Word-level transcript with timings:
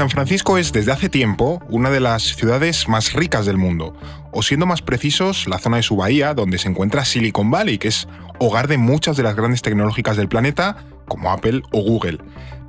San 0.00 0.08
Francisco 0.08 0.56
es 0.56 0.72
desde 0.72 0.92
hace 0.92 1.10
tiempo 1.10 1.60
una 1.68 1.90
de 1.90 2.00
las 2.00 2.22
ciudades 2.22 2.88
más 2.88 3.12
ricas 3.12 3.44
del 3.44 3.58
mundo, 3.58 3.92
o 4.32 4.42
siendo 4.42 4.64
más 4.64 4.80
precisos, 4.80 5.46
la 5.46 5.58
zona 5.58 5.76
de 5.76 5.82
su 5.82 5.96
bahía, 5.96 6.32
donde 6.32 6.56
se 6.56 6.68
encuentra 6.68 7.04
Silicon 7.04 7.50
Valley, 7.50 7.76
que 7.76 7.88
es 7.88 8.08
hogar 8.38 8.66
de 8.66 8.78
muchas 8.78 9.18
de 9.18 9.24
las 9.24 9.36
grandes 9.36 9.62
tecnológicas 9.62 10.16
del 10.16 10.28
planeta, 10.28 10.76
como 11.06 11.30
Apple 11.30 11.62
o 11.72 11.82
Google. 11.82 12.18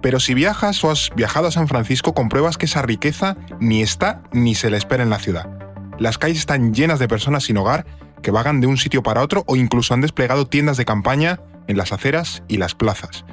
Pero 0.01 0.19
si 0.19 0.33
viajas 0.33 0.83
o 0.83 0.91
has 0.91 1.11
viajado 1.15 1.47
a 1.47 1.51
San 1.51 1.69
Francisco, 1.69 2.13
compruebas 2.13 2.57
que 2.57 2.65
esa 2.65 2.81
riqueza 2.81 3.37
ni 3.61 3.81
está 3.81 4.23
ni 4.33 4.53
se 4.53 4.69
la 4.69 4.77
espera 4.77 5.03
en 5.03 5.09
la 5.09 5.19
ciudad. 5.19 5.47
Las 5.99 6.17
calles 6.17 6.39
están 6.39 6.73
llenas 6.73 6.99
de 6.99 7.07
personas 7.07 7.43
sin 7.43 7.55
hogar 7.55 7.85
que 8.21 8.31
vagan 8.31 8.61
de 8.61 8.67
un 8.67 8.77
sitio 8.77 9.03
para 9.03 9.21
otro 9.21 9.43
o 9.47 9.55
incluso 9.55 9.93
han 9.93 10.01
desplegado 10.01 10.47
tiendas 10.47 10.77
de 10.77 10.85
campaña 10.85 11.39
en 11.67 11.77
las 11.77 11.91
aceras 11.91 12.43
y 12.47 12.57
las 12.57 12.75
plazas. 12.75 13.25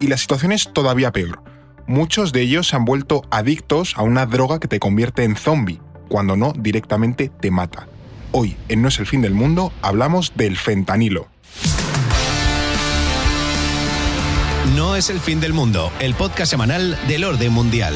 Y 0.00 0.08
la 0.08 0.16
situación 0.16 0.52
es 0.52 0.72
todavía 0.72 1.12
peor 1.12 1.42
muchos 1.86 2.32
de 2.32 2.42
ellos 2.42 2.68
se 2.68 2.76
han 2.76 2.84
vuelto 2.84 3.22
adictos 3.30 3.94
a 3.96 4.02
una 4.02 4.26
droga 4.26 4.58
que 4.58 4.68
te 4.68 4.80
convierte 4.80 5.24
en 5.24 5.36
zombie, 5.36 5.80
cuando 6.08 6.36
no 6.36 6.52
directamente 6.56 7.30
te 7.40 7.50
mata. 7.50 7.88
Hoy, 8.32 8.56
en 8.68 8.82
No 8.82 8.88
es 8.88 8.98
el 8.98 9.06
fin 9.06 9.22
del 9.22 9.34
mundo, 9.34 9.72
hablamos 9.82 10.32
del 10.34 10.56
fentanilo. 10.56 11.28
No 14.74 14.96
es 14.96 15.10
el 15.10 15.20
fin 15.20 15.40
del 15.40 15.52
mundo, 15.52 15.92
el 16.00 16.14
podcast 16.14 16.50
semanal 16.50 16.98
del 17.06 17.24
orden 17.24 17.52
mundial. 17.52 17.94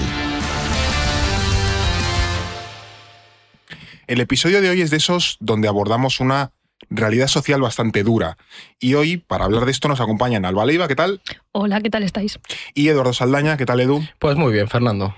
El 4.08 4.22
episodio 4.22 4.62
de 4.62 4.70
hoy 4.70 4.80
es 4.80 4.90
de 4.90 4.96
esos 4.96 5.36
donde 5.38 5.68
abordamos 5.68 6.18
una 6.18 6.52
realidad 6.88 7.26
social 7.26 7.60
bastante 7.60 8.02
dura. 8.02 8.38
Y 8.80 8.94
hoy, 8.94 9.18
para 9.18 9.44
hablar 9.44 9.66
de 9.66 9.70
esto, 9.70 9.86
nos 9.86 10.00
acompañan 10.00 10.46
Alba 10.46 10.64
Leiva, 10.64 10.88
¿qué 10.88 10.96
tal? 10.96 11.20
Hola, 11.52 11.82
¿qué 11.82 11.90
tal 11.90 12.02
estáis? 12.04 12.40
Y 12.72 12.88
Eduardo 12.88 13.12
Saldaña, 13.12 13.58
¿qué 13.58 13.66
tal, 13.66 13.80
Edu? 13.80 14.02
Pues 14.18 14.38
muy 14.38 14.50
bien, 14.50 14.66
Fernando. 14.66 15.14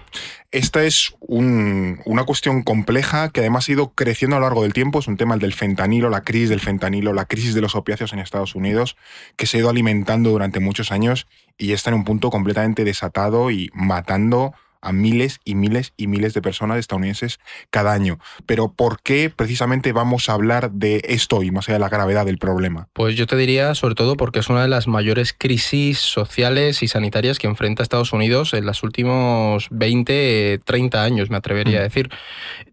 Esta 0.50 0.82
es 0.82 1.14
una 1.20 2.24
cuestión 2.24 2.64
compleja 2.64 3.28
que 3.28 3.38
además 3.38 3.68
ha 3.68 3.72
ido 3.72 3.92
creciendo 3.94 4.34
a 4.34 4.40
lo 4.40 4.46
largo 4.46 4.64
del 4.64 4.72
tiempo. 4.72 4.98
Es 4.98 5.06
un 5.06 5.16
tema 5.16 5.34
el 5.34 5.40
del 5.40 5.54
fentanilo, 5.54 6.10
la 6.10 6.24
crisis 6.24 6.48
del 6.48 6.60
fentanilo, 6.60 7.12
la 7.12 7.26
crisis 7.26 7.54
de 7.54 7.60
los 7.60 7.76
opiáceos 7.76 8.12
en 8.12 8.18
Estados 8.18 8.56
Unidos, 8.56 8.96
que 9.36 9.46
se 9.46 9.58
ha 9.58 9.60
ido 9.60 9.70
alimentando 9.70 10.30
durante 10.30 10.58
muchos 10.58 10.90
años 10.90 11.28
y 11.56 11.70
está 11.74 11.90
en 11.90 11.94
un 11.94 12.04
punto 12.04 12.30
completamente 12.30 12.82
desatado 12.82 13.52
y 13.52 13.70
matando 13.72 14.52
a 14.82 14.92
miles 14.92 15.40
y 15.44 15.54
miles 15.54 15.92
y 15.96 16.06
miles 16.06 16.34
de 16.34 16.42
personas 16.42 16.78
estadounidenses 16.78 17.38
cada 17.70 17.92
año. 17.92 18.18
Pero 18.46 18.72
¿por 18.72 19.00
qué 19.02 19.30
precisamente 19.34 19.92
vamos 19.92 20.28
a 20.28 20.34
hablar 20.34 20.70
de 20.72 21.02
esto 21.04 21.42
y 21.42 21.50
más 21.50 21.68
allá 21.68 21.76
de 21.76 21.80
la 21.80 21.88
gravedad 21.88 22.26
del 22.26 22.38
problema? 22.38 22.88
Pues 22.92 23.16
yo 23.16 23.26
te 23.26 23.36
diría 23.36 23.74
sobre 23.74 23.94
todo 23.94 24.16
porque 24.16 24.38
es 24.38 24.48
una 24.48 24.62
de 24.62 24.68
las 24.68 24.86
mayores 24.88 25.34
crisis 25.36 25.98
sociales 25.98 26.82
y 26.82 26.88
sanitarias 26.88 27.38
que 27.38 27.46
enfrenta 27.46 27.82
Estados 27.82 28.12
Unidos 28.12 28.54
en 28.54 28.66
los 28.66 28.82
últimos 28.82 29.68
20, 29.70 30.60
30 30.64 31.02
años, 31.02 31.30
me 31.30 31.36
atrevería 31.36 31.80
a 31.80 31.82
mm. 31.82 31.86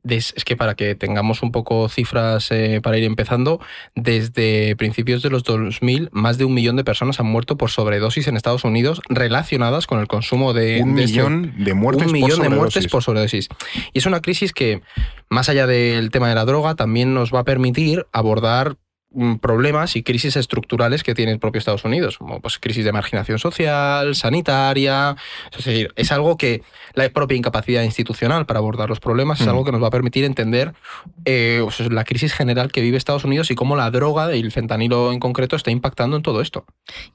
Es 0.09 0.45
que 0.45 0.55
para 0.55 0.75
que 0.75 0.95
tengamos 0.95 1.41
un 1.43 1.51
poco 1.51 1.89
cifras 1.89 2.51
eh, 2.51 2.79
para 2.81 2.97
ir 2.97 3.03
empezando, 3.03 3.59
desde 3.95 4.75
principios 4.75 5.21
de 5.21 5.29
los 5.29 5.43
2000, 5.43 6.09
más 6.11 6.37
de 6.37 6.45
un 6.45 6.53
millón 6.53 6.75
de 6.75 6.83
personas 6.83 7.19
han 7.19 7.27
muerto 7.27 7.57
por 7.57 7.69
sobredosis 7.69 8.27
en 8.27 8.37
Estados 8.37 8.63
Unidos 8.63 9.01
relacionadas 9.09 9.87
con 9.87 9.99
el 9.99 10.07
consumo 10.07 10.53
de... 10.53 10.81
Un 10.81 10.97
este 10.99 11.11
millón 11.11 11.53
de 11.57 11.73
muertos 11.73 12.07
un 12.07 12.13
millón 12.13 12.41
de 12.41 12.49
muertes 12.49 12.87
por 12.87 13.03
sobredosis. 13.03 13.49
Y 13.93 13.99
es 13.99 14.05
una 14.05 14.21
crisis 14.21 14.53
que, 14.53 14.81
más 15.29 15.49
allá 15.49 15.67
del 15.67 16.11
tema 16.11 16.29
de 16.29 16.35
la 16.35 16.45
droga, 16.45 16.75
también 16.75 17.13
nos 17.13 17.33
va 17.33 17.39
a 17.39 17.43
permitir 17.43 18.05
abordar 18.11 18.77
problemas 19.41 19.95
y 19.95 20.03
crisis 20.03 20.35
estructurales 20.35 21.03
que 21.03 21.15
tiene 21.15 21.31
el 21.31 21.39
propio 21.39 21.59
Estados 21.59 21.85
Unidos, 21.85 22.17
como 22.17 22.41
pues, 22.41 22.59
crisis 22.59 22.83
de 22.83 22.91
marginación 22.91 23.39
social, 23.39 24.15
sanitaria. 24.15 25.15
Es 25.51 25.65
decir, 25.65 25.93
es 25.95 26.11
algo 26.11 26.37
que 26.37 26.61
la 26.93 27.09
propia 27.09 27.37
incapacidad 27.37 27.83
institucional 27.83 28.45
para 28.45 28.59
abordar 28.59 28.89
los 28.89 28.99
problemas 28.99 29.39
es 29.39 29.47
algo 29.47 29.63
que 29.63 29.71
nos 29.71 29.81
va 29.81 29.87
a 29.87 29.91
permitir 29.91 30.25
entender 30.25 30.73
eh, 31.25 31.61
pues, 31.63 31.79
la 31.91 32.03
crisis 32.03 32.33
general 32.33 32.71
que 32.71 32.81
vive 32.81 32.97
Estados 32.97 33.23
Unidos 33.23 33.49
y 33.49 33.55
cómo 33.55 33.75
la 33.75 33.89
droga 33.91 34.35
y 34.35 34.41
el 34.41 34.51
fentanilo 34.51 35.13
en 35.13 35.19
concreto 35.19 35.55
está 35.55 35.71
impactando 35.71 36.17
en 36.17 36.23
todo 36.23 36.41
esto. 36.41 36.65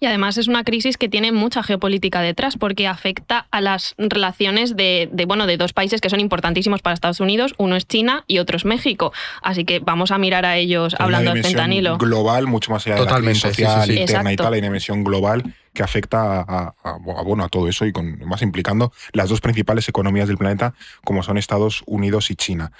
Y 0.00 0.06
además 0.06 0.38
es 0.38 0.48
una 0.48 0.64
crisis 0.64 0.96
que 0.96 1.08
tiene 1.08 1.30
mucha 1.30 1.62
geopolítica 1.62 2.22
detrás 2.22 2.56
porque 2.56 2.88
afecta 2.88 3.46
a 3.50 3.60
las 3.60 3.94
relaciones 3.98 4.76
de, 4.76 5.10
bueno, 5.26 5.46
de 5.46 5.58
dos 5.58 5.72
países 5.72 6.00
que 6.00 6.08
son 6.08 6.20
importantísimos 6.20 6.80
para 6.80 6.94
Estados 6.94 7.20
Unidos. 7.20 7.54
Uno 7.58 7.76
es 7.76 7.86
China 7.86 8.24
y 8.26 8.38
otro 8.38 8.56
es 8.56 8.64
México. 8.64 9.12
Así 9.42 9.64
que 9.64 9.78
vamos 9.80 10.10
a 10.10 10.18
mirar 10.18 10.46
a 10.46 10.56
ellos 10.56 10.96
hablando 10.98 11.32
del 11.34 11.42
fentanilo 11.42 11.81
global, 11.98 12.46
mucho 12.46 12.70
más 12.70 12.86
allá 12.86 12.96
de 12.96 13.04
la 13.04 13.16
crisis 13.18 13.42
social 13.42 13.90
interna 13.90 14.32
y 14.32 14.36
tal, 14.36 14.52
hay 14.52 14.58
una 14.58 14.68
dimensión 14.68 15.04
global 15.04 15.54
que 15.72 15.82
afecta 15.82 16.44
a, 16.46 16.74
bueno, 17.00 17.44
a 17.44 17.48
todo 17.48 17.68
eso 17.68 17.86
y 17.86 17.92
con, 17.92 18.18
más 18.26 18.42
implicando 18.42 18.92
las 19.12 19.28
dos 19.28 19.40
principales 19.40 19.88
economías 19.88 20.28
del 20.28 20.36
planeta, 20.36 20.74
como 21.04 21.22
son 21.22 21.38
Estados 21.38 21.82
Unidos 21.86 22.30
y 22.30 22.36
China. 22.36 22.72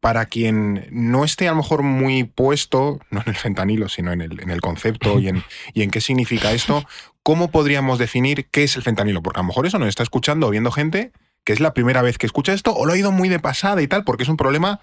Para 0.00 0.26
quien 0.26 0.86
no 0.90 1.24
esté 1.24 1.46
a 1.48 1.50
lo 1.50 1.58
mejor 1.58 1.82
muy 1.82 2.24
puesto, 2.24 3.00
no 3.10 3.20
en 3.20 3.28
el 3.28 3.36
fentanilo, 3.36 3.88
sino 3.88 4.12
en 4.12 4.22
el, 4.22 4.40
en 4.40 4.50
el 4.50 4.60
concepto 4.60 5.18
y 5.18 5.28
en, 5.28 5.44
y 5.74 5.82
en 5.82 5.90
qué 5.90 6.00
significa 6.00 6.52
esto, 6.52 6.84
¿cómo 7.22 7.50
podríamos 7.50 7.98
definir 7.98 8.46
qué 8.50 8.64
es 8.64 8.76
el 8.76 8.82
fentanilo? 8.82 9.22
Porque 9.22 9.40
a 9.40 9.42
lo 9.42 9.48
mejor 9.48 9.66
eso 9.66 9.78
nos 9.78 9.88
está 9.88 10.02
escuchando 10.02 10.46
o 10.46 10.50
viendo 10.50 10.70
gente 10.70 11.12
que 11.44 11.52
es 11.52 11.60
la 11.60 11.72
primera 11.72 12.02
vez 12.02 12.18
que 12.18 12.26
escucha 12.26 12.52
esto 12.52 12.74
o 12.74 12.84
lo 12.84 12.92
ha 12.92 12.98
ido 12.98 13.10
muy 13.10 13.28
de 13.28 13.38
pasada 13.38 13.80
y 13.80 13.88
tal, 13.88 14.04
porque 14.04 14.22
es 14.22 14.28
un 14.28 14.36
problema 14.36 14.80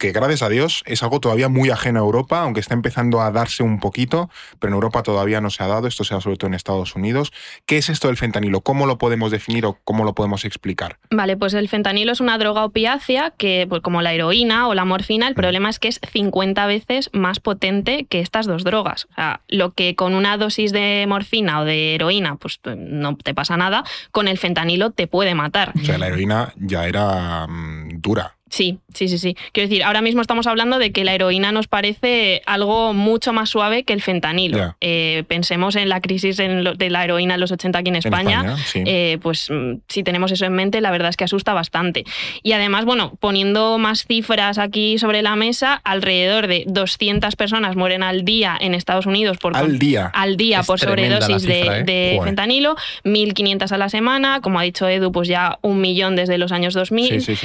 que 0.00 0.12
gracias 0.12 0.42
a 0.42 0.48
Dios 0.48 0.82
es 0.86 1.02
algo 1.02 1.20
todavía 1.20 1.50
muy 1.50 1.68
ajeno 1.68 2.00
a 2.00 2.02
Europa, 2.02 2.40
aunque 2.40 2.58
está 2.58 2.72
empezando 2.72 3.20
a 3.20 3.30
darse 3.30 3.62
un 3.62 3.78
poquito, 3.80 4.30
pero 4.58 4.70
en 4.70 4.74
Europa 4.74 5.02
todavía 5.02 5.42
no 5.42 5.50
se 5.50 5.62
ha 5.62 5.66
dado, 5.66 5.86
esto 5.86 6.04
se 6.04 6.14
da 6.14 6.22
sobre 6.22 6.38
todo 6.38 6.48
en 6.48 6.54
Estados 6.54 6.96
Unidos. 6.96 7.32
¿Qué 7.66 7.76
es 7.76 7.90
esto 7.90 8.08
del 8.08 8.16
fentanilo? 8.16 8.62
¿Cómo 8.62 8.86
lo 8.86 8.96
podemos 8.96 9.30
definir 9.30 9.66
o 9.66 9.78
cómo 9.84 10.04
lo 10.04 10.14
podemos 10.14 10.46
explicar? 10.46 10.96
Vale, 11.10 11.36
pues 11.36 11.52
el 11.52 11.68
fentanilo 11.68 12.12
es 12.12 12.20
una 12.20 12.38
droga 12.38 12.64
opiácea 12.64 13.34
que, 13.36 13.66
pues 13.68 13.82
como 13.82 14.00
la 14.00 14.14
heroína 14.14 14.68
o 14.68 14.74
la 14.74 14.86
morfina, 14.86 15.28
el 15.28 15.34
mm. 15.34 15.36
problema 15.36 15.68
es 15.68 15.78
que 15.78 15.88
es 15.88 16.00
50 16.10 16.64
veces 16.64 17.10
más 17.12 17.38
potente 17.38 18.06
que 18.08 18.20
estas 18.20 18.46
dos 18.46 18.64
drogas. 18.64 19.06
O 19.10 19.14
sea, 19.16 19.42
lo 19.48 19.72
que 19.72 19.94
con 19.96 20.14
una 20.14 20.38
dosis 20.38 20.72
de 20.72 21.04
morfina 21.06 21.60
o 21.60 21.66
de 21.66 21.94
heroína, 21.94 22.36
pues 22.36 22.58
no 22.64 23.16
te 23.16 23.34
pasa 23.34 23.58
nada, 23.58 23.84
con 24.12 24.28
el 24.28 24.38
fentanilo 24.38 24.92
te 24.92 25.06
puede 25.06 25.34
matar. 25.34 25.74
O 25.78 25.84
sea, 25.84 25.98
la 25.98 26.06
heroína 26.06 26.54
ya 26.56 26.86
era 26.86 27.46
mm, 27.46 28.00
dura. 28.00 28.36
Sí, 28.50 28.80
sí, 28.92 29.08
sí, 29.08 29.18
sí. 29.18 29.36
Quiero 29.52 29.68
decir, 29.68 29.84
ahora 29.84 30.02
mismo 30.02 30.20
estamos 30.20 30.48
hablando 30.48 30.78
de 30.78 30.90
que 30.90 31.04
la 31.04 31.14
heroína 31.14 31.52
nos 31.52 31.68
parece 31.68 32.42
algo 32.46 32.92
mucho 32.92 33.32
más 33.32 33.48
suave 33.48 33.84
que 33.84 33.92
el 33.92 34.02
fentanilo. 34.02 34.74
Eh, 34.80 35.22
pensemos 35.28 35.76
en 35.76 35.88
la 35.88 36.00
crisis 36.00 36.36
de 36.36 36.90
la 36.90 37.04
heroína 37.04 37.34
en 37.34 37.40
los 37.40 37.52
80 37.52 37.78
aquí 37.78 37.88
en 37.90 37.96
España. 37.96 38.56
Eh, 38.74 39.18
pues 39.22 39.50
mm, 39.50 39.74
si 39.88 40.02
tenemos 40.02 40.32
eso 40.32 40.44
en 40.46 40.52
mente, 40.52 40.80
la 40.80 40.90
verdad 40.90 41.10
es 41.10 41.16
que 41.16 41.24
asusta 41.24 41.54
bastante. 41.54 42.04
Y 42.42 42.52
además, 42.52 42.84
bueno, 42.84 43.16
poniendo 43.20 43.78
más 43.78 44.04
cifras 44.04 44.58
aquí 44.58 44.98
sobre 44.98 45.22
la 45.22 45.36
mesa, 45.36 45.80
alrededor 45.84 46.48
de 46.48 46.64
200 46.66 47.36
personas 47.36 47.76
mueren 47.76 48.02
al 48.02 48.24
día 48.24 48.58
en 48.60 48.74
Estados 48.74 49.06
Unidos 49.06 49.38
por 49.38 49.56
al 49.56 49.78
día, 49.78 50.10
al 50.12 50.36
día 50.36 50.64
por 50.64 50.80
sobredosis 50.80 51.42
de, 51.42 51.84
¿eh? 51.86 52.20
fentanilo, 52.24 52.74
1.500 53.04 53.70
a 53.70 53.78
la 53.78 53.88
semana, 53.88 54.40
como 54.40 54.58
ha 54.58 54.64
dicho 54.64 54.88
Edu, 54.88 55.12
pues 55.12 55.28
ya 55.28 55.60
un 55.62 55.80
millón 55.80 56.16
desde 56.16 56.36
los 56.36 56.50
años 56.50 56.74
2000. 56.74 57.20
Sí, 57.20 57.36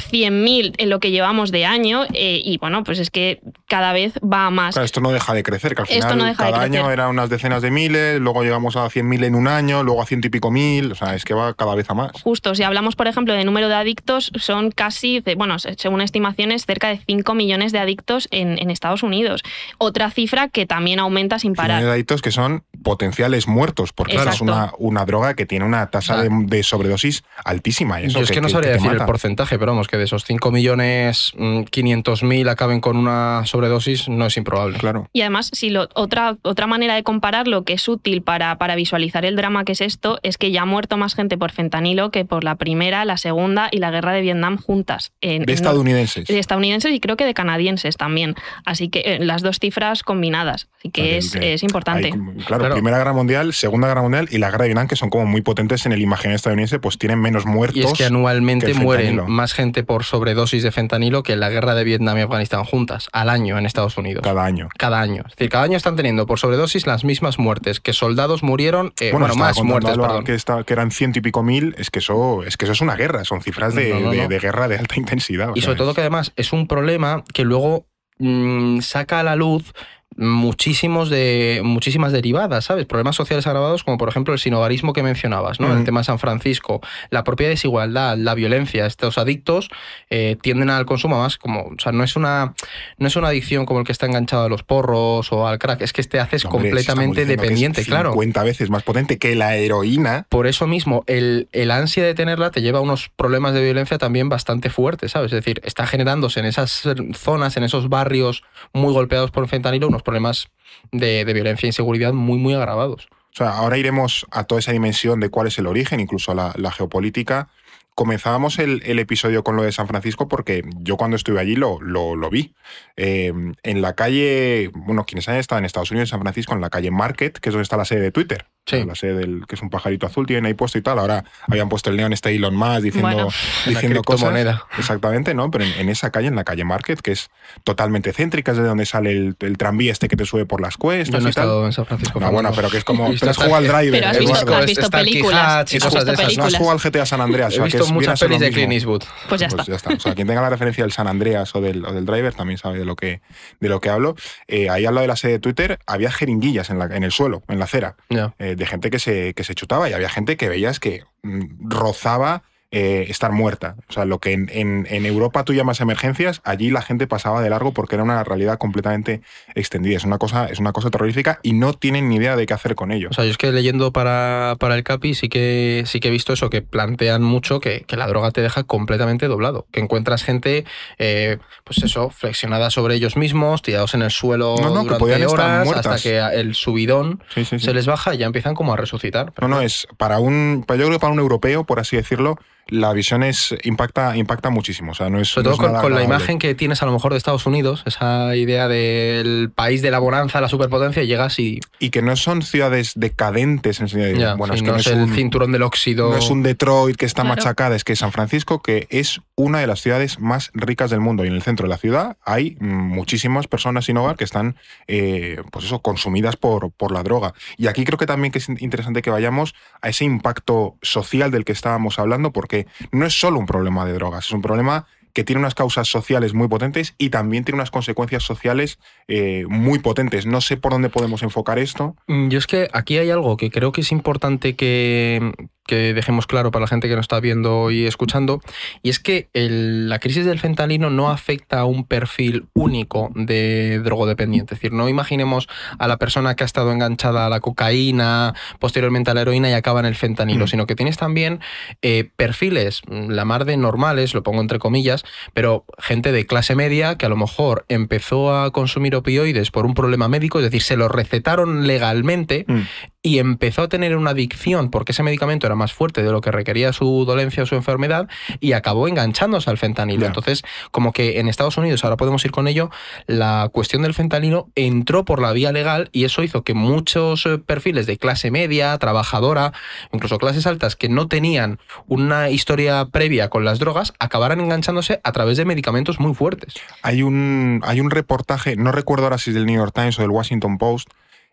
100.000 0.00 0.74
en 0.78 0.90
lo 0.90 1.00
que 1.00 1.10
llevamos 1.10 1.50
de 1.50 1.64
año 1.64 2.04
eh, 2.12 2.40
y 2.44 2.58
bueno, 2.58 2.84
pues 2.84 2.98
es 2.98 3.10
que 3.10 3.40
cada 3.66 3.92
vez 3.92 4.14
va 4.18 4.50
más. 4.50 4.76
esto 4.76 5.00
no 5.00 5.12
deja 5.12 5.34
de 5.34 5.42
crecer, 5.42 5.74
que 5.74 5.82
al 5.82 5.88
final 5.88 6.36
cada 6.36 6.60
año 6.60 6.90
eran 6.90 7.10
unas 7.10 7.30
decenas 7.30 7.62
de 7.62 7.70
miles, 7.70 8.20
luego 8.20 8.42
llegamos 8.42 8.76
a 8.76 8.86
100.000 8.86 9.24
en 9.24 9.34
un 9.34 9.48
año, 9.48 9.82
luego 9.82 10.02
a 10.02 10.06
ciento 10.06 10.26
y 10.26 10.30
pico 10.30 10.50
mil, 10.50 10.92
o 10.92 10.94
sea, 10.94 11.14
es 11.14 11.24
que 11.24 11.34
va 11.34 11.54
cada 11.54 11.74
vez 11.74 11.88
a 11.90 11.94
más. 11.94 12.12
Justo, 12.22 12.54
si 12.54 12.62
hablamos, 12.62 12.96
por 12.96 13.06
ejemplo, 13.06 13.34
de 13.34 13.44
número 13.44 13.68
de 13.68 13.74
adictos, 13.74 14.32
son 14.36 14.70
casi, 14.70 15.22
bueno, 15.36 15.58
según 15.58 16.00
estimaciones, 16.00 16.66
cerca 16.66 16.88
de 16.88 16.98
5 16.98 17.34
millones 17.34 17.72
de 17.72 17.78
adictos 17.78 18.28
en, 18.30 18.70
Estados 18.70 19.02
Unidos. 19.02 19.42
Otra 19.78 20.10
cifra 20.10 20.48
que 20.48 20.64
también 20.64 21.00
aumenta 21.00 21.40
sin 21.40 21.54
parar. 21.54 21.82
de 21.82 21.90
adictos 21.90 22.22
que 22.22 22.30
son 22.30 22.62
potenciales 22.82 23.46
muertos, 23.46 23.92
porque 23.92 24.16
es 24.16 24.40
una, 24.40 24.72
una 24.78 25.04
droga 25.04 25.34
que 25.34 25.46
tiene 25.46 25.64
una 25.64 25.90
tasa 25.90 26.22
de, 26.22 26.62
sobredosis 26.62 27.22
altísima. 27.44 28.00
Yo 28.00 28.20
es 28.20 28.30
que, 28.30 28.40
no 28.40 28.48
sabría 28.48 28.72
decir 28.72 28.90
el 28.90 29.04
porcentaje, 29.04 29.58
pero 29.58 29.72
vamos, 29.72 29.88
que 29.88 29.96
de 29.96 30.04
esos 30.04 30.24
5 30.24 30.50
millones 30.50 31.32
500 31.70 32.22
mm, 32.22 32.26
mil 32.26 32.48
acaben 32.48 32.80
con 32.80 32.96
una 32.96 33.42
sobredosis 33.46 34.08
no 34.08 34.26
es 34.26 34.36
improbable. 34.36 34.78
Claro. 34.78 35.08
Y 35.12 35.22
además, 35.22 35.50
si 35.52 35.70
lo, 35.70 35.88
otra, 35.94 36.36
otra 36.42 36.66
manera 36.66 36.94
de 36.94 37.02
compararlo 37.02 37.64
que 37.64 37.74
es 37.74 37.88
útil 37.88 38.22
para, 38.22 38.56
para 38.58 38.74
visualizar 38.76 39.24
el 39.24 39.36
drama 39.36 39.64
que 39.64 39.72
es 39.72 39.80
esto 39.80 40.18
es 40.22 40.38
que 40.38 40.50
ya 40.50 40.62
ha 40.62 40.66
muerto 40.66 40.96
más 40.96 41.14
gente 41.14 41.36
por 41.36 41.52
fentanilo 41.52 42.10
que 42.10 42.24
por 42.24 42.44
la 42.44 42.56
primera, 42.56 43.04
la 43.04 43.16
segunda 43.16 43.68
y 43.70 43.78
la 43.78 43.90
guerra 43.90 44.12
de 44.12 44.20
Vietnam 44.20 44.56
juntas. 44.58 45.12
En, 45.20 45.44
de 45.44 45.52
estadounidenses. 45.52 46.26
de 46.26 46.38
estadounidenses 46.38 46.92
y 46.92 47.00
creo 47.00 47.16
que 47.16 47.24
de 47.24 47.34
canadienses 47.34 47.96
también. 47.96 48.34
Así 48.64 48.88
que 48.88 49.00
eh, 49.00 49.18
las 49.20 49.42
dos 49.42 49.58
cifras 49.58 50.02
combinadas. 50.02 50.68
Así 50.78 50.90
que 50.90 51.16
es, 51.16 51.34
es, 51.34 51.62
importante. 51.62 52.12
claro, 52.46 52.69
Primera 52.74 52.98
Guerra 52.98 53.12
Mundial, 53.12 53.52
Segunda 53.52 53.88
Guerra 53.88 54.02
Mundial 54.02 54.28
y 54.30 54.38
la 54.38 54.50
Guerra 54.50 54.64
de 54.64 54.68
Vietnam, 54.68 54.88
que 54.88 54.96
son 54.96 55.10
como 55.10 55.26
muy 55.26 55.42
potentes 55.42 55.86
en 55.86 55.92
el 55.92 56.00
imaginario 56.00 56.36
estadounidense, 56.36 56.78
pues 56.78 56.98
tienen 56.98 57.20
menos 57.20 57.46
muertos. 57.46 57.76
Y 57.76 57.82
es 57.82 57.92
que 57.92 58.04
anualmente 58.04 58.74
mueren 58.74 59.22
más 59.28 59.52
gente 59.52 59.82
por 59.82 60.04
sobredosis 60.04 60.62
de 60.62 60.72
fentanilo 60.72 61.22
que 61.22 61.32
en 61.32 61.40
la 61.40 61.50
guerra 61.50 61.74
de 61.74 61.84
Vietnam 61.84 62.18
y 62.18 62.22
Afganistán 62.22 62.64
juntas, 62.64 63.08
al 63.12 63.30
año 63.30 63.58
en 63.58 63.66
Estados 63.66 63.96
Unidos. 63.96 64.22
Cada 64.22 64.44
año. 64.44 64.68
Cada 64.78 65.00
año. 65.00 65.22
Es 65.26 65.36
decir, 65.36 65.48
cada 65.48 65.64
año 65.64 65.76
están 65.76 65.96
teniendo 65.96 66.26
por 66.26 66.38
sobredosis 66.38 66.86
las 66.86 67.04
mismas 67.04 67.38
muertes, 67.38 67.80
que 67.80 67.92
soldados 67.92 68.42
murieron, 68.42 68.92
eh, 69.00 69.10
bueno, 69.12 69.34
más 69.34 69.62
muertes, 69.62 69.96
perdón. 69.96 70.24
Que, 70.24 70.36
que 70.66 70.72
eran 70.72 70.90
ciento 70.90 71.18
y 71.18 71.22
pico 71.22 71.42
mil, 71.42 71.74
es 71.78 71.90
que 71.90 72.00
eso 72.00 72.42
es, 72.44 72.56
que 72.56 72.64
eso 72.64 72.72
es 72.72 72.80
una 72.80 72.96
guerra, 72.96 73.24
son 73.24 73.42
cifras 73.42 73.74
de, 73.74 73.92
de, 74.28 74.38
guerra 74.38 74.68
de 74.68 74.78
alta 74.78 74.96
intensidad. 74.96 75.50
Y 75.54 75.62
sobre 75.62 75.76
todo 75.76 75.94
que 75.94 76.00
además 76.00 76.32
es 76.36 76.52
un 76.52 76.66
problema 76.66 77.24
que 77.32 77.44
luego 77.44 77.86
mm, 78.18 78.80
saca 78.80 79.20
a 79.20 79.22
la 79.22 79.36
luz 79.36 79.72
muchísimos 80.16 81.08
de, 81.08 81.60
muchísimas 81.64 82.12
derivadas, 82.12 82.66
¿sabes? 82.66 82.86
Problemas 82.86 83.16
sociales 83.16 83.46
agravados 83.46 83.84
como 83.84 83.96
por 83.96 84.08
ejemplo 84.08 84.34
el 84.34 84.40
sinogarismo 84.40 84.92
que 84.92 85.02
mencionabas, 85.02 85.60
¿no? 85.60 85.76
El 85.76 85.84
tema 85.84 86.00
de 86.00 86.04
San 86.04 86.18
Francisco, 86.18 86.80
la 87.10 87.24
propia 87.24 87.48
desigualdad, 87.48 88.16
la 88.18 88.34
violencia. 88.34 88.86
Estos 88.86 89.18
adictos 89.18 89.70
eh, 90.10 90.36
tienden 90.42 90.70
al 90.70 90.84
consumo 90.84 91.18
más 91.18 91.38
como, 91.38 91.62
o 91.62 91.78
sea, 91.78 91.92
no 91.92 92.04
es, 92.04 92.16
una, 92.16 92.54
no 92.98 93.06
es 93.06 93.16
una 93.16 93.28
adicción 93.28 93.66
como 93.66 93.80
el 93.80 93.86
que 93.86 93.92
está 93.92 94.06
enganchado 94.06 94.44
a 94.44 94.48
los 94.48 94.62
porros 94.62 95.32
o 95.32 95.46
al 95.46 95.58
crack, 95.58 95.80
es 95.82 95.92
que 95.92 96.02
te 96.02 96.18
haces 96.18 96.44
completamente 96.44 97.24
dependiente, 97.24 97.84
claro. 97.84 98.12
50 98.12 98.42
veces 98.44 98.70
más 98.70 98.82
potente 98.82 99.18
que 99.18 99.34
la 99.36 99.56
heroína. 99.56 100.26
Por 100.28 100.46
eso 100.46 100.66
mismo, 100.66 101.04
el, 101.06 101.48
el 101.52 101.70
ansia 101.70 102.04
de 102.04 102.14
tenerla 102.14 102.50
te 102.50 102.62
lleva 102.62 102.78
a 102.78 102.82
unos 102.82 103.10
problemas 103.10 103.54
de 103.54 103.62
violencia 103.62 103.98
también 103.98 104.28
bastante 104.28 104.70
fuertes, 104.70 105.12
¿sabes? 105.12 105.32
Es 105.32 105.44
decir, 105.44 105.60
está 105.64 105.86
generándose 105.86 106.40
en 106.40 106.46
esas 106.46 106.82
zonas, 107.14 107.56
en 107.56 107.64
esos 107.64 107.88
barrios 107.88 108.42
muy 108.72 108.92
golpeados 108.92 109.30
por 109.30 109.46
fentanilo, 109.48 109.88
unos 109.88 109.99
problemas 110.02 110.48
de, 110.92 111.24
violencia 111.24 111.66
e 111.66 111.68
inseguridad 111.68 112.12
muy, 112.12 112.38
muy 112.38 112.54
agravados. 112.54 113.08
O 113.10 113.36
sea, 113.36 113.50
ahora 113.50 113.78
iremos 113.78 114.26
a 114.30 114.44
toda 114.44 114.58
esa 114.58 114.72
dimensión 114.72 115.20
de 115.20 115.30
cuál 115.30 115.46
es 115.46 115.58
el 115.58 115.66
origen, 115.66 116.00
incluso 116.00 116.32
a 116.32 116.52
la, 116.56 116.70
geopolítica. 116.72 117.48
Comenzábamos 117.94 118.58
el, 118.58 118.98
episodio 118.98 119.44
con 119.44 119.56
lo 119.56 119.62
de 119.62 119.72
San 119.72 119.86
Francisco 119.86 120.26
porque 120.26 120.64
yo 120.78 120.96
cuando 120.96 121.16
estuve 121.16 121.38
allí 121.38 121.54
lo, 121.54 121.80
lo, 121.80 122.30
vi. 122.30 122.54
Eh, 122.96 123.32
en 123.62 123.82
la 123.82 123.94
calle, 123.94 124.70
bueno, 124.74 125.04
quienes 125.04 125.28
hayan 125.28 125.40
estado 125.40 125.58
en 125.58 125.64
Estados 125.64 125.90
Unidos, 125.90 126.08
en 126.08 126.10
San 126.10 126.22
Francisco, 126.22 126.54
en 126.54 126.60
la 126.60 126.70
calle 126.70 126.90
Market, 126.90 127.38
que 127.38 127.50
es 127.50 127.52
donde 127.52 127.62
está 127.62 127.76
la 127.76 127.84
sede 127.84 128.00
de 128.00 128.12
Twitter. 128.12 128.46
La 128.72 128.94
sede 128.94 129.14
del 129.14 129.46
que 129.46 129.54
es 129.56 129.62
un 129.62 129.70
pajarito 129.70 130.06
azul, 130.06 130.26
tienen 130.26 130.46
ahí 130.46 130.54
puesto 130.54 130.78
y 130.78 130.82
tal. 130.82 130.98
Ahora 130.98 131.24
habían 131.46 131.68
puesto 131.68 131.90
el 131.90 131.96
neón 131.96 132.12
este 132.12 132.34
Elon 132.34 132.54
Musk 132.54 132.82
diciendo, 132.82 133.28
diciendo 133.66 134.02
cosas. 134.02 134.60
Exactamente, 134.78 135.34
¿no? 135.34 135.50
Pero 135.50 135.64
en, 135.64 135.88
esa 135.88 136.10
calle, 136.10 136.28
en 136.28 136.36
la 136.36 136.44
calle 136.44 136.64
Market, 136.64 137.00
que 137.00 137.12
es 137.12 137.30
totalmente 137.64 138.12
céntrica, 138.12 138.52
es 138.52 138.58
de 138.58 138.64
donde 138.64 138.86
sale 138.86 139.12
el, 139.12 139.36
tranvía 139.58 139.92
este 139.92 140.08
que 140.08 140.16
te 140.16 140.24
sube 140.24 140.46
por 140.46 140.60
las 140.60 140.76
cuestas. 140.76 141.14
Yo 141.14 141.20
no 141.20 141.26
he 141.26 141.30
estado 141.30 141.66
en 141.66 141.72
San 141.72 141.86
Francisco. 141.86 142.20
No, 142.20 142.30
bueno, 142.32 142.50
pero 142.54 142.70
que 142.70 142.78
es 142.78 142.84
como. 142.84 143.10
Pero 143.20 143.30
has 143.30 143.36
jugado 143.36 143.56
al 143.56 143.66
driver. 143.66 144.00
Pero 144.00 144.08
has 144.08 144.18
visto, 144.18 144.56
has 144.56 144.66
visto 144.66 144.90
películas. 144.90 145.74
Y 145.74 145.78
cosas 145.78 146.04
de 146.04 146.12
esas. 146.12 146.36
No 146.36 146.44
has 146.44 146.54
jugado 146.54 146.78
al 146.78 146.90
GTA 146.90 147.06
San 147.06 147.20
Andreas. 147.20 147.56
He 147.56 147.62
visto 147.62 147.86
muchas 147.88 148.20
pelis 148.20 148.40
de 148.40 148.50
Clint 148.50 148.72
Eastwood. 148.72 149.02
Pues 149.28 149.40
ya 149.40 149.48
pues 149.48 149.60
está. 149.60 149.72
ya 149.72 149.76
está. 149.76 149.94
O 149.94 150.00
sea, 150.00 150.14
quien 150.14 150.26
tenga 150.26 150.40
la 150.40 150.50
referencia 150.50 150.84
del 150.84 150.92
San 150.92 151.06
Andreas 151.06 151.54
o 151.54 151.60
del, 151.60 151.84
o 151.84 151.92
del 151.92 152.06
driver 152.06 152.34
también 152.34 152.58
sabe 152.58 152.78
de 152.78 152.84
lo 152.84 152.96
que, 152.96 153.20
de 153.60 153.68
lo 153.68 153.80
que 153.80 153.90
hablo. 153.90 154.16
Eh, 154.48 154.70
ahí 154.70 154.86
al 154.86 154.94
lado 154.94 155.02
de 155.02 155.08
la 155.08 155.16
sede 155.16 155.32
de 155.32 155.38
Twitter 155.38 155.78
había 155.86 156.10
jeringuillas 156.10 156.70
en, 156.70 156.78
la, 156.78 156.86
en 156.86 157.04
el 157.04 157.12
suelo, 157.12 157.42
en 157.48 157.58
la 157.58 157.64
acera, 157.64 157.96
eh, 158.38 158.54
de 158.60 158.66
gente 158.66 158.90
que 158.90 158.98
se, 158.98 159.34
que 159.34 159.42
se 159.42 159.54
chutaba 159.54 159.88
y 159.88 159.94
había 159.94 160.10
gente 160.10 160.36
que 160.36 160.48
veías 160.48 160.78
que 160.78 161.02
mm, 161.22 161.68
rozaba 161.70 162.42
eh, 162.72 163.06
estar 163.08 163.32
muerta. 163.32 163.74
O 163.88 163.92
sea, 163.92 164.04
lo 164.04 164.20
que 164.20 164.32
en, 164.32 164.48
en, 164.48 165.06
Europa 165.06 165.44
tú 165.44 165.52
llamas 165.52 165.80
emergencias, 165.80 166.40
allí 166.44 166.70
la 166.70 166.82
gente 166.82 167.08
pasaba 167.08 167.42
de 167.42 167.50
largo 167.50 167.72
porque 167.72 167.96
era 167.96 168.04
una 168.04 168.22
realidad 168.22 168.58
completamente 168.58 169.22
extendida. 169.56 169.96
Es 169.96 170.04
una 170.04 170.18
cosa, 170.18 170.46
es 170.46 170.60
una 170.60 170.72
cosa 170.72 170.88
terrorífica 170.88 171.40
y 171.42 171.52
no 171.52 171.72
tienen 171.72 172.08
ni 172.08 172.16
idea 172.16 172.36
de 172.36 172.46
qué 172.46 172.54
hacer 172.54 172.76
con 172.76 172.92
ello. 172.92 173.08
O 173.10 173.12
sea, 173.12 173.24
yo 173.24 173.32
es 173.32 173.38
que 173.38 173.50
leyendo 173.50 173.92
para, 173.92 174.54
para 174.60 174.76
el 174.76 174.84
CAPI 174.84 175.14
sí 175.14 175.28
que, 175.28 175.82
sí 175.86 175.98
que 175.98 176.08
he 176.08 176.10
visto 176.12 176.32
eso, 176.32 176.48
que 176.48 176.62
plantean 176.62 177.22
mucho 177.22 177.58
que, 177.58 177.80
que 177.88 177.96
la 177.96 178.06
droga 178.06 178.30
te 178.30 178.40
deja 178.40 178.62
completamente 178.62 179.26
doblado. 179.26 179.66
Que 179.72 179.80
encuentras 179.80 180.22
gente, 180.22 180.64
eh, 180.98 181.38
pues 181.64 181.82
eso, 181.82 182.10
flexionada 182.10 182.70
sobre 182.70 182.94
ellos 182.94 183.16
mismos, 183.16 183.62
tirados 183.62 183.94
en 183.94 184.02
el 184.02 184.12
suelo 184.12 184.54
durante 184.56 185.26
horas, 185.26 185.68
hasta 185.72 185.98
que 185.98 186.18
el 186.18 186.54
subidón 186.54 187.22
se 187.34 187.74
les 187.74 187.86
baja 187.86 188.14
y 188.14 188.18
ya 188.18 188.26
empiezan 188.26 188.54
como 188.54 188.72
a 188.72 188.76
resucitar. 188.76 189.32
no, 189.40 189.48
no, 189.48 189.60
es 189.60 189.88
para 189.96 190.20
un, 190.20 190.64
yo 190.68 190.74
creo 190.76 190.90
que 190.90 190.98
para 191.00 191.12
un 191.12 191.18
europeo, 191.18 191.64
por 191.64 191.80
así 191.80 191.96
decirlo, 191.96 192.38
la 192.70 192.92
visión 192.92 193.22
es 193.22 193.54
impacta, 193.64 194.16
impacta 194.16 194.50
muchísimo. 194.50 194.92
O 194.92 194.94
sea, 194.94 195.10
no 195.10 195.20
es, 195.20 195.28
Sobre 195.28 195.50
todo 195.50 195.80
con, 195.80 195.94
la 195.94 196.02
imagen 196.02 196.38
que 196.38 196.54
tienes 196.54 196.82
a 196.82 196.86
lo 196.86 196.92
mejor 196.92 197.12
de 197.12 197.18
Estados 197.18 197.46
Unidos, 197.46 197.82
esa 197.86 198.34
idea 198.36 198.68
del 198.68 199.50
país 199.54 199.82
de 199.82 199.90
la 199.90 199.98
bonanza, 199.98 200.40
la 200.40 200.48
superpotencia, 200.48 201.02
llegas 201.04 201.38
y. 201.38 201.60
Y 201.78 201.90
que 201.90 202.02
no 202.02 202.16
son 202.16 202.42
ciudades 202.42 202.92
decadentes 202.96 203.80
en 203.80 203.88
sentido 203.88 204.36
bueno, 204.36 204.54
es 204.54 204.62
que 204.62 204.70
no, 204.70 204.76
es, 204.76 204.86
el 204.86 205.12
cinturón 205.14 205.52
del 205.52 205.62
óxido. 205.62 206.10
No 206.10 206.16
es 206.16 206.30
un 206.30 206.42
Detroit 206.42 206.96
que 206.96 207.06
está 207.06 207.24
machacada, 207.24 207.76
es 207.76 207.84
que 207.84 207.96
San 207.96 208.12
Francisco, 208.12 208.62
que 208.62 208.86
es 208.90 209.20
una 209.34 209.60
de 209.60 209.66
las 209.66 209.80
ciudades 209.80 210.18
más 210.20 210.50
ricas 210.54 210.90
del 210.90 211.00
mundo. 211.00 211.24
Y 211.24 211.28
en 211.28 211.34
el 211.34 211.42
centro 211.42 211.66
de 211.66 211.70
la 211.70 211.78
ciudad 211.78 212.16
hay 212.24 212.56
muchísimas 212.60 213.46
personas 213.46 213.86
sin 213.86 213.96
hogar 213.96 214.16
que 214.16 214.24
están, 214.24 214.56
eh, 214.86 215.42
pues 215.50 215.64
eso, 215.64 215.80
consumidas 215.80 216.36
por, 216.36 216.70
por 216.72 216.92
la 216.92 217.02
droga. 217.02 217.34
Y 217.56 217.66
aquí 217.66 217.84
creo 217.84 217.98
que 217.98 218.06
también 218.06 218.32
que 218.32 218.38
es 218.38 218.48
interesante 218.48 219.02
que 219.02 219.10
vayamos 219.10 219.54
a 219.80 219.88
ese 219.88 220.04
impacto 220.04 220.76
social 220.82 221.30
del 221.30 221.44
que 221.44 221.52
estábamos 221.52 221.98
hablando, 221.98 222.32
porque 222.32 222.59
no 222.92 223.06
es 223.06 223.18
solo 223.18 223.38
un 223.38 223.46
problema 223.46 223.84
de 223.84 223.92
drogas, 223.92 224.26
es 224.26 224.32
un 224.32 224.42
problema 224.42 224.86
que 225.12 225.24
tiene 225.24 225.40
unas 225.40 225.54
causas 225.54 225.88
sociales 225.88 226.34
muy 226.34 226.48
potentes 226.48 226.94
y 226.98 227.10
también 227.10 227.44
tiene 227.44 227.56
unas 227.56 227.70
consecuencias 227.70 228.22
sociales 228.22 228.78
eh, 229.08 229.44
muy 229.48 229.78
potentes. 229.80 230.26
No 230.26 230.40
sé 230.40 230.56
por 230.56 230.72
dónde 230.72 230.88
podemos 230.88 231.22
enfocar 231.22 231.58
esto. 231.58 231.96
Mm, 232.06 232.28
yo 232.28 232.38
es 232.38 232.46
que 232.46 232.68
aquí 232.72 232.98
hay 232.98 233.10
algo 233.10 233.36
que 233.36 233.50
creo 233.50 233.72
que 233.72 233.80
es 233.80 233.92
importante 233.92 234.54
que, 234.54 235.32
que 235.70 235.94
dejemos 235.94 236.26
claro 236.26 236.50
para 236.50 236.64
la 236.64 236.66
gente 236.66 236.88
que 236.88 236.96
nos 236.96 237.04
está 237.04 237.20
viendo 237.20 237.70
y 237.70 237.86
escuchando, 237.86 238.40
y 238.82 238.90
es 238.90 238.98
que 238.98 239.28
la 239.32 240.00
crisis 240.00 240.24
del 240.24 240.40
fentanilo 240.40 240.90
no 240.90 241.10
afecta 241.10 241.60
a 241.60 241.64
un 241.64 241.84
perfil 241.84 242.46
único 242.54 243.12
de 243.14 243.78
drogodependiente. 243.78 244.54
Es 244.54 244.60
decir, 244.60 244.72
no 244.72 244.88
imaginemos 244.88 245.48
a 245.78 245.86
la 245.86 245.96
persona 245.96 246.34
que 246.34 246.42
ha 246.42 246.46
estado 246.46 246.72
enganchada 246.72 247.24
a 247.24 247.28
la 247.28 247.38
cocaína, 247.38 248.34
posteriormente 248.58 249.12
a 249.12 249.14
la 249.14 249.20
heroína 249.20 249.48
y 249.48 249.52
acaba 249.52 249.78
en 249.78 249.86
el 249.86 249.94
fentanilo, 249.94 250.46
mm. 250.46 250.48
sino 250.48 250.66
que 250.66 250.74
tienes 250.74 250.96
también 250.96 251.38
eh, 251.82 252.10
perfiles, 252.16 252.82
mm, 252.88 253.10
la 253.10 253.24
mar 253.24 253.44
de 253.44 253.56
normales, 253.56 254.12
lo 254.12 254.24
pongo 254.24 254.40
entre 254.40 254.58
comillas, 254.58 255.04
pero 255.34 255.64
gente 255.78 256.10
de 256.10 256.26
clase 256.26 256.56
media 256.56 256.96
que 256.96 257.06
a 257.06 257.08
lo 257.08 257.16
mejor 257.16 257.64
empezó 257.68 258.34
a 258.34 258.50
consumir 258.50 258.96
opioides 258.96 259.52
por 259.52 259.66
un 259.66 259.74
problema 259.74 260.08
médico, 260.08 260.38
es 260.40 260.44
decir, 260.46 260.62
se 260.62 260.76
lo 260.76 260.88
recetaron 260.88 261.68
legalmente 261.68 262.44
mm. 262.48 262.62
Y 263.02 263.18
empezó 263.18 263.62
a 263.62 263.68
tener 263.68 263.96
una 263.96 264.10
adicción 264.10 264.70
porque 264.70 264.92
ese 264.92 265.02
medicamento 265.02 265.46
era 265.46 265.56
más 265.56 265.72
fuerte 265.72 266.02
de 266.02 266.12
lo 266.12 266.20
que 266.20 266.30
requería 266.30 266.72
su 266.72 267.04
dolencia 267.06 267.42
o 267.42 267.46
su 267.46 267.54
enfermedad 267.54 268.08
y 268.40 268.52
acabó 268.52 268.88
enganchándose 268.88 269.48
al 269.48 269.56
fentanilo. 269.56 270.06
Entonces, 270.06 270.42
como 270.70 270.92
que 270.92 271.18
en 271.18 271.28
Estados 271.28 271.56
Unidos, 271.56 271.82
ahora 271.84 271.96
podemos 271.96 272.24
ir 272.24 272.30
con 272.30 272.46
ello, 272.46 272.70
la 273.06 273.48
cuestión 273.52 273.82
del 273.82 273.94
fentanilo 273.94 274.48
entró 274.54 275.04
por 275.04 275.22
la 275.22 275.32
vía 275.32 275.50
legal 275.50 275.88
y 275.92 276.04
eso 276.04 276.22
hizo 276.22 276.42
que 276.42 276.52
muchos 276.52 277.24
eh, 277.24 277.38
perfiles 277.38 277.86
de 277.86 277.96
clase 277.96 278.30
media, 278.30 278.76
trabajadora, 278.78 279.52
incluso 279.92 280.18
clases 280.18 280.46
altas 280.46 280.76
que 280.76 280.90
no 280.90 281.08
tenían 281.08 281.58
una 281.86 282.28
historia 282.28 282.86
previa 282.86 283.30
con 283.30 283.44
las 283.44 283.58
drogas, 283.58 283.94
acabaran 283.98 284.40
enganchándose 284.40 285.00
a 285.04 285.12
través 285.12 285.38
de 285.38 285.46
medicamentos 285.46 286.00
muy 286.00 286.14
fuertes. 286.14 286.54
Hay 286.82 287.02
un, 287.02 287.62
hay 287.64 287.80
un 287.80 287.90
reportaje, 287.90 288.56
no 288.56 288.72
recuerdo 288.72 289.04
ahora 289.04 289.18
si 289.18 289.30
es 289.30 289.34
del 289.34 289.46
New 289.46 289.56
York 289.56 289.72
Times 289.74 289.98
o 289.98 290.02
del 290.02 290.10
Washington 290.10 290.58
Post, 290.58 290.90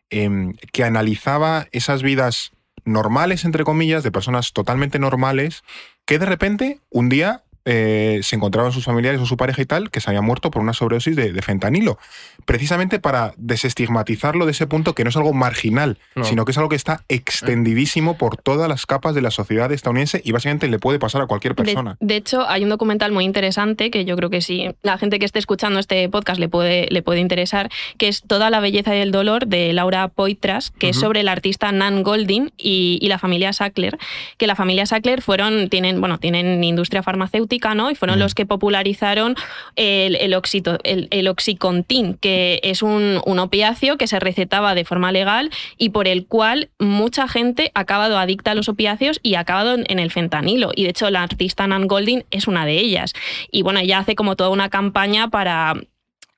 em, 0.10 0.54
que 0.72 0.84
analizaba 0.84 1.68
esas 1.72 2.02
vidas 2.02 2.52
normales, 2.86 3.46
entre 3.46 3.64
comillas, 3.64 4.04
de 4.04 4.12
personas 4.12 4.54
totalmente 4.54 5.00
normales, 5.00 5.64
que 6.06 6.20
de 6.20 6.26
repente 6.26 6.80
un 6.90 7.10
día 7.10 7.44
eh, 7.70 8.22
se 8.24 8.38
encontraban 8.38 8.72
sus 8.72 8.86
familiares 8.86 9.20
o 9.20 9.26
su 9.26 9.36
pareja 9.36 9.62
y 9.62 9.66
tal, 9.66 9.92
que 9.92 10.00
se 10.00 10.10
había 10.10 10.22
muerto 10.22 10.52
por 10.52 10.62
una 10.62 10.72
sobredosis 10.72 11.18
de, 11.18 11.42
fentanilo. 11.42 12.00
Precisamente 12.46 12.98
para 13.00 13.34
desestigmatizarlo 13.36 14.46
de 14.46 14.54
ese 14.54 14.68
punto 14.68 14.96
que 14.96 15.04
no 15.04 15.10
es 15.10 15.18
algo 15.18 15.34
marginal, 15.34 15.98
sino 16.24 16.46
que 16.46 16.52
es 16.52 16.58
algo 16.58 16.70
que 16.70 16.78
está 16.78 17.04
extendidísimo 17.10 18.18
por 18.18 18.38
todas 18.38 18.70
las 18.70 18.86
capas 18.86 19.16
de 19.16 19.22
la 19.22 19.32
sociedad 19.32 19.70
estadounidense 19.74 20.22
y 20.24 20.32
básicamente 20.32 20.70
le 20.70 20.80
puede 20.80 20.98
pasar 20.98 21.22
a 21.22 21.26
cualquier 21.28 21.56
persona. 21.56 21.98
De, 22.00 22.16
hecho, 22.16 22.48
hay 22.48 22.64
un 22.64 22.70
documental 22.70 23.12
muy 23.12 23.26
interesante 23.26 23.92
que 23.92 24.06
yo 24.06 24.16
creo 24.16 24.30
que 24.30 24.40
si 24.40 24.70
la 24.82 24.98
gente 24.98 25.20
que 25.20 25.26
esté 25.26 25.40
escuchando 25.40 25.78
este 25.78 26.08
podcast 26.08 26.40
le 26.40 26.48
puede, 26.48 26.88
le 26.90 27.02
puede 27.02 27.20
interesar, 27.20 27.70
que 27.98 28.08
es 28.08 28.24
Toda 28.26 28.50
la 28.50 28.62
belleza 28.62 28.96
y 28.96 29.00
el 29.00 29.12
dolor 29.12 29.48
de 29.48 29.74
Laura 29.74 30.08
Poitras, 30.08 30.72
que 30.72 30.90
es 30.90 30.98
sobre 30.98 31.20
el 31.20 31.28
artista 31.28 31.72
Nan 31.74 32.04
Goldin 32.04 32.54
y, 32.58 33.06
la 33.08 33.20
familia 33.20 33.52
Sackler, 33.52 33.98
que 34.38 34.48
la 34.48 34.56
familia 34.56 34.86
Sackler 34.86 35.22
fueron, 35.22 35.70
tienen, 35.70 36.00
bueno, 36.00 36.18
tienen 36.18 36.64
industria 36.64 37.04
farmacéutica 37.04 37.57
y 37.92 37.96
fueron 37.96 38.20
los 38.20 38.36
que 38.36 38.46
popularizaron 38.46 39.36
el, 39.76 40.16
el, 40.16 41.28
oxicontin, 41.28 42.14
que 42.16 42.60
es 42.64 42.82
un, 42.82 43.22
opiáceo 43.26 43.98
que 43.98 44.08
se 44.08 44.20
recetaba 44.20 44.76
de 44.76 44.86
forma 44.86 45.12
legal 45.12 45.52
y 45.78 45.90
por 45.90 46.08
el 46.08 46.26
cual 46.26 46.70
mucha 46.80 47.28
gente 47.28 47.72
ha 47.74 47.82
acabado 47.82 48.18
adicta 48.18 48.52
a 48.52 48.56
los 48.56 48.70
opiáceos 48.70 49.20
y 49.22 49.36
ha 49.36 49.42
acabado 49.42 49.76
en 49.76 50.00
el 50.00 50.12
fentanilo. 50.12 50.72
Y 50.76 50.84
de 50.84 50.90
hecho 50.90 51.10
la 51.10 51.24
artista 51.24 51.68
Nan 51.68 51.88
Golding 51.88 52.24
es 52.32 52.48
una 52.48 52.66
de 52.66 52.78
ellas. 52.80 53.14
Y 53.52 53.62
bueno, 53.62 53.80
ella 53.80 54.00
hace 54.00 54.16
como 54.16 54.36
toda 54.36 54.50
una 54.50 54.70
campaña 54.70 55.30
para 55.30 55.76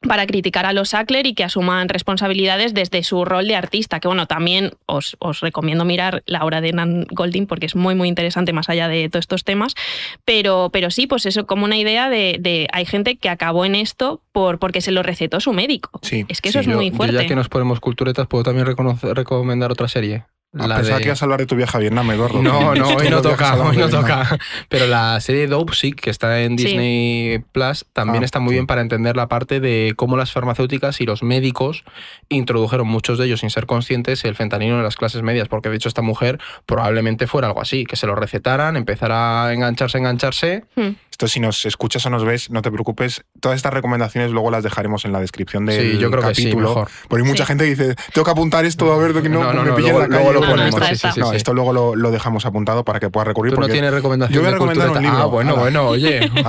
para 0.07 0.25
criticar 0.25 0.65
a 0.65 0.71
los 0.71 0.89
Sackler 0.89 1.25
y 1.25 1.33
que 1.33 1.43
asuman 1.43 1.89
responsabilidades 1.89 2.73
desde 2.73 3.03
su 3.03 3.25
rol 3.25 3.47
de 3.47 3.55
artista, 3.55 3.99
que 3.99 4.07
bueno, 4.07 4.27
también 4.27 4.71
os, 4.85 5.17
recomiendo 5.41 5.83
mirar 5.83 6.23
la 6.25 6.45
obra 6.45 6.61
de 6.61 6.71
Nan 6.71 7.05
Golding 7.11 7.47
porque 7.47 7.65
es 7.65 7.75
muy 7.75 7.95
muy 7.95 8.07
interesante 8.07 8.53
más 8.53 8.69
allá 8.69 8.87
de 8.87 9.09
todos 9.09 9.23
estos 9.23 9.43
temas, 9.43 9.75
pero, 10.23 10.69
pero 10.71 10.89
sí, 10.89 11.05
pues 11.05 11.25
eso 11.25 11.45
como 11.45 11.65
una 11.65 11.77
idea 11.77 12.09
de, 12.09 12.67
hay 12.71 12.85
gente 12.85 13.17
que 13.17 13.29
acabó 13.29 13.65
en 13.65 13.75
esto 13.75 14.21
por, 14.31 14.57
porque 14.57 14.81
se 14.81 14.91
lo 14.91 15.03
recetó 15.03 15.41
su 15.41 15.51
médico. 15.51 15.99
Sí, 16.01 16.25
es 16.29 16.39
que 16.39 16.49
eso 16.49 16.59
es 16.59 16.67
muy 16.67 16.91
fuerte. 16.91 17.15
ya 17.15 17.27
que 17.27 17.35
nos 17.35 17.49
ponemos 17.49 17.79
culturetas, 17.79 18.27
puedo 18.27 18.43
también 18.43 18.67
recomendar 18.67 19.71
otra 19.71 19.87
serie. 19.87 20.23
Ah, 20.57 20.65
la 20.65 20.77
pensaba 20.77 20.97
que 20.97 21.05
ibas 21.05 21.21
a 21.21 21.25
hablar 21.25 21.39
de 21.39 21.45
tu 21.45 21.55
viaje 21.55 21.77
a 21.77 21.79
Vietnam, 21.79 22.09
Eduardo. 22.09 22.41
No, 22.41 22.73
no, 22.73 22.87
hoy 22.97 23.09
no 23.09 23.21
toca, 23.21 23.55
hoy 23.55 23.77
no 23.77 23.87
toca. 23.87 24.39
Pero 24.67 24.87
la 24.87 25.19
serie 25.19 25.45
Dope 25.45 25.75
Sick, 25.75 26.01
que 26.01 26.09
está 26.09 26.41
en 26.41 26.55
Disney 26.55 27.43
Plus, 27.51 27.85
también 27.93 28.23
ah, 28.23 28.25
está 28.25 28.39
muy 28.39 28.53
bien 28.53 28.65
para 28.65 28.81
entender 28.81 29.15
la 29.15 29.27
parte 29.27 29.59
de 29.59 29.93
cómo 29.95 30.17
las 30.17 30.31
farmacéuticas 30.31 31.01
y 31.01 31.05
los 31.05 31.21
médicos 31.21 31.83
introdujeron, 32.29 32.87
muchos 32.87 33.19
de 33.19 33.25
ellos 33.25 33.41
sin 33.41 33.51
ser 33.51 33.67
conscientes, 33.67 34.25
el 34.25 34.33
fentanilo 34.33 34.77
en 34.77 34.83
las 34.83 34.95
clases 34.95 35.21
medias. 35.21 35.47
Porque 35.47 35.69
de 35.69 35.75
hecho 35.75 35.87
esta 35.87 36.01
mujer 36.01 36.39
probablemente 36.65 37.27
fuera 37.27 37.47
algo 37.47 37.61
así, 37.61 37.85
que 37.85 37.95
se 37.95 38.07
lo 38.07 38.15
recetaran, 38.15 38.75
empezara 38.75 39.45
a 39.45 39.53
engancharse, 39.53 39.99
engancharse. 39.99 40.63
Hmm. 40.75 40.89
Esto 41.19 41.27
si 41.27 41.41
nos 41.41 41.65
escuchas 41.65 42.05
o 42.05 42.09
nos 42.09 42.23
ves, 42.23 42.49
no 42.49 42.61
te 42.61 42.71
preocupes. 42.71 43.25
Todas 43.41 43.57
estas 43.57 43.73
recomendaciones 43.73 44.31
luego 44.31 44.51
las 44.51 44.63
dejaremos 44.63 45.03
en 45.03 45.11
la 45.11 45.19
descripción 45.19 45.65
del 45.65 45.91
sí, 45.91 45.97
yo 45.97 46.09
creo 46.09 46.23
capítulo. 46.23 46.85
Que 46.85 46.89
sí, 46.89 46.97
Porque 47.09 47.23
hay 47.25 47.29
mucha 47.29 47.45
gente 47.45 47.65
que 47.65 47.71
dice, 47.71 47.95
tengo 48.13 48.23
que 48.23 48.31
apuntar 48.31 48.63
esto 48.63 48.89
a 48.93 48.97
ver 48.97 49.11
que 49.21 49.27
no, 49.27 49.51
no, 49.51 49.65
me 49.65 49.73
pillen 49.73 49.99
la 49.99 50.07
calle. 50.07 51.11
No, 51.17 51.33
esto 51.33 51.53
luego 51.53 51.73
lo, 51.73 52.11
dejamos 52.11 52.45
apuntado 52.45 52.85
para 52.85 53.01
que 53.01 53.09
pueda 53.09 53.25
recurrir. 53.25 53.53
¿Tú 53.53 53.59
no 53.59 53.67
tienes 53.67 53.91
recomendación 53.91 54.33
Yo 54.33 54.39
voy 54.39 54.47
a 54.47 54.53
recomendar 54.53 54.91
un 54.91 55.01
libro. 55.01 55.17
Ah, 55.17 55.25
bueno, 55.25 55.57
bueno, 55.57 55.89
oye. 55.89 56.21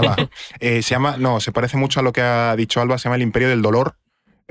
Eh, 0.60 0.82
se 0.82 0.90
llama, 0.90 1.16
no, 1.18 1.40
se 1.40 1.50
parece 1.50 1.76
mucho 1.76 1.98
a 1.98 2.04
lo 2.04 2.12
que 2.12 2.20
ha 2.20 2.54
dicho 2.54 2.80
Alba, 2.80 2.96
se 2.98 3.04
llama 3.04 3.16
El 3.16 3.22
Imperio 3.22 3.48
del 3.48 3.62
Dolor. 3.62 3.96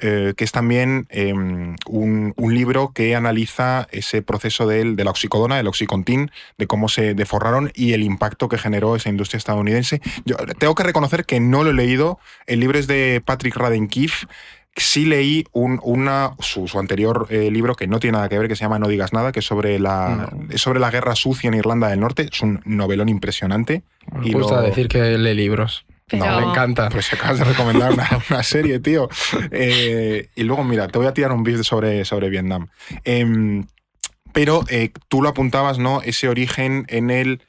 Eh, 0.01 0.33
que 0.37 0.45
es 0.45 0.51
también 0.51 1.07
em, 1.09 1.75
un, 1.87 2.33
libro 2.37 2.91
que 2.93 3.15
analiza 3.15 3.87
ese 3.91 4.21
proceso 4.21 4.65
de, 4.65 4.95
de 4.95 5.03
la 5.03 5.11
oxicodona, 5.11 5.57
del 5.57 5.67
oxicontin, 5.67 6.31
de 6.57 6.67
cómo 6.67 6.87
se 6.89 7.13
deforraron 7.13 7.71
y 7.75 7.93
el 7.93 8.03
impacto 8.03 8.47
que 8.47 8.57
generó 8.57 8.95
esa 8.95 9.09
industria 9.09 9.37
estadounidense. 9.37 10.01
Yo 10.25 10.37
tengo 10.57 10.73
que 10.73 10.83
reconocer 10.83 11.25
que 11.25 11.39
no 11.39 11.63
lo 11.63 11.71
he 11.71 11.73
leído. 11.73 12.19
El 12.47 12.61
libro 12.61 12.79
es 12.79 12.87
de 12.87 13.21
Patrick 13.25 13.55
Raddenkeefe 13.55 14.27
sí 14.75 15.05
leí 15.05 15.45
un, 15.51 15.79
una, 15.83 16.35
su, 16.39 16.67
anterior 16.79 17.27
eh, 17.29 17.51
libro 17.51 17.75
que 17.75 17.87
no 17.87 17.99
tiene 17.99 18.17
nada 18.17 18.29
que 18.29 18.37
ver, 18.37 18.47
que 18.47 18.55
se 18.55 18.63
llama 18.63 18.79
No 18.79 18.87
digas 18.87 19.13
nada, 19.13 19.31
que 19.31 19.39
es 19.39 19.45
sobre 19.45 19.79
la, 19.79 20.31
sobre 20.55 20.79
la 20.79 20.89
guerra 20.89 21.15
sucia 21.15 21.47
en 21.47 21.55
Irlanda 21.55 21.89
del 21.89 21.99
Norte. 21.99 22.27
Es 22.31 22.41
un 22.41 22.61
novelón 22.65 23.09
impresionante. 23.09 23.83
Me 24.11 24.31
gusta 24.31 24.61
decir 24.61 24.87
que 24.87 25.17
lee 25.17 25.33
libros. 25.33 25.85
No, 26.11 26.39
me 26.39 26.49
encanta. 26.49 26.89
Pues 26.89 27.11
acabas 27.13 27.39
de 27.39 27.45
recomendar 27.45 27.93
una, 28.29 28.43
serie, 28.43 28.79
tío. 28.79 29.09
Eh, 29.51 30.29
y 30.35 30.43
luego, 30.43 30.63
mira, 30.63 30.87
te 30.87 30.97
voy 30.97 31.07
a 31.07 31.13
tirar 31.13 31.31
un 31.31 31.43
beat 31.43 31.63
sobre, 31.63 32.05
sobre 32.05 32.29
Vietnam. 32.29 32.67
Em, 33.03 33.65
pero 34.33 34.63
eh, 34.69 34.91
tú 35.07 35.21
lo 35.21 35.29
apuntabas, 35.29 35.79
¿no? 35.79 36.01
Ese 36.01 36.29
origen 36.29 36.85
en 36.87 37.09
el 37.09 37.41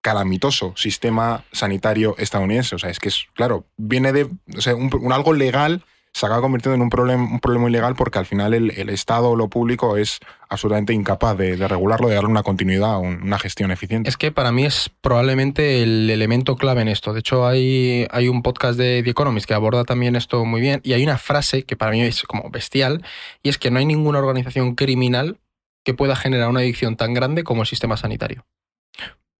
calamitoso 0.00 0.74
sistema 0.76 1.44
sanitario 1.52 2.14
estadounidense. 2.18 2.74
O 2.74 2.78
sea, 2.78 2.90
es 2.90 3.00
que 3.00 3.08
es, 3.08 3.26
claro, 3.34 3.66
viene 3.76 4.12
de 4.12 4.28
o 4.56 4.60
sea, 4.60 4.74
un 4.74 5.12
algo 5.12 5.32
legal 5.32 5.84
se 6.18 6.26
acaba 6.26 6.40
convirtiendo 6.40 6.74
en 6.74 6.82
un 6.82 6.90
problema, 6.90 7.22
un 7.22 7.38
problema 7.38 7.68
ilegal 7.68 7.94
porque 7.94 8.18
al 8.18 8.26
final 8.26 8.52
el, 8.52 8.88
Estado 8.88 9.30
o 9.30 9.36
lo 9.36 9.48
público 9.48 9.96
es 9.96 10.18
absolutamente 10.48 10.92
incapaz 10.92 11.38
de, 11.38 11.56
regularlo, 11.68 12.08
de 12.08 12.16
darle 12.16 12.28
una 12.28 12.42
continuidad, 12.42 12.98
una 12.98 13.38
gestión 13.38 13.70
eficiente. 13.70 14.08
Es 14.08 14.16
que 14.16 14.32
para 14.32 14.50
mí 14.50 14.64
es 14.66 14.90
probablemente 15.00 15.80
el 15.80 16.10
elemento 16.10 16.56
clave 16.56 16.82
en 16.82 16.88
esto. 16.88 17.12
De 17.12 17.20
hecho, 17.20 17.46
hay, 17.46 18.08
hay 18.10 18.26
un 18.26 18.42
podcast 18.42 18.76
de 18.76 19.00
The 19.04 19.10
Economist 19.10 19.46
que 19.46 19.54
aborda 19.54 19.84
también 19.84 20.16
esto 20.16 20.44
muy 20.44 20.60
bien 20.60 20.80
y 20.82 20.94
hay 20.94 21.04
una 21.04 21.18
frase 21.18 21.62
que 21.62 21.76
para 21.76 21.92
mí 21.92 22.02
es 22.02 22.22
como 22.24 22.50
bestial 22.50 23.04
y 23.44 23.50
es 23.50 23.58
que 23.58 23.70
no 23.70 23.78
hay 23.78 23.86
ninguna 23.86 24.18
organización 24.18 24.74
criminal 24.74 25.38
que 25.84 25.94
pueda 25.94 26.16
generar 26.16 26.48
una 26.48 26.60
adicción 26.60 26.96
tan 26.96 27.14
grande 27.14 27.44
como 27.44 27.62
el 27.62 27.68
sistema 27.68 27.96
sanitario. 27.96 28.44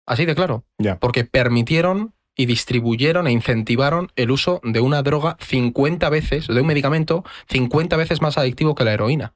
Así 0.06 0.26
de 0.26 0.36
claro. 0.36 0.62
Ya. 0.78 0.96
Porque 1.00 1.24
permitieron 1.24 2.14
y 2.38 2.46
distribuyeron 2.46 3.26
e 3.26 3.32
incentivaron 3.32 4.10
el 4.16 4.30
uso 4.30 4.60
de 4.62 4.80
una 4.80 5.02
droga 5.02 5.36
50 5.40 6.08
veces, 6.08 6.46
de 6.46 6.60
un 6.60 6.66
medicamento 6.66 7.24
50 7.48 7.96
veces 7.96 8.22
más 8.22 8.38
adictivo 8.38 8.74
que 8.74 8.84
la 8.84 8.94
heroína. 8.94 9.34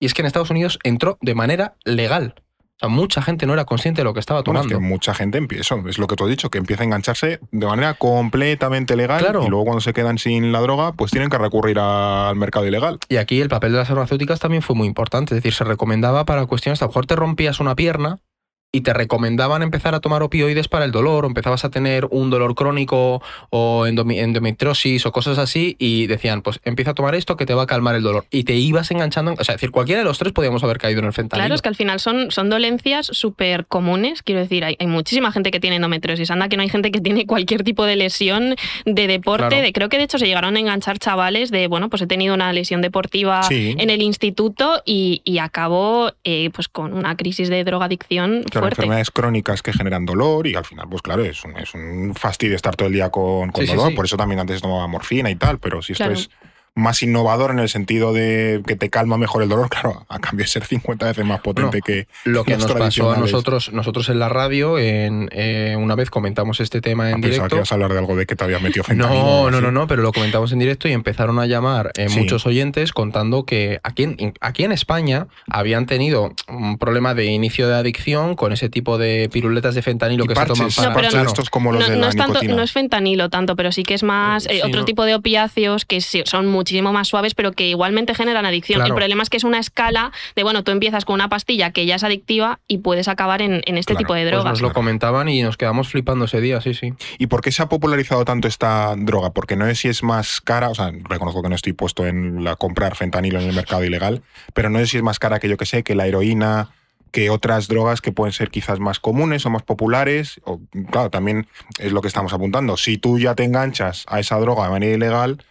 Y 0.00 0.06
es 0.06 0.14
que 0.14 0.22
en 0.22 0.26
Estados 0.26 0.50
Unidos 0.50 0.78
entró 0.84 1.18
de 1.20 1.34
manera 1.34 1.74
legal. 1.84 2.36
O 2.38 2.78
sea, 2.78 2.88
mucha 2.88 3.22
gente 3.22 3.44
no 3.44 3.54
era 3.54 3.64
consciente 3.64 4.02
de 4.02 4.04
lo 4.04 4.14
que 4.14 4.20
estaba 4.20 4.44
tomando. 4.44 4.68
es 4.68 4.74
que 4.74 4.78
mucha 4.78 5.12
gente 5.12 5.36
empieza, 5.36 5.74
es 5.88 5.98
lo 5.98 6.06
que 6.06 6.14
tú 6.14 6.24
has 6.24 6.30
dicho, 6.30 6.48
que 6.48 6.58
empieza 6.58 6.84
a 6.84 6.86
engancharse 6.86 7.40
de 7.50 7.66
manera 7.66 7.94
completamente 7.94 8.94
legal 8.94 9.26
y 9.44 9.48
luego 9.48 9.64
cuando 9.64 9.80
se 9.80 9.92
quedan 9.92 10.18
sin 10.18 10.52
la 10.52 10.60
droga, 10.60 10.92
pues 10.92 11.10
tienen 11.10 11.28
que 11.28 11.38
recurrir 11.38 11.80
al 11.80 12.36
mercado 12.36 12.68
ilegal. 12.68 13.00
Y 13.08 13.16
aquí 13.16 13.40
el 13.40 13.48
papel 13.48 13.72
de 13.72 13.78
las 13.78 13.88
farmacéuticas 13.88 14.38
también 14.38 14.62
fue 14.62 14.76
muy 14.76 14.86
importante, 14.86 15.34
es 15.34 15.42
decir, 15.42 15.54
se 15.54 15.64
recomendaba 15.64 16.24
para 16.24 16.46
cuestiones, 16.46 16.80
a 16.80 16.84
lo 16.84 16.90
mejor 16.90 17.06
te 17.06 17.16
rompías 17.16 17.58
una 17.58 17.74
pierna 17.74 18.20
y 18.70 18.82
te 18.82 18.92
recomendaban 18.92 19.62
empezar 19.62 19.94
a 19.94 20.00
tomar 20.00 20.22
opioides 20.22 20.68
para 20.68 20.84
el 20.84 20.92
dolor, 20.92 21.24
o 21.24 21.28
empezabas 21.28 21.64
a 21.64 21.70
tener 21.70 22.06
un 22.10 22.28
dolor 22.28 22.54
crónico 22.54 23.22
o 23.48 23.86
endometriosis 23.86 25.06
o 25.06 25.12
cosas 25.12 25.38
así, 25.38 25.74
y 25.78 26.06
decían, 26.06 26.42
pues 26.42 26.60
empieza 26.64 26.90
a 26.90 26.94
tomar 26.94 27.14
esto 27.14 27.36
que 27.36 27.46
te 27.46 27.54
va 27.54 27.62
a 27.62 27.66
calmar 27.66 27.94
el 27.94 28.02
dolor. 28.02 28.26
Y 28.30 28.44
te 28.44 28.54
ibas 28.54 28.90
enganchando, 28.90 29.34
o 29.38 29.44
sea, 29.44 29.54
decir, 29.54 29.70
cualquiera 29.70 30.00
de 30.00 30.04
los 30.04 30.18
tres 30.18 30.32
podíamos 30.32 30.62
haber 30.64 30.78
caído 30.78 31.00
en 31.00 31.06
el 31.06 31.12
fentanilo. 31.14 31.44
Claro, 31.44 31.54
es 31.54 31.62
que 31.62 31.68
al 31.70 31.76
final 31.76 31.98
son, 31.98 32.30
son 32.30 32.50
dolencias 32.50 33.06
súper 33.06 33.64
comunes, 33.66 34.22
quiero 34.22 34.42
decir, 34.42 34.64
hay, 34.64 34.76
hay, 34.78 34.86
muchísima 34.86 35.32
gente 35.32 35.50
que 35.50 35.60
tiene 35.60 35.76
endometriosis, 35.76 36.30
anda 36.30 36.48
que 36.48 36.56
no 36.56 36.62
hay 36.62 36.68
gente 36.68 36.90
que 36.90 37.00
tiene 37.00 37.26
cualquier 37.26 37.64
tipo 37.64 37.86
de 37.86 37.96
lesión 37.96 38.54
de 38.84 39.06
deporte, 39.06 39.62
de, 39.62 39.72
creo 39.72 39.88
que 39.88 39.96
de 39.96 40.04
hecho 40.04 40.18
se 40.18 40.26
llegaron 40.26 40.56
a 40.56 40.60
enganchar 40.60 40.98
chavales 40.98 41.50
de, 41.50 41.68
bueno, 41.68 41.88
pues 41.88 42.02
he 42.02 42.06
tenido 42.06 42.34
una 42.34 42.52
lesión 42.52 42.82
deportiva 42.82 43.40
en 43.50 43.88
el 43.88 44.02
instituto 44.02 44.82
y, 44.84 45.22
y 45.24 45.38
acabó 45.38 46.12
eh, 46.24 46.50
pues 46.52 46.68
con 46.68 46.92
una 46.92 47.16
crisis 47.16 47.48
de 47.48 47.64
drogadicción 47.64 48.44
enfermedades 48.66 49.10
crónicas 49.10 49.62
que 49.62 49.72
generan 49.72 50.04
dolor 50.04 50.46
y 50.46 50.54
al 50.54 50.64
final, 50.64 50.86
pues 50.88 51.02
claro, 51.02 51.24
es 51.24 51.44
un, 51.44 51.56
es 51.56 51.74
un 51.74 52.14
fastidio 52.14 52.56
estar 52.56 52.76
todo 52.76 52.88
el 52.88 52.94
día 52.94 53.10
con, 53.10 53.50
dolor. 53.50 53.94
Por 53.94 54.04
eso 54.04 54.16
también 54.16 54.40
antes 54.40 54.60
tomaba 54.60 54.86
morfina 54.86 55.30
y 55.30 55.36
tal, 55.36 55.58
pero 55.58 55.82
si 55.82 55.92
esto 55.92 56.10
es 56.10 56.30
más 56.78 57.02
innovador 57.02 57.50
en 57.50 57.58
el 57.58 57.68
sentido 57.68 58.12
de 58.12 58.62
que 58.66 58.76
te 58.76 58.88
calma 58.88 59.18
mejor 59.18 59.42
el 59.42 59.48
dolor, 59.48 59.68
claro, 59.70 60.06
a 60.08 60.18
cambio 60.18 60.44
de 60.44 60.48
ser 60.48 60.64
50 60.64 61.06
veces 61.06 61.24
más 61.24 61.40
potente 61.40 61.82
que 61.82 62.06
lo 62.24 62.44
que 62.44 62.56
nos 62.56 62.72
pasó 62.72 63.12
a 63.12 63.16
nosotros, 63.16 63.72
nosotros 63.72 64.08
en 64.08 64.18
la 64.18 64.28
radio, 64.28 64.78
en, 64.78 65.28
eh, 65.32 65.76
una 65.78 65.94
vez 65.94 66.10
comentamos 66.10 66.60
este 66.60 66.80
tema 66.80 67.10
en 67.10 67.16
ah, 67.16 67.18
directo. 67.18 67.48
que 67.48 67.56
ibas 67.56 67.72
a 67.72 67.74
hablar 67.74 67.92
de 67.92 67.98
algo 67.98 68.16
de 68.16 68.26
que 68.26 68.36
te 68.36 68.44
había 68.44 68.58
metido 68.60 68.84
fentanilo. 68.84 69.22
No, 69.22 69.50
no, 69.50 69.60
no, 69.60 69.72
no, 69.72 69.86
pero 69.86 70.02
lo 70.02 70.12
comentamos 70.12 70.52
en 70.52 70.60
directo 70.60 70.88
y 70.88 70.92
empezaron 70.92 71.38
a 71.38 71.46
llamar 71.46 71.90
eh, 71.96 72.08
muchos 72.08 72.46
oyentes 72.46 72.92
contando 72.92 73.44
que 73.44 73.80
aquí 73.82 74.04
en, 74.04 74.34
aquí 74.40 74.64
en 74.64 74.72
España 74.72 75.26
habían 75.50 75.86
tenido 75.86 76.32
un 76.48 76.78
problema 76.78 77.14
de 77.14 77.26
inicio 77.26 77.68
de 77.68 77.74
adicción 77.74 78.36
con 78.36 78.52
ese 78.52 78.68
tipo 78.68 78.98
de 78.98 79.28
piruletas 79.32 79.74
de 79.74 79.82
fentanilo 79.82 80.26
que 80.26 80.34
se 80.34 80.46
toman 80.46 80.70
para... 80.70 80.88
No, 80.88 80.94
pero 80.94 81.22
estos 81.22 81.50
como 81.50 81.72
los 81.72 81.82
no, 81.82 81.88
de 81.88 81.96
la 81.96 82.08
es 82.08 82.16
tanto, 82.16 82.40
no 82.42 82.62
es 82.62 82.72
fentanilo 82.72 83.30
tanto, 83.30 83.56
pero 83.56 83.72
sí 83.72 83.82
que 83.82 83.94
es 83.94 84.02
más 84.02 84.46
eh, 84.46 84.62
otro 84.64 84.84
tipo 84.84 85.04
de 85.04 85.14
opiáceos 85.14 85.84
que 85.84 86.00
son 86.00 86.46
mucho 86.46 86.67
muchísimo 86.68 86.92
más 86.92 87.08
suaves, 87.08 87.34
pero 87.34 87.52
que 87.52 87.66
igualmente 87.66 88.14
generan 88.14 88.44
adicción. 88.44 88.82
El 88.82 88.92
problema 88.92 89.22
es 89.22 89.30
que 89.30 89.38
es 89.38 89.44
una 89.44 89.58
escala 89.58 90.12
de, 90.36 90.42
bueno, 90.42 90.64
tú 90.64 90.70
empiezas 90.70 91.06
con 91.06 91.14
una 91.14 91.30
pastilla 91.30 91.70
que 91.70 91.86
ya 91.86 91.94
es 91.94 92.04
adictiva 92.04 92.60
y 92.68 92.78
puedes 92.78 93.08
acabar 93.08 93.40
en, 93.40 93.62
este 93.66 93.94
tipo 93.94 94.12
de 94.12 94.22
pues 94.22 94.32
drogas. 94.32 94.52
nos 94.52 94.60
lo 94.60 94.72
comentaban 94.74 95.30
y 95.30 95.42
nos 95.42 95.56
quedamos 95.56 95.88
flipando 95.88 96.26
ese 96.26 96.42
día, 96.42 96.60
sí, 96.60 96.74
sí. 96.74 96.92
¿Y 97.18 97.28
por 97.28 97.40
qué 97.40 97.52
se 97.52 97.62
ha 97.62 97.70
popularizado 97.70 98.24
tanto 98.26 98.48
esta 98.48 98.94
droga? 98.96 99.30
Porque 99.30 99.56
no 99.56 99.64
sé 99.64 99.76
si 99.76 99.88
es 99.88 100.02
más 100.02 100.42
cara, 100.42 100.68
o 100.68 100.74
sea, 100.74 100.92
reconozco 101.08 101.42
que 101.42 101.48
no 101.48 101.54
estoy 101.54 101.72
puesto 101.72 102.06
en 102.06 102.44
la 102.44 102.56
comprar 102.56 102.96
fentanilo 102.96 103.40
en 103.40 103.48
el 103.48 103.54
mercado 103.54 103.82
ilegal, 103.82 104.22
pero 104.52 104.68
no 104.68 104.78
sé 104.80 104.86
si 104.88 104.96
es 104.98 105.02
más 105.02 105.18
cara 105.18 105.40
que 105.40 105.48
yo 105.48 105.56
que 105.56 105.64
sé, 105.64 105.82
que 105.82 105.94
la 105.94 106.06
heroína, 106.06 106.68
que 107.12 107.30
otras 107.30 107.68
drogas 107.68 108.02
que 108.02 108.12
pueden 108.12 108.34
ser 108.34 108.50
quizás 108.50 108.78
más 108.78 109.00
comunes 109.00 109.46
o 109.46 109.50
más 109.50 109.62
populares. 109.62 110.40
O, 110.44 110.60
claro, 110.90 111.08
también 111.08 111.46
es 111.78 111.92
lo 111.92 112.02
que 112.02 112.08
estamos 112.08 112.34
apuntando. 112.34 112.76
Si 112.76 112.98
tú 112.98 113.18
ya 113.18 113.34
te 113.34 113.44
enganchas 113.44 114.04
a 114.08 114.20
esa 114.20 114.38
droga 114.38 114.64
de 114.64 114.70
manera 114.70 114.94
ilegal, 114.94 115.42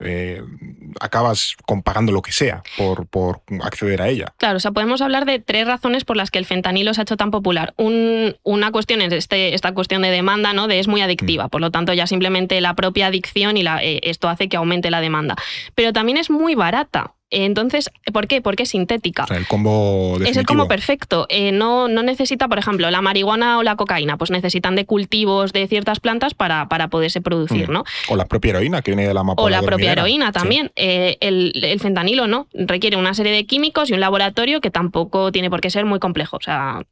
eh, 0.00 0.42
acabas 1.00 1.56
pagando 1.84 2.12
lo 2.12 2.20
que 2.20 2.32
sea 2.32 2.62
por, 2.76 3.06
por, 3.06 3.42
acceder 3.62 4.02
a 4.02 4.08
ella. 4.08 4.34
Claro, 4.36 4.58
o 4.58 4.60
sea, 4.60 4.72
podemos 4.72 5.00
hablar 5.00 5.24
de 5.24 5.38
tres 5.38 5.66
razones 5.66 6.04
por 6.04 6.16
las 6.16 6.30
que 6.30 6.38
el 6.38 6.44
fentanilo 6.44 6.92
se 6.94 7.00
ha 7.00 7.02
hecho 7.02 7.16
tan 7.16 7.30
popular. 7.30 7.74
una 7.78 8.70
cuestión 8.72 9.00
es 9.00 9.12
este, 9.12 9.54
esta 9.54 9.72
cuestión 9.72 10.02
de 10.02 10.10
demanda, 10.10 10.52
¿no? 10.52 10.68
De 10.68 10.78
es 10.78 10.88
muy 10.88 11.00
adictiva, 11.00 11.46
mm. 11.46 11.50
por 11.50 11.60
lo 11.60 11.70
tanto 11.70 11.92
ya 11.92 12.06
simplemente 12.06 12.60
la 12.60 12.74
propia 12.74 13.06
adicción 13.06 13.56
y 13.56 13.62
la, 13.62 13.82
eh, 13.82 14.00
esto 14.04 14.28
hace 14.28 14.48
que 14.48 14.56
aumente 14.56 14.90
la 14.90 15.00
demanda. 15.00 15.36
Pero 15.74 15.92
también 15.92 16.18
es 16.18 16.30
muy 16.30 16.54
barata. 16.54 17.15
Entonces, 17.30 17.90
¿por 18.12 18.28
qué? 18.28 18.40
Porque 18.40 18.62
es 18.62 18.68
sintética. 18.68 19.26
el 19.30 19.46
combo 19.46 20.16
Es 20.24 20.36
el 20.36 20.46
combo 20.46 20.68
perfecto. 20.68 21.26
Eh, 21.28 21.50
no, 21.50 21.88
no 21.88 22.02
necesita, 22.02 22.46
por 22.46 22.58
ejemplo, 22.58 22.88
la 22.90 23.02
marihuana 23.02 23.58
o 23.58 23.62
la 23.62 23.76
cocaína, 23.76 24.16
pues 24.16 24.30
necesitan 24.30 24.76
de 24.76 24.86
cultivos 24.86 25.52
de 25.52 25.66
ciertas 25.66 25.98
plantas 25.98 26.34
para, 26.34 26.68
para 26.68 26.88
poderse 26.88 27.20
producir, 27.20 27.68
mm. 27.68 27.72
¿no? 27.72 27.84
O 28.08 28.16
la 28.16 28.26
propia 28.26 28.50
heroína 28.50 28.82
que 28.82 28.92
viene 28.92 29.08
de 29.08 29.14
la 29.14 29.20
amapola. 29.20 29.44
O 29.44 29.50
la 29.50 29.66
propia 29.66 29.92
heroína 29.92 30.30
también. 30.30 30.70
Eh, 30.76 31.16
el, 31.20 31.52
el, 31.62 31.80
fentanilo 31.80 32.28
no. 32.28 32.46
Requiere 32.54 32.96
una 32.96 33.14
serie 33.14 33.32
de 33.32 33.44
químicos 33.44 33.90
y 33.90 33.94
un 33.94 34.00
laboratorio 34.00 34.60
que 34.60 34.70
tampoco 34.70 35.32
tiene 35.32 35.50
por 35.50 35.60
qué 35.60 35.70
ser 35.70 35.84
muy 35.84 35.98
complejo. 35.98 36.36
O 36.36 36.42
sea, 36.42 36.82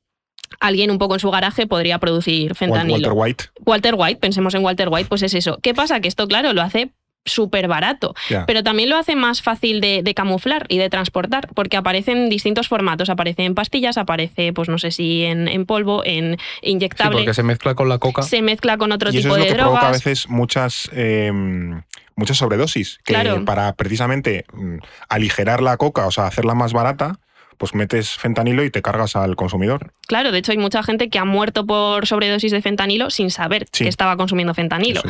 alguien 0.59 0.91
un 0.91 0.99
poco 0.99 1.14
en 1.14 1.21
su 1.21 1.31
garaje 1.31 1.67
podría 1.69 1.99
producir 1.99 2.57
fentanilo. 2.57 3.09
Walter 3.09 3.12
White. 3.14 3.45
Walter 3.64 3.95
White, 3.97 4.21
pensemos 4.21 4.55
en 4.55 4.64
Walter 4.64 4.88
White, 4.91 5.09
pues 5.09 5.23
es 5.23 5.35
eso. 5.35 5.59
¿Qué 5.62 5.75
pasa? 5.75 6.00
Que 6.00 6.09
esto, 6.09 6.26
claro, 6.26 6.53
lo 6.53 6.62
hace 6.62 6.91
súper 7.25 7.69
barato. 7.69 8.14
Pero 8.47 8.62
también 8.62 8.88
lo 8.88 8.97
hace 8.97 9.16
más 9.16 9.43
fácil 9.43 9.81
de, 9.81 10.14
camuflar 10.14 10.66
y 10.69 10.78
de 10.78 10.90
transportar, 10.90 11.49
porque 11.54 11.76
aparece 11.76 12.12
en 12.12 12.28
distintos 12.28 12.69
formatos. 12.69 13.11
Aparece 13.11 13.45
en 13.45 13.54
pastillas, 13.54 13.99
aparece, 13.99 14.52
pues 14.52 14.69
no 14.69 14.78
sé 14.78 14.90
si 14.90 15.25
en, 15.25 15.66
polvo, 15.66 16.02
en 16.04 16.37
inyectable. 16.62 17.19
porque 17.19 17.35
se 17.35 17.43
mezcla 17.43 17.75
con 17.75 17.88
la 17.88 17.99
coca. 17.99 18.23
Se 18.23 18.43
mezcla 18.43 18.76
con 18.76 18.93
otro 18.93 19.11
tipo 19.11 19.21
es 19.21 19.26
lo 19.26 19.35
de 19.37 19.47
que 19.47 19.54
drogas. 19.54 19.64
Provoca 19.64 19.88
a 19.88 19.93
veces 19.93 20.28
muchas. 20.28 20.90
Em, 20.93 21.83
muchas 22.16 22.37
sobredosis, 22.37 23.00
que 23.04 23.43
para 23.45 23.75
precisamente 23.75 24.45
mm, 24.52 24.76
aligerar 25.09 25.61
la 25.62 25.76
coca, 25.76 26.07
o 26.07 26.12
sea, 26.12 26.26
hacerla 26.26 26.54
más 26.54 26.73
barata, 26.73 27.19
pues 27.57 27.75
metes 27.75 28.11
fentanilo 28.11 28.65
y 28.65 28.71
te 28.71 28.83
cargas 28.83 29.17
al 29.17 29.37
consumidor. 29.37 29.93
Claro, 30.07 30.33
de 30.33 30.39
hecho 30.39 30.53
hay 30.53 30.59
mucha 30.59 30.83
gente 30.83 31.09
que 31.09 31.19
ha 31.19 31.25
muerto 31.25 31.67
por 31.67 32.07
sobredosis 32.07 32.53
de 32.53 32.63
fentanilo 32.63 33.11
sin 33.11 33.31
saber 33.31 33.67
que 33.67 33.89
estaba 33.89 34.17
consumiendo 34.17 34.55
fentanilo. 34.55 35.03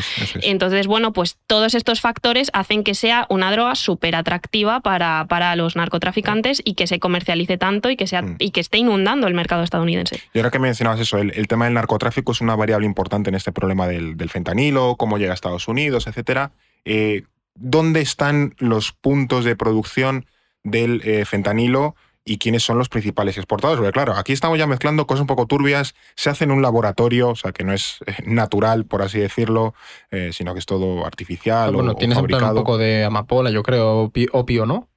Entonces, 0.42 0.86
bueno, 0.86 1.12
pues 1.12 1.36
todos 1.46 1.74
estos 1.74 2.00
factores 2.00 2.50
hacen 2.52 2.84
que 2.84 2.94
sea 2.94 3.26
una 3.28 3.50
droga 3.50 3.74
súper 3.74 4.16
atractiva 4.16 4.80
para, 4.80 5.26
para, 5.28 5.56
los 5.56 5.76
narcotraficantes 5.76 6.62
y 6.64 6.74
que 6.74 6.86
se 6.86 6.98
comercialice 6.98 7.58
tanto 7.58 7.90
y 7.90 7.96
que, 7.96 8.06
sea, 8.06 8.22
mm. 8.22 8.36
y 8.38 8.50
que 8.50 8.60
esté 8.60 8.78
inundando 8.78 9.26
el 9.26 9.34
mercado 9.34 9.62
estadounidense. 9.62 10.20
Y 10.32 10.38
ahora 10.38 10.50
que 10.50 10.58
mencionabas 10.58 11.00
eso, 11.00 11.18
el, 11.18 11.46
tema 11.48 11.66
del 11.66 11.74
narcotráfico 11.74 12.32
es 12.32 12.40
una 12.40 12.56
variable 12.56 12.86
importante 12.86 13.30
en 13.30 13.34
este 13.34 13.52
problema 13.52 13.86
del, 13.86 14.16
fentanilo, 14.28 14.96
cómo 14.96 15.18
llega 15.18 15.32
a 15.32 15.34
Estados 15.34 15.68
Unidos, 15.68 16.06
etcétera. 16.06 16.52
Eh, 16.84 17.22
¿Dónde 17.54 18.00
están 18.00 18.54
los 18.58 18.92
puntos 18.92 19.44
de 19.44 19.54
producción 19.54 20.26
del 20.64 21.02
eh, 21.04 21.24
fentanilo? 21.24 21.94
Y 22.24 22.38
quiénes 22.38 22.62
son 22.62 22.78
los 22.78 22.88
principales 22.88 23.36
exportadores. 23.36 23.78
Porque 23.78 23.92
claro, 23.92 24.14
aquí 24.14 24.32
estamos 24.32 24.58
ya 24.58 24.66
mezclando 24.66 25.06
cosas 25.06 25.22
un 25.22 25.26
poco 25.26 25.46
turbias, 25.46 25.94
se 26.14 26.30
hace 26.30 26.44
en 26.44 26.50
un 26.50 26.62
laboratorio, 26.62 27.30
o 27.30 27.36
sea, 27.36 27.52
que 27.52 27.64
no 27.64 27.72
es 27.72 27.98
eh, 28.06 28.14
natural, 28.24 28.86
por 28.86 29.02
así 29.02 29.18
decirlo, 29.18 29.74
eh, 30.10 30.30
sino 30.32 30.54
que 30.54 30.60
es 30.60 30.66
todo 30.66 31.06
artificial. 31.06 31.72
bueno, 31.72 31.92
o, 31.92 31.94
tienes 31.96 32.16
fabricado. 32.16 32.52
un 32.52 32.56
poco 32.56 32.78
de 32.78 33.04
amapola, 33.04 33.50
yo 33.50 33.62
creo, 33.62 34.10
opio, 34.32 34.66
¿no? 34.66 34.88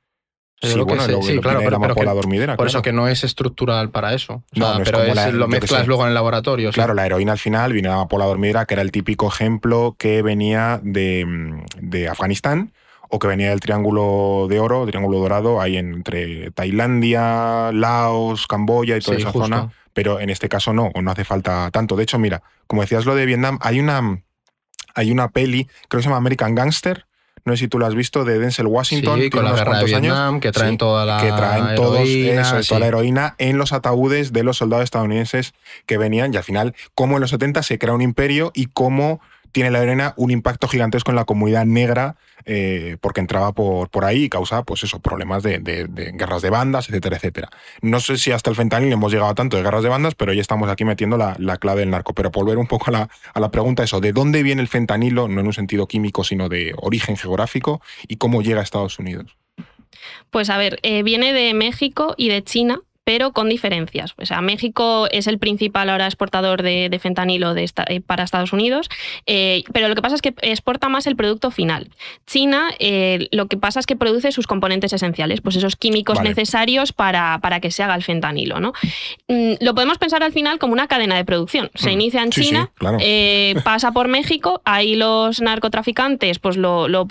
Sí, 0.59 0.73
bueno, 0.73 1.03
sí, 1.21 1.37
claro, 1.39 1.59
pero, 1.63 1.79
pero 1.79 2.15
dormidera, 2.15 2.57
por 2.57 2.65
eso 2.65 2.81
que 2.81 2.91
no 2.91 3.07
es 3.07 3.23
estructural 3.23 3.91
para 3.91 4.15
eso. 4.15 4.43
no, 4.55 4.79
pero 4.83 5.03
lo 5.31 5.47
mezclas 5.47 5.85
luego 5.85 6.01
en 6.01 6.07
el 6.07 6.15
laboratorio. 6.15 6.71
Claro, 6.71 6.95
la 6.95 7.05
heroína 7.05 7.33
al 7.33 7.37
final 7.37 7.73
viene 7.73 7.89
de 7.89 7.91
la 7.91 7.97
amapola 7.97 8.25
dormidera, 8.25 8.65
que 8.65 8.73
era 8.73 8.81
el 8.81 8.91
típico 8.91 9.27
ejemplo 9.27 9.95
que 9.99 10.23
venía 10.23 10.79
de, 10.81 11.25
mm, 11.27 11.65
de 11.79 12.07
Afganistán 12.07 12.73
o 13.09 13.19
que 13.19 13.27
venía 13.27 13.49
del 13.49 13.59
Triángulo 13.59 14.47
de 14.49 14.59
Oro, 14.59 14.85
Triángulo 14.85 15.19
Dorado, 15.19 15.61
ahí 15.61 15.77
entre 15.77 16.51
Tailandia, 16.51 17.71
Laos, 17.71 18.47
Camboya 18.47 18.97
y 18.97 19.01
toda 19.01 19.17
esa 19.17 19.31
zona. 19.31 19.71
Pero 19.93 20.19
en 20.19 20.29
este 20.29 20.49
caso 20.49 20.73
no, 20.73 20.91
o 20.93 21.01
no 21.01 21.11
hace 21.11 21.23
falta 21.23 21.71
tanto. 21.71 21.95
De 21.95 22.03
hecho, 22.03 22.19
mira, 22.19 22.43
como 22.67 22.81
decías 22.81 23.05
lo 23.05 23.15
de 23.15 23.25
Vietnam, 23.25 23.57
hay 23.61 23.79
una, 23.79 24.21
hay 24.93 25.11
una 25.11 25.29
peli, 25.29 25.65
creo 25.87 25.99
que 25.99 26.03
se 26.03 26.09
llama 26.09 26.17
American 26.17 26.53
Gangster, 26.53 27.07
no 27.47 27.53
sé 27.53 27.59
si 27.59 27.67
tú 27.69 27.79
lo 27.79 27.85
has 27.85 27.95
visto, 27.95 28.25
de 28.25 28.39
Denzel 28.39 28.67
Washington. 28.67 29.21
Sí, 29.21 29.29
con 29.29 29.45
la 29.45 29.53
guerra 29.53 29.79
de 29.79 29.85
Vietnam, 29.85 30.27
años, 30.35 30.41
que 30.41 30.51
traen 30.51 30.77
toda 30.77 31.05
la 31.05 31.17
Que 31.21 31.31
traen 31.31 31.75
todos 31.75 32.01
eso, 32.01 32.59
toda 32.67 32.79
la 32.81 32.87
heroína 32.87 33.35
en 33.37 33.57
los 33.57 33.71
ataúdes 33.71 34.33
de 34.33 34.43
los 34.43 34.57
soldados 34.57 34.83
estadounidenses 34.83 35.53
que 35.85 35.97
venían. 35.97 36.33
Y 36.33 36.37
al 36.37 36.43
final, 36.43 36.75
cómo 36.93 37.15
en 37.15 37.21
los 37.21 37.29
70 37.29 37.63
se 37.63 37.79
crea 37.79 37.93
un 37.93 38.01
imperio 38.01 38.51
y 38.53 38.65
cómo 38.65 39.21
tiene 39.57 39.71
la 39.71 39.81
heroína 39.81 40.13
un 40.17 40.29
impacto 40.29 40.67
gigantesco 40.67 41.09
en 41.09 41.15
la 41.15 41.25
comunidad 41.25 41.65
negra 41.65 42.15
eh, 42.45 42.97
porque 43.01 43.21
entraba 43.21 43.53
por, 43.53 43.89
por 43.89 44.05
ahí 44.05 44.25
y 44.25 44.29
causaba 44.29 44.61
pues 44.61 44.83
eso, 44.83 44.99
problemas 44.99 45.41
de, 45.41 45.57
guerras 46.13 46.43
de 46.43 46.51
bandas, 46.51 46.89
etcétera, 46.89 47.15
etcétera. 47.15 47.49
No 47.81 47.99
sé 47.99 48.19
si 48.19 48.31
hasta 48.31 48.51
el 48.51 48.55
fentanil 48.55 48.93
hemos 48.93 49.11
llegado 49.11 49.31
a 49.31 49.33
tanto 49.33 49.57
de 49.57 49.63
guerras 49.63 49.81
de 49.81 49.89
bandas, 49.89 50.13
pero 50.13 50.31
ya 50.31 50.41
estamos 50.41 50.69
aquí 50.69 50.85
metiendo 50.85 51.17
la, 51.17 51.57
clave 51.57 51.79
del 51.79 51.89
narco. 51.89 52.13
Pero 52.13 52.29
volver 52.29 52.59
un 52.59 52.67
poco 52.67 52.85
a 52.89 52.91
la, 52.91 53.09
a 53.33 53.39
la 53.39 53.49
pregunta, 53.49 53.81
eso, 53.81 53.99
¿de 53.99 54.13
dónde 54.13 54.43
viene 54.43 54.61
el 54.61 54.67
fentanilo? 54.67 55.27
No 55.27 55.41
en 55.41 55.47
un 55.47 55.53
sentido 55.53 55.87
químico, 55.87 56.23
sino 56.23 56.49
de 56.49 56.75
origen 56.77 57.17
geográfico 57.17 57.81
y 58.07 58.17
cómo 58.17 58.43
llega 58.43 58.59
a 58.59 58.63
Estados 58.63 58.99
Unidos. 58.99 59.37
Pues 60.29 60.51
a 60.51 60.57
ver, 60.59 60.77
eh, 60.83 61.01
viene 61.01 61.33
de 61.33 61.55
México 61.55 62.13
y 62.15 62.29
de 62.29 62.43
China, 62.43 62.81
pero 63.07 63.31
con 63.31 63.47
diferencias. 63.47 64.13
O 64.17 64.25
sea, 64.25 64.41
México 64.41 65.07
es 65.11 65.27
el 65.27 65.39
principal 65.39 65.89
ahora 65.89 66.07
exportador 66.07 66.61
de, 66.61 66.99
fentanilo 67.01 67.53
de 67.53 67.63
eh, 67.87 68.01
para 68.01 68.25
Estados 68.25 68.51
Unidos, 68.51 68.89
eh, 69.25 69.63
pero 69.71 69.87
lo 69.87 69.95
que 69.95 70.01
pasa 70.01 70.15
es 70.15 70.21
que 70.21 70.33
exporta 70.41 70.89
más 70.89 71.07
el 71.07 71.15
producto 71.15 71.49
final. 71.49 71.87
China 72.25 72.69
eh, 72.79 73.29
lo 73.31 73.47
que 73.47 73.55
pasa 73.55 73.79
es 73.79 73.85
que 73.85 73.95
produce 73.95 74.33
sus 74.33 74.45
componentes 74.45 74.91
esenciales, 74.91 75.39
pues 75.39 75.55
esos 75.55 75.77
químicos 75.77 76.21
necesarios 76.21 76.91
para, 76.91 77.39
para, 77.41 77.61
que 77.61 77.71
se 77.71 77.81
haga 77.81 77.95
el 77.95 78.03
fentanilo. 78.03 78.59
¿no? 78.59 78.73
Mm, 79.29 79.53
lo 79.61 79.73
podemos 79.73 79.97
pensar 79.99 80.21
al 80.21 80.33
final 80.33 80.59
como 80.59 80.73
una 80.73 80.87
cadena 80.87 81.15
de 81.15 81.23
producción. 81.23 81.71
Se 81.75 81.91
mm. 81.91 81.93
inicia 81.93 82.23
en 82.23 82.31
China, 82.31 82.71
pasa 83.63 83.93
por 83.93 84.09
México, 84.09 84.61
ahí 84.65 84.97
los 84.97 85.39
narcotraficantes 85.39 86.39
pues 86.39 86.57
lo, 86.57 86.89
lo, 86.89 87.05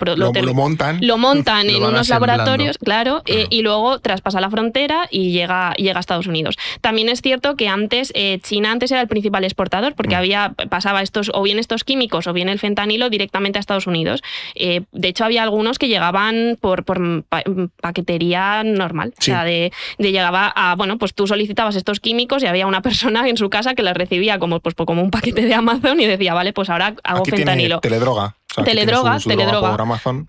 montan, 0.53 0.99
lo 1.01 1.17
montan 1.17 1.67
en 1.71 1.81
unos 1.83 2.07
laboratorios, 2.09 2.77
claro, 2.77 3.23
y 3.25 3.63
luego 3.63 3.97
traspasa 3.97 4.39
la 4.39 4.51
frontera 4.51 5.07
y 5.09 5.31
llega 5.31 5.73
llega 5.87 5.99
a 5.99 6.01
Estados 6.01 6.27
Unidos. 6.27 6.55
También 6.81 7.09
es 7.09 7.21
cierto 7.21 7.55
que 7.55 7.67
antes 7.67 8.11
eh, 8.15 8.39
China 8.41 8.71
antes 8.71 8.91
era 8.91 9.01
el 9.01 9.07
principal 9.07 9.43
exportador 9.43 9.95
porque 9.95 10.15
mm. 10.15 10.17
había 10.17 10.53
pasaba 10.69 11.01
estos 11.01 11.31
o 11.33 11.41
bien 11.41 11.59
estos 11.59 11.83
químicos 11.83 12.27
o 12.27 12.33
bien 12.33 12.49
el 12.49 12.59
fentanilo 12.59 13.09
directamente 13.09 13.57
a 13.57 13.61
Estados 13.61 13.87
Unidos. 13.87 14.21
Eh, 14.55 14.81
de 14.91 15.07
hecho 15.07 15.25
había 15.25 15.43
algunos 15.43 15.79
que 15.79 15.87
llegaban 15.87 16.57
por, 16.59 16.83
por 16.83 17.23
paquetería 17.81 18.63
normal, 18.63 19.13
o 19.17 19.21
sea, 19.21 19.43
de, 19.43 19.71
llegaba 19.97 20.51
a 20.55 20.75
bueno 20.75 20.97
pues 20.97 21.13
tú 21.13 21.27
solicitabas 21.27 21.75
estos 21.75 21.99
químicos 21.99 22.43
y 22.43 22.47
había 22.47 22.67
una 22.67 22.81
persona 22.81 23.27
en 23.27 23.37
su 23.37 23.49
casa 23.49 23.75
que 23.75 23.83
las 23.83 23.95
recibía 23.95 24.39
como 24.39 24.59
pues 24.59 24.75
como 24.75 25.01
un 25.01 25.11
paquete 25.11 25.41
de 25.41 25.53
Amazon 25.53 25.99
y 25.99 26.05
decía 26.05 26.33
vale 26.33 26.53
pues 26.53 26.69
ahora 26.69 26.95
hago 27.03 27.25
fentanilo. 27.25 27.79
teledroga 27.79 28.35
teledroga, 28.63 29.19
teledroga. 29.19 29.77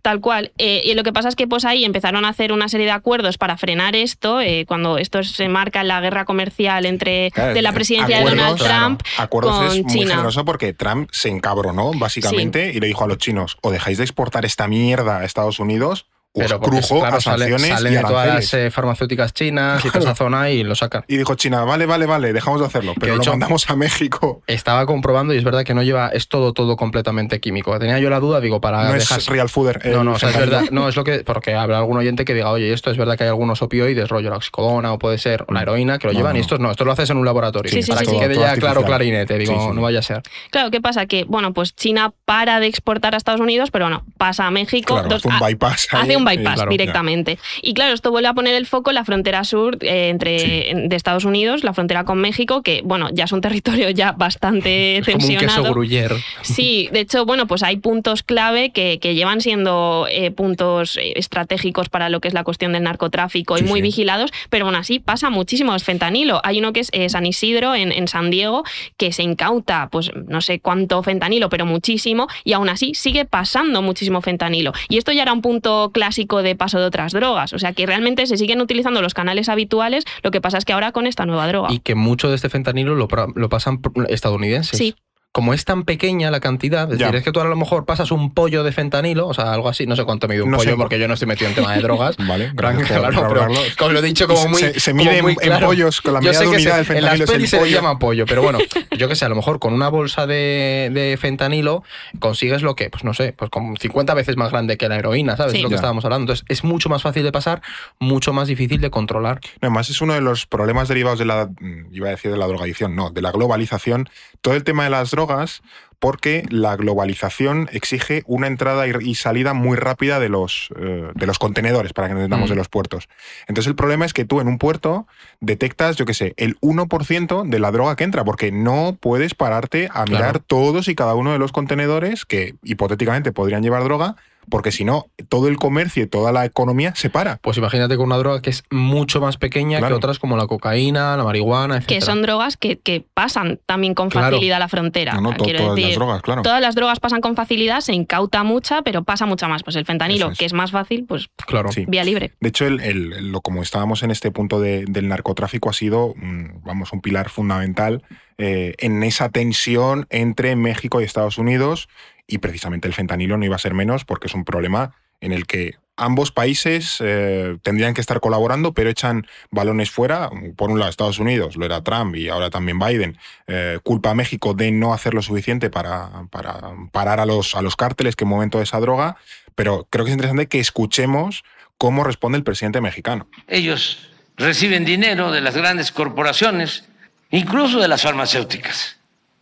Tal 0.02 0.20
cual. 0.20 0.52
Eh, 0.58 0.82
y 0.84 0.94
lo 0.94 1.02
que 1.02 1.12
pasa 1.12 1.28
es 1.28 1.36
que 1.36 1.46
pues 1.46 1.64
ahí 1.64 1.84
empezaron 1.84 2.24
a 2.24 2.28
hacer 2.28 2.52
una 2.52 2.68
serie 2.68 2.86
de 2.86 2.92
acuerdos 2.92 3.38
para 3.38 3.56
frenar 3.56 3.96
esto, 3.96 4.40
eh, 4.40 4.64
cuando 4.66 4.98
esto 4.98 5.22
se 5.22 5.48
marca 5.48 5.80
en 5.80 5.88
la 5.88 6.00
guerra 6.00 6.24
comercial 6.24 6.86
entre 6.86 7.30
de 7.30 7.62
la 7.62 7.72
presidencia 7.72 8.18
de 8.18 8.24
Donald 8.24 8.58
Trump 8.58 9.02
acuerdos 9.18 9.74
es 9.74 9.84
muy 9.84 10.06
generoso 10.06 10.44
porque 10.44 10.72
Trump 10.72 11.08
se 11.12 11.28
encabronó 11.28 11.92
básicamente 11.94 12.72
y 12.74 12.80
le 12.80 12.86
dijo 12.86 13.04
a 13.04 13.06
los 13.06 13.18
chinos 13.18 13.56
o 13.62 13.70
dejáis 13.70 13.98
de 13.98 14.04
exportar 14.04 14.44
esta 14.44 14.68
mierda 14.68 15.18
a 15.18 15.24
Estados 15.24 15.60
Unidos 15.60 16.06
pero 16.38 16.60
crujo 16.60 17.04
a 17.04 17.20
sanciones 17.20 17.68
salen 17.68 17.94
de 17.94 18.00
todas 18.02 18.26
las 18.26 18.54
eh, 18.54 18.70
farmacéuticas 18.70 19.32
chinas 19.32 19.84
y 19.84 19.88
toda 19.88 20.00
esa 20.00 20.14
zona 20.14 20.50
y 20.50 20.62
lo 20.64 20.74
sacan. 20.74 21.04
Y 21.08 21.16
dijo 21.16 21.34
China, 21.34 21.64
vale, 21.64 21.86
vale, 21.86 22.06
vale, 22.06 22.32
dejamos 22.32 22.60
de 22.60 22.66
hacerlo, 22.66 22.94
pero 22.98 23.16
lo 23.16 23.24
mandamos 23.24 23.68
a 23.70 23.76
México. 23.76 24.42
Estaba 24.46 24.86
comprobando 24.86 25.34
y 25.34 25.38
es 25.38 25.44
verdad 25.44 25.64
que 25.64 25.74
no 25.74 25.82
lleva, 25.82 26.08
es 26.08 26.28
todo, 26.28 26.52
todo 26.52 26.76
completamente 26.76 27.40
químico. 27.40 27.78
Tenía 27.78 27.98
yo 27.98 28.10
la 28.10 28.20
duda, 28.20 28.40
digo, 28.40 28.60
para 28.60 28.84
no 28.84 28.92
dejar... 28.92 29.18
es 29.18 29.26
real 29.26 29.48
fooder. 29.48 29.84
No, 29.86 30.04
no, 30.04 30.16
es 30.16 30.22
verdad, 30.22 30.64
no, 30.70 30.88
es 30.88 30.96
lo 30.96 31.04
que, 31.04 31.24
porque 31.24 31.54
habrá 31.54 31.78
algún 31.78 31.96
oyente 31.96 32.24
que 32.24 32.34
diga, 32.34 32.50
oye, 32.50 32.72
esto 32.72 32.90
es 32.90 32.96
verdad 32.96 33.16
que 33.16 33.24
hay 33.24 33.28
algunos 33.28 33.62
opioides, 33.62 34.08
rollo 34.08 34.30
la 34.30 34.36
oxicodona 34.36 34.92
o 34.92 34.98
puede 34.98 35.18
ser 35.18 35.44
la 35.48 35.62
heroína, 35.62 35.98
que 35.98 36.06
lo 36.06 36.12
llevan 36.12 36.36
y 36.36 36.40
estos 36.40 36.60
no, 36.60 36.70
esto 36.70 36.84
lo 36.84 36.92
haces 36.92 37.10
en 37.10 37.16
un 37.16 37.24
laboratorio. 37.24 37.72
para 37.88 38.02
que 38.02 38.18
quede 38.18 38.36
ya 38.36 38.56
claro, 38.56 38.84
clarinete, 38.84 39.38
digo, 39.38 39.72
no 39.72 39.82
vaya 39.82 40.00
a 40.00 40.02
ser. 40.02 40.22
Claro, 40.50 40.70
¿qué 40.70 40.80
pasa? 40.80 41.06
Que, 41.06 41.24
bueno, 41.24 41.52
pues 41.52 41.74
China 41.74 42.12
para 42.24 42.60
de 42.60 42.66
exportar 42.66 43.14
a 43.14 43.16
Estados 43.16 43.40
Unidos, 43.40 43.70
pero 43.70 43.86
bueno, 43.86 44.04
pasa 44.16 44.46
a 44.46 44.50
México. 44.50 44.96
hace 44.96 45.28
un 45.28 45.38
bypass. 45.38 45.88
Hace 45.92 46.16
un 46.16 46.24
bypass 46.36 46.68
directamente. 46.68 47.38
Y 47.62 47.74
claro, 47.74 47.94
esto 47.94 48.10
vuelve 48.10 48.28
a 48.28 48.34
poner 48.34 48.54
el 48.54 48.66
foco 48.66 48.90
en 48.90 48.94
la 48.94 49.04
frontera 49.04 49.44
sur 49.44 49.78
eh, 49.80 50.08
entre, 50.08 50.72
de 50.74 50.96
Estados 50.96 51.24
Unidos, 51.24 51.64
la 51.64 51.72
frontera 51.72 52.04
con 52.04 52.18
México, 52.18 52.62
que 52.62 52.82
bueno, 52.84 53.08
ya 53.12 53.24
es 53.24 53.32
un 53.32 53.40
territorio 53.48 53.90
ya 53.90 54.12
bastante 54.12 55.02
tensionado. 55.04 55.68
Como 55.68 55.80
un 55.80 55.88
queso 55.88 56.16
Sí, 56.42 56.88
de 56.92 57.00
hecho, 57.00 57.24
bueno, 57.24 57.46
pues 57.46 57.62
hay 57.62 57.76
puntos 57.76 58.22
clave 58.22 58.70
que, 58.70 58.98
llevan 59.08 59.40
siendo 59.40 60.06
eh, 60.10 60.30
puntos 60.30 60.98
eh, 60.98 61.14
estratégicos 61.16 61.88
para 61.88 62.10
lo 62.10 62.20
que 62.20 62.28
es 62.28 62.34
la 62.34 62.44
cuestión 62.44 62.72
del 62.72 62.82
narcotráfico 62.82 63.58
y 63.58 63.62
muy 63.62 63.80
vigilados, 63.80 64.30
pero 64.50 64.66
aún 64.66 64.74
así 64.74 64.98
pasa 64.98 65.30
muchísimo 65.30 65.76
fentanilo. 65.78 66.40
Hay 66.44 66.58
uno 66.58 66.72
que 66.72 66.80
es 66.80 67.12
San 67.12 67.24
Isidro, 67.24 67.74
en, 67.74 67.90
en 67.90 68.06
San 68.06 68.30
Diego, 68.30 68.64
que 68.96 69.12
se 69.12 69.22
incauta, 69.22 69.88
pues 69.90 70.10
no 70.14 70.40
sé 70.40 70.60
cuánto 70.60 71.02
fentanilo, 71.02 71.48
pero 71.48 71.64
muchísimo, 71.64 72.28
y 72.44 72.52
aún 72.52 72.68
así 72.68 72.92
sigue 72.94 73.24
pasando 73.24 73.80
muchísimo 73.82 74.20
fentanilo. 74.20 74.72
Y 74.88 74.98
esto 74.98 75.12
ya 75.12 75.22
era 75.22 75.32
un 75.32 75.42
punto 75.42 75.90
clásico 75.92 76.17
de 76.26 76.56
paso 76.56 76.78
de 76.78 76.84
otras 76.84 77.12
drogas. 77.12 77.52
O 77.52 77.58
sea 77.58 77.72
que 77.72 77.86
realmente 77.86 78.26
se 78.26 78.36
siguen 78.36 78.60
utilizando 78.60 79.02
los 79.02 79.14
canales 79.14 79.48
habituales, 79.48 80.04
lo 80.22 80.30
que 80.30 80.40
pasa 80.40 80.58
es 80.58 80.64
que 80.64 80.72
ahora 80.72 80.92
con 80.92 81.06
esta 81.06 81.26
nueva 81.26 81.46
droga. 81.46 81.72
Y 81.72 81.80
que 81.80 81.94
mucho 81.94 82.28
de 82.28 82.36
este 82.36 82.48
fentanilo 82.48 82.94
lo, 82.94 83.08
lo 83.34 83.48
pasan 83.48 83.80
estadounidenses. 84.08 84.78
Sí 84.78 84.94
como 85.38 85.54
es 85.54 85.64
tan 85.64 85.84
pequeña 85.84 86.32
la 86.32 86.40
cantidad, 86.40 86.92
es 86.92 86.98
decir, 86.98 87.14
es 87.14 87.22
que 87.22 87.30
tú 87.30 87.38
a 87.38 87.44
lo 87.44 87.54
mejor 87.54 87.84
pasas 87.84 88.10
un 88.10 88.34
pollo 88.34 88.64
de 88.64 88.72
fentanilo, 88.72 89.28
o 89.28 89.34
sea, 89.34 89.52
algo 89.52 89.68
así, 89.68 89.86
no 89.86 89.94
sé 89.94 90.02
cuánto 90.02 90.26
mide 90.26 90.42
un 90.42 90.50
pollo, 90.50 90.76
porque 90.76 90.98
yo 90.98 91.06
no 91.06 91.14
estoy 91.14 91.28
metido 91.28 91.48
en 91.48 91.54
tema 91.54 91.76
de 91.76 91.80
drogas. 91.80 92.16
vale, 92.26 92.50
claro, 92.56 93.28
pero, 93.28 93.46
como 93.78 93.92
lo 93.92 94.00
he 94.00 94.02
dicho 94.02 94.26
como 94.26 94.48
muy... 94.48 94.60
Se, 94.60 94.92
mide 94.92 95.18
en, 95.18 95.60
pollos 95.60 96.00
con 96.00 96.14
la 96.14 96.20
medida 96.20 96.40
de 96.40 96.48
unidad 96.48 96.74
del 96.78 96.84
fentanilo. 96.84 97.12
En 97.12 97.18
las 97.20 97.30
pelis 97.30 97.50
se 97.50 97.70
llama 97.70 98.00
pollo, 98.00 98.26
pero 98.26 98.42
bueno, 98.42 98.58
yo 98.96 99.08
que 99.08 99.14
sé, 99.14 99.26
a 99.26 99.28
lo 99.28 99.36
mejor 99.36 99.60
con 99.60 99.74
una 99.74 99.88
bolsa 99.90 100.26
de, 100.26 100.90
de, 100.92 101.16
fentanilo 101.20 101.84
consigues 102.18 102.62
lo 102.62 102.74
que, 102.74 102.90
pues 102.90 103.04
no 103.04 103.14
sé, 103.14 103.32
pues 103.32 103.48
con 103.48 103.76
50 103.76 104.14
veces 104.14 104.36
más 104.36 104.50
grande 104.50 104.76
que 104.76 104.88
la 104.88 104.96
heroína, 104.96 105.36
¿sabes? 105.36 105.54
Es 105.54 105.62
lo 105.62 105.68
que 105.68 105.76
estábamos 105.76 106.04
hablando. 106.04 106.32
Entonces, 106.32 106.44
es 106.48 106.64
mucho 106.64 106.88
más 106.88 107.02
fácil 107.02 107.22
de 107.22 107.30
pasar, 107.30 107.62
mucho 108.00 108.32
más 108.32 108.48
difícil 108.48 108.80
de 108.80 108.90
controlar. 108.90 109.38
además, 109.60 109.88
es 109.88 110.00
uno 110.00 110.14
de 110.14 110.20
los 110.20 110.46
problemas 110.46 110.88
derivados 110.88 111.20
de 111.20 111.26
la, 111.26 111.46
mm, 111.46 111.94
iba 111.94 112.08
a 112.08 112.10
decir 112.10 112.32
de 112.32 112.38
la 112.38 112.48
drogadicción, 112.48 112.96
no, 112.96 113.10
de 113.10 113.22
la 113.22 113.30
globalización. 113.30 114.08
Todo 114.40 114.54
el 114.54 114.64
tema 114.64 114.82
de 114.82 114.90
las 114.90 115.12
drogas 115.12 115.27
drogas 115.28 115.62
porque 115.98 116.44
la 116.50 116.76
globalización 116.76 117.68
exige 117.72 118.22
una 118.26 118.46
entrada 118.46 118.86
y 118.86 119.14
salida 119.16 119.52
muy 119.52 119.76
rápida 119.76 120.20
de 120.20 120.28
los, 120.28 120.68
eh, 120.78 121.10
de 121.14 121.26
los 121.26 121.38
contenedores, 121.38 121.92
para 121.92 122.06
que 122.06 122.14
nos 122.14 122.20
entendamos, 122.20 122.48
de 122.48 122.54
mm. 122.54 122.58
los 122.58 122.68
puertos. 122.68 123.08
Entonces 123.48 123.68
el 123.68 123.74
problema 123.74 124.04
es 124.06 124.12
que 124.12 124.24
tú 124.24 124.40
en 124.40 124.46
un 124.46 124.58
puerto 124.58 125.06
detectas, 125.40 125.96
yo 125.96 126.06
qué 126.06 126.14
sé, 126.14 126.34
el 126.36 126.58
1% 126.60 127.48
de 127.48 127.58
la 127.58 127.72
droga 127.72 127.96
que 127.96 128.04
entra, 128.04 128.24
porque 128.24 128.52
no 128.52 128.96
puedes 129.00 129.34
pararte 129.34 129.88
a 129.92 130.04
mirar 130.04 130.38
todos 130.38 130.88
y 130.88 130.94
cada 130.94 131.14
uno 131.14 131.32
de 131.32 131.38
los 131.38 131.50
contenedores 131.50 132.24
que 132.24 132.54
hipotéticamente 132.62 133.32
podrían 133.32 133.62
llevar 133.62 133.82
droga 133.82 134.16
porque 134.50 134.72
si 134.72 134.84
no, 134.84 135.06
todo 135.28 135.48
el 135.48 135.56
comercio 135.56 136.02
y 136.02 136.06
toda 136.06 136.32
la 136.32 136.44
economía 136.44 136.94
se 136.94 137.10
para. 137.10 137.36
Pues 137.38 137.56
imagínate 137.58 137.96
con 137.96 138.06
una 138.06 138.16
droga 138.18 138.42
que 138.42 138.50
es 138.50 138.64
mucho 138.70 139.20
más 139.20 139.36
pequeña 139.36 139.80
que 139.80 139.92
otras 139.92 140.18
como 140.18 140.36
la 140.36 140.46
cocaína, 140.46 141.16
la 141.16 141.24
marihuana, 141.24 141.78
etc. 141.78 141.86
Que 141.86 142.00
son 142.00 142.22
drogas 142.22 142.56
que, 142.56 142.78
pasan 143.14 143.60
también 143.66 143.94
con 143.94 144.10
facilidad 144.10 144.58
la 144.58 144.68
frontera. 144.68 145.14
No, 145.14 145.34
todas 145.34 145.52
las 145.52 145.94
drogas, 145.94 146.22
claro. 146.22 146.42
Todas 146.42 146.60
las 146.60 146.74
drogas 146.74 147.00
pasan 147.00 147.20
con 147.20 147.34
facilidad, 147.34 147.80
se 147.80 147.92
incauta 147.92 148.42
mucha, 148.42 148.82
pero 148.82 149.04
pasa 149.04 149.26
mucha 149.26 149.48
más. 149.48 149.62
Pues 149.62 149.76
el 149.76 149.84
fentanilo, 149.84 150.32
que 150.36 150.44
es 150.44 150.52
más 150.52 150.70
fácil, 150.70 151.04
pues 151.06 151.28
claro. 151.46 151.70
vía 151.86 152.04
libre. 152.04 152.32
De 152.40 152.48
hecho, 152.48 152.66
el, 152.66 153.30
lo, 153.30 153.40
como 153.40 153.62
estábamos 153.62 154.02
en 154.02 154.10
este 154.10 154.30
punto 154.30 154.60
del 154.60 155.08
narcotráfico, 155.08 155.70
ha 155.70 155.72
sido, 155.72 156.14
vamos, 156.62 156.92
un 156.92 157.00
pilar 157.00 157.28
fundamental 157.28 158.02
eh, 158.38 158.74
en 158.78 159.02
esa 159.02 159.30
tensión 159.30 160.06
entre 160.10 160.54
México 160.54 161.00
y 161.00 161.04
Estados 161.04 161.38
Unidos 161.38 161.88
y 162.28 162.38
precisamente 162.38 162.86
el 162.86 162.94
fentanilo 162.94 163.36
no 163.36 163.44
iba 163.44 163.56
a 163.56 163.58
ser 163.58 163.74
menos 163.74 164.04
porque 164.04 164.28
es 164.28 164.34
un 164.34 164.44
problema 164.44 164.94
en 165.20 165.32
el 165.32 165.46
que 165.46 165.74
ambos 165.96 166.30
países 166.30 166.98
eh, 167.00 167.56
tendrían 167.62 167.92
que 167.92 168.00
estar 168.00 168.20
colaborando, 168.20 168.72
pero 168.72 168.88
echan 168.88 169.26
balones 169.50 169.90
fuera. 169.90 170.30
Por 170.54 170.70
un 170.70 170.78
lado, 170.78 170.90
Estados 170.90 171.18
Unidos, 171.18 171.56
lo 171.56 171.64
era 171.64 171.82
Trump 171.82 172.14
y 172.14 172.28
ahora 172.28 172.50
también 172.50 172.78
Biden, 172.78 173.18
eh, 173.48 173.80
culpa 173.82 174.10
a 174.10 174.14
México 174.14 174.54
de 174.54 174.70
no 174.70 174.94
hacer 174.94 175.14
lo 175.14 175.22
suficiente 175.22 175.70
para, 175.70 176.26
para, 176.30 176.60
parar 176.92 177.18
a 177.18 177.26
los, 177.26 177.56
a 177.56 177.62
los 177.62 177.74
cárteles 177.74 178.14
que 178.14 178.24
mueven 178.24 178.50
toda 178.50 178.62
esa 178.62 178.78
droga, 178.78 179.16
pero 179.56 179.88
creo 179.90 180.04
que 180.04 180.12
es 180.12 180.14
interesante 180.14 180.46
que 180.46 180.60
escuchemos 180.60 181.42
cómo 181.78 182.04
responde 182.04 182.38
el 182.38 182.44
presidente 182.44 182.80
mexicano. 182.80 183.26
Ellos 183.48 184.10
reciben 184.36 184.84
dinero 184.84 185.32
de 185.32 185.40
las 185.40 185.56
grandes 185.56 185.90
corporaciones, 185.90 186.84
incluso 187.30 187.80
de 187.80 187.88
las 187.88 188.02
farmacéuticas, 188.02 188.98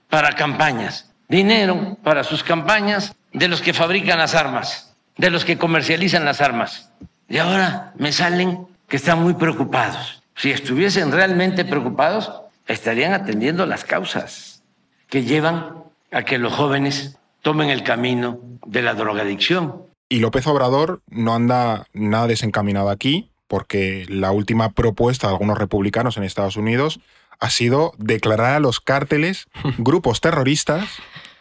para 0.09 0.33
campañas 0.33 1.06
dinero 1.29 1.97
para 2.03 2.25
sus 2.25 2.43
campañas 2.43 3.15
de 3.33 3.49
los 3.49 3.61
que 3.61 3.75
fabrican 3.75 4.19
las 4.19 4.35
armas, 4.35 4.95
de 5.17 5.31
los 5.31 5.45
que 5.45 5.59
comercializan 5.59 6.25
las 6.25 6.41
armas. 6.41 6.91
Y 7.29 7.39
ahora 7.39 7.93
me 7.97 8.13
salen 8.13 8.67
que 8.89 8.97
están 8.97 9.23
muy 9.23 9.35
preocupados. 9.35 10.23
Si 10.37 10.51
estuviesen 10.51 11.13
realmente 11.13 11.65
preocupados, 11.65 12.31
estarían 12.67 13.13
atendiendo 13.13 13.67
las 13.67 13.85
causas 13.85 14.63
que 15.09 15.25
llevan 15.25 15.85
a 16.13 16.23
que 16.25 16.39
los 16.39 16.53
jóvenes 16.53 17.19
tomen 17.43 17.71
el 17.71 17.83
camino 17.83 18.41
de 18.67 18.83
la 18.83 18.95
drogadicción. 18.95 19.83
Y 20.09 20.21
López 20.21 20.47
Obrador 20.47 21.01
no 21.09 21.35
anda 21.35 21.87
nada 21.93 22.27
desencaminado 22.27 22.91
aquí, 22.91 23.31
porque 23.49 24.07
la 24.09 24.33
última 24.33 24.71
propuesta 24.73 25.27
de 25.27 25.33
algunos 25.33 25.59
republicanos 25.59 26.17
en 26.17 26.25
Estados 26.25 26.57
Unidos 26.57 27.01
ha 27.39 27.51
sido 27.51 27.93
declarar 27.99 28.55
a 28.55 28.61
los 28.61 28.81
cárteles 28.81 29.47
grupos 29.79 30.21
terroristas 30.21 30.89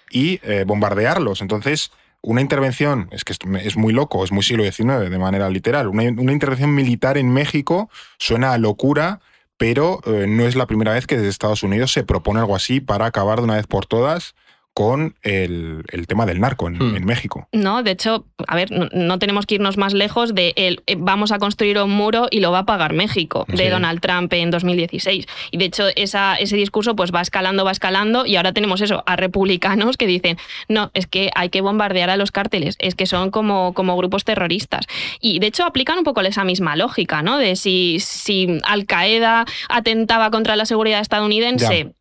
y 0.09 0.39
eh, 0.43 0.63
bombardearlos. 0.65 1.41
Entonces, 1.41 1.91
una 2.21 2.41
intervención, 2.41 3.07
es 3.11 3.23
que 3.23 3.33
es 3.33 3.77
muy 3.77 3.93
loco, 3.93 4.23
es 4.23 4.31
muy 4.31 4.43
siglo 4.43 4.63
XIX 4.63 5.09
de 5.09 5.17
manera 5.19 5.49
literal, 5.49 5.87
una, 5.87 6.03
intervención 6.03 6.73
militar 6.73 7.17
en 7.17 7.31
México 7.31 7.89
suena 8.17 8.53
a 8.53 8.57
locura, 8.57 9.19
pero 9.57 10.01
eh, 10.05 10.25
no 10.27 10.47
es 10.47 10.55
la 10.55 10.65
primera 10.65 10.93
vez 10.93 11.05
que 11.05 11.17
desde 11.17 11.29
Estados 11.29 11.61
Unidos 11.61 11.91
se 11.91 12.03
propone 12.03 12.39
algo 12.39 12.55
así 12.55 12.81
para 12.81 13.05
acabar 13.05 13.37
de 13.37 13.43
una 13.43 13.55
vez 13.55 13.67
por 13.67 13.85
todas 13.85 14.33
con 14.75 15.15
el, 15.23 15.83
tema 16.05 16.25
del 16.25 16.41
narco 16.41 16.69
hmm. 16.69 16.97
en, 16.97 17.05
México. 17.05 17.47
No, 17.53 17.81
de 17.81 17.91
hecho, 17.91 18.25
a 18.45 18.55
ver, 18.55 18.69
no, 18.71 19.19
tenemos 19.19 19.45
que 19.45 19.55
irnos 19.55 19.77
más 19.77 19.93
lejos 19.93 20.35
de 20.35 20.53
el 20.57 20.83
eh, 20.85 20.97
vamos 20.99 21.31
a 21.31 21.39
construir 21.39 21.79
un 21.79 21.91
muro 21.91 22.27
y 22.29 22.41
lo 22.41 22.51
va 22.51 22.59
a 22.59 22.65
pagar 22.65 22.91
México 22.91 23.45
de 23.47 23.69
Donald 23.69 24.01
Trump 24.01 24.33
en 24.33 24.51
2016. 24.51 25.27
Y 25.51 25.57
de 25.57 25.65
hecho, 25.65 25.85
esa, 25.95 26.35
ese 26.35 26.57
discurso 26.57 26.93
pues 26.93 27.13
va 27.13 27.21
escalando, 27.21 27.63
va 27.63 27.71
escalando 27.71 28.25
y 28.25 28.35
ahora 28.35 28.51
tenemos 28.51 28.81
eso, 28.81 29.01
a 29.07 29.15
republicanos 29.15 29.95
que 29.95 30.07
dicen, 30.07 30.37
no, 30.67 30.91
es 30.93 31.07
que 31.07 31.31
hay 31.35 31.47
que 31.47 31.61
bombardear 31.61 32.09
a 32.09 32.17
los 32.17 32.31
cárteles, 32.31 32.75
es 32.79 32.95
que 32.95 33.05
son 33.05 33.31
como, 33.31 33.73
como 33.73 33.95
grupos 33.95 34.25
terroristas. 34.25 34.87
Y 35.21 35.39
de 35.39 35.47
hecho 35.47 35.63
aplican 35.63 35.97
un 35.97 36.03
poco 36.03 36.21
esa 36.27 36.43
misma 36.43 36.75
lógica, 36.75 37.21
¿no? 37.21 37.37
De 37.37 37.55
si, 37.55 37.97
si 37.99 38.59
Al 38.65 38.85
Qaeda 38.85 39.45
atentaba 39.69 40.31
contra 40.31 40.55
la 40.55 40.65
seguridad 40.65 40.99
estadounidense 40.99 41.93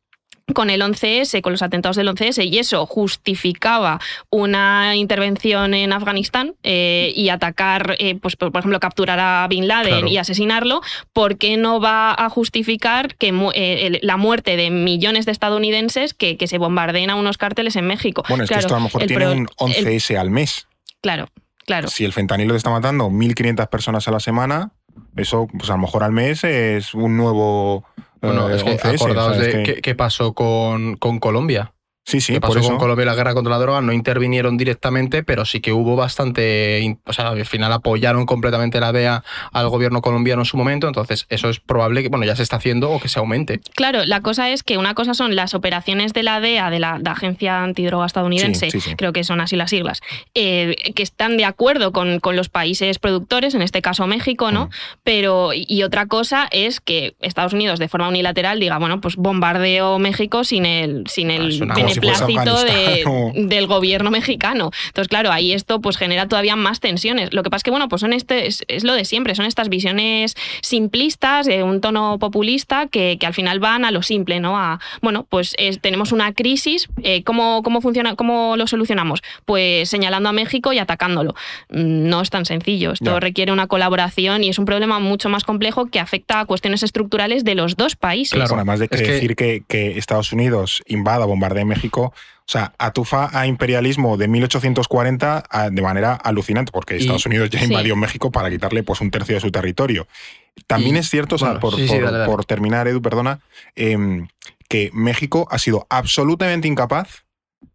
con 0.53 0.69
el 0.69 0.83
11S, 0.83 1.41
con 1.41 1.53
los 1.53 1.63
atentados 1.63 1.97
del 1.97 2.09
11S, 2.09 2.45
y 2.45 2.59
eso 2.59 2.85
justificaba 2.85 4.01
una 4.31 4.95
intervención 4.95 5.73
en 5.73 5.93
Afganistán 5.93 6.55
eh, 6.63 7.13
y 7.17 7.31
atacar, 7.31 7.97
eh, 7.99 8.17
pues, 8.17 8.37
por, 8.37 8.55
ejemplo, 8.55 8.79
capturar 8.79 9.19
a 9.19 9.47
Bin 9.49 9.67
Laden 9.67 10.07
y 10.07 10.19
asesinarlo, 10.19 10.83
¿por 11.13 11.39
qué 11.39 11.57
no 11.57 11.81
va 11.81 12.13
a 12.13 12.29
justificar 12.29 13.15
que 13.17 13.33
eh, 13.55 13.99
la 14.03 14.17
muerte 14.17 14.57
de 14.57 14.71
millones 14.71 15.25
de 15.25 15.33
estadounidenses 15.33 16.13
que, 16.13 16.37
se 16.45 16.59
bombardeen 16.59 17.09
a 17.09 17.15
unos 17.15 17.39
cárteles 17.39 17.75
en 17.77 17.87
México? 17.87 18.23
Bueno, 18.29 18.45
es 18.45 18.51
que 18.51 18.59
esto 18.59 18.75
a 18.75 18.79
lo 18.79 18.85
mejor 18.85 19.07
tiene 19.07 19.29
un 19.29 19.47
11S 19.47 20.19
al 20.19 20.31
mes. 20.31 20.69
Claro, 21.01 21.29
claro. 21.65 21.89
Si 21.89 22.05
el 22.05 22.13
fentanilo 22.13 22.53
te 22.53 22.59
está 22.59 22.69
matando 22.69 23.09
1.500 23.09 23.69
personas 23.71 24.07
a 24.09 24.11
la 24.11 24.19
la 24.19 24.73
eso 25.17 25.49
pues 25.57 25.71
a 25.71 25.75
lo 25.75 25.81
mejor 25.81 26.03
al 26.03 26.13
mes 26.13 26.45
es 26.45 26.95
un 26.95 27.17
nuevo 27.17 27.85
bueno, 28.25 28.51
es 28.51 28.63
que 28.65 28.79
acordaos 28.89 29.39
de 29.39 29.81
qué 29.83 29.95
pasó 29.95 30.33
con, 30.33 30.97
con 30.97 31.19
Colombia. 31.19 31.74
Sí, 32.05 32.21
sí, 32.21 32.35
que 32.35 32.41
pasó 32.41 32.61
con 32.61 32.77
Colombia 32.77 33.05
y 33.05 33.07
la 33.07 33.15
guerra 33.15 33.33
contra 33.33 33.51
la 33.51 33.59
droga, 33.59 33.81
no 33.81 33.93
intervinieron 33.93 34.59
directamente, 34.59 35.23
pero 35.23 35.47
sí 35.47 35.61
que 35.61 35.73
hubo 35.73 35.97
bastante, 35.97 36.99
o 37.07 37.13
sea, 37.15 37.29
al 37.29 37.47
final 37.47 37.73
apoyaron 37.73 38.27
completamente 38.27 38.79
la 38.79 38.93
DEA 38.93 39.25
al 39.53 39.69
gobierno 39.71 40.03
colombiano 40.03 40.43
en 40.43 40.47
su 40.47 40.59
momento, 40.59 40.87
entonces 40.87 41.25
eso 41.31 41.49
es 41.49 41.61
probable 41.61 42.03
que, 42.03 42.11
bueno, 42.11 42.27
ya 42.27 42.37
se 42.37 42.43
está 42.43 42.57
haciendo 42.57 42.91
o 42.91 43.01
que 43.01 43.09
se 43.09 43.19
aumente. 43.19 43.61
Claro, 43.75 44.05
la 44.05 44.21
cosa 44.21 44.51
es 44.51 44.63
que 44.63 44.77
una 44.77 44.93
cosa 44.93 45.15
son 45.15 45.35
las 45.35 45.55
operaciones 45.55 46.13
de 46.13 46.23
la 46.23 46.41
DEA, 46.41 46.69
de 46.69 46.79
la, 46.79 47.01
Agencia 47.07 47.63
Antidroga 47.63 48.07
Estadounidense, 48.07 48.69
creo 48.97 49.13
que 49.13 49.23
son 49.25 49.41
así 49.41 49.57
las 49.57 49.71
siglas, 49.71 50.01
eh, 50.35 50.75
que 50.95 51.03
están 51.03 51.37
de 51.37 51.45
acuerdo 51.45 51.93
con, 51.93 52.19
con, 52.19 52.35
los 52.35 52.49
países 52.49 52.99
productores, 52.99 53.55
en 53.55 53.63
este 53.63 53.83
caso 53.83 54.07
México, 54.09 54.51
¿no? 54.51 54.67
Mm. 54.67 54.71
Pero, 55.05 55.51
y 55.55 55.85
otra 55.85 56.07
cosa 56.07 56.49
es 56.51 56.81
que 56.81 57.15
Estados 57.21 57.53
Unidos 57.53 57.79
de 57.79 57.89
forma 57.89 58.09
unilateral 58.09 58.59
diga, 58.59 58.79
bueno, 58.79 59.01
pues 59.01 59.15
bombardeo 59.15 60.01
México 60.01 60.43
sin 60.43 60.67
el, 60.67 61.05
sin 61.07 61.31
el 61.31 61.63
ah, 61.71 61.94
plácito 62.01 62.57
del 63.35 63.67
gobierno 63.67 64.11
mexicano. 64.11 64.71
Entonces, 64.87 65.09
claro, 65.09 65.33
ahí 65.33 65.53
esto 65.53 65.81
pues 65.81 65.97
genera 65.97 66.29
todavía 66.29 66.57
más 66.57 66.81
tensiones. 66.81 67.33
Lo 67.33 67.43
que 67.43 67.51
pasa 67.51 67.59
es 67.59 67.65
que, 67.65 67.71
bueno, 67.71 67.89
pues 67.89 68.01
son 68.01 68.13
este, 68.13 68.47
es, 68.47 68.65
lo 68.85 68.95
de 68.95 69.05
siempre, 69.05 69.35
son 69.35 69.47
estas 69.47 69.69
visiones 69.69 70.37
simplistas, 70.63 71.47
de 71.47 71.63
un 71.63 71.81
tono 71.81 72.19
populista, 72.19 72.87
que, 72.87 73.19
al 73.25 73.35
final 73.35 73.59
van 73.59 73.85
a 73.85 73.91
lo 73.91 74.03
simple, 74.03 74.39
¿no? 74.41 74.59
A, 74.59 74.81
bueno, 75.01 75.27
pues 75.29 75.57
tenemos 75.81 76.13
una 76.13 76.33
crisis, 76.33 76.89
eh, 77.03 77.23
¿cómo, 77.25 77.63
funciona, 77.81 78.17
¿cómo 78.17 78.57
lo 78.57 78.67
solucionamos? 78.67 79.23
Pues 79.45 79.89
señalando 79.89 80.29
a 80.29 80.33
México 80.33 80.73
y 80.73 80.79
atacándolo. 80.79 81.35
Mm, 81.71 82.09
no 82.09 82.21
es 82.21 82.31
tan 82.31 82.45
sencillo, 82.45 82.93
esto 82.93 83.21
requiere 83.21 83.53
una 83.53 83.67
colaboración 83.67 84.45
y 84.45 84.51
es 84.51 84.59
un 84.59 84.65
problema 84.65 84.99
mucho 84.99 85.29
más 85.29 85.45
complejo 85.45 85.87
que 85.87 86.01
afecta 86.01 86.41
a 86.41 86.45
cuestiones 86.45 86.83
estructurales 86.83 87.45
de 87.45 87.55
los 87.55 87.77
dos 87.77 87.97
países. 87.97 88.35
Claro, 88.35 88.57
además 88.57 88.79
de 88.81 88.89
decir 88.89 89.37
que, 89.37 89.63
que 89.67 89.99
Estados 89.99 90.33
Unidos 90.33 90.83
invada, 90.87 91.25
bombardea 91.27 91.65
México, 91.65 91.84
o 91.93 92.13
sea, 92.47 92.75
atufa 92.79 93.31
a 93.33 93.47
imperialismo 93.47 94.19
de 94.19 94.29
1840 94.29 95.45
de 95.71 95.83
manera 95.83 96.13
alucinante, 96.13 96.73
porque 96.73 96.97
Estados 96.97 97.25
Unidos 97.25 97.49
ya 97.49 97.65
invadió 97.65 97.97
México 97.97 98.31
para 98.31 98.51
quitarle 98.51 98.83
pues, 98.83 99.01
un 99.01 99.11
tercio 99.11 99.35
de 99.35 99.41
su 99.41 99.51
territorio. 99.51 100.07
También 100.67 100.97
es 100.97 101.09
cierto, 101.09 101.37
por, 101.59 102.45
terminar, 102.45 102.87
Edu, 102.87 103.01
perdona, 103.01 103.41
em, 103.75 104.29
que 104.69 104.91
México 104.93 105.49
ha 105.51 105.59
sido 105.59 105.87
absolutamente 105.89 106.69
incapaz 106.69 107.25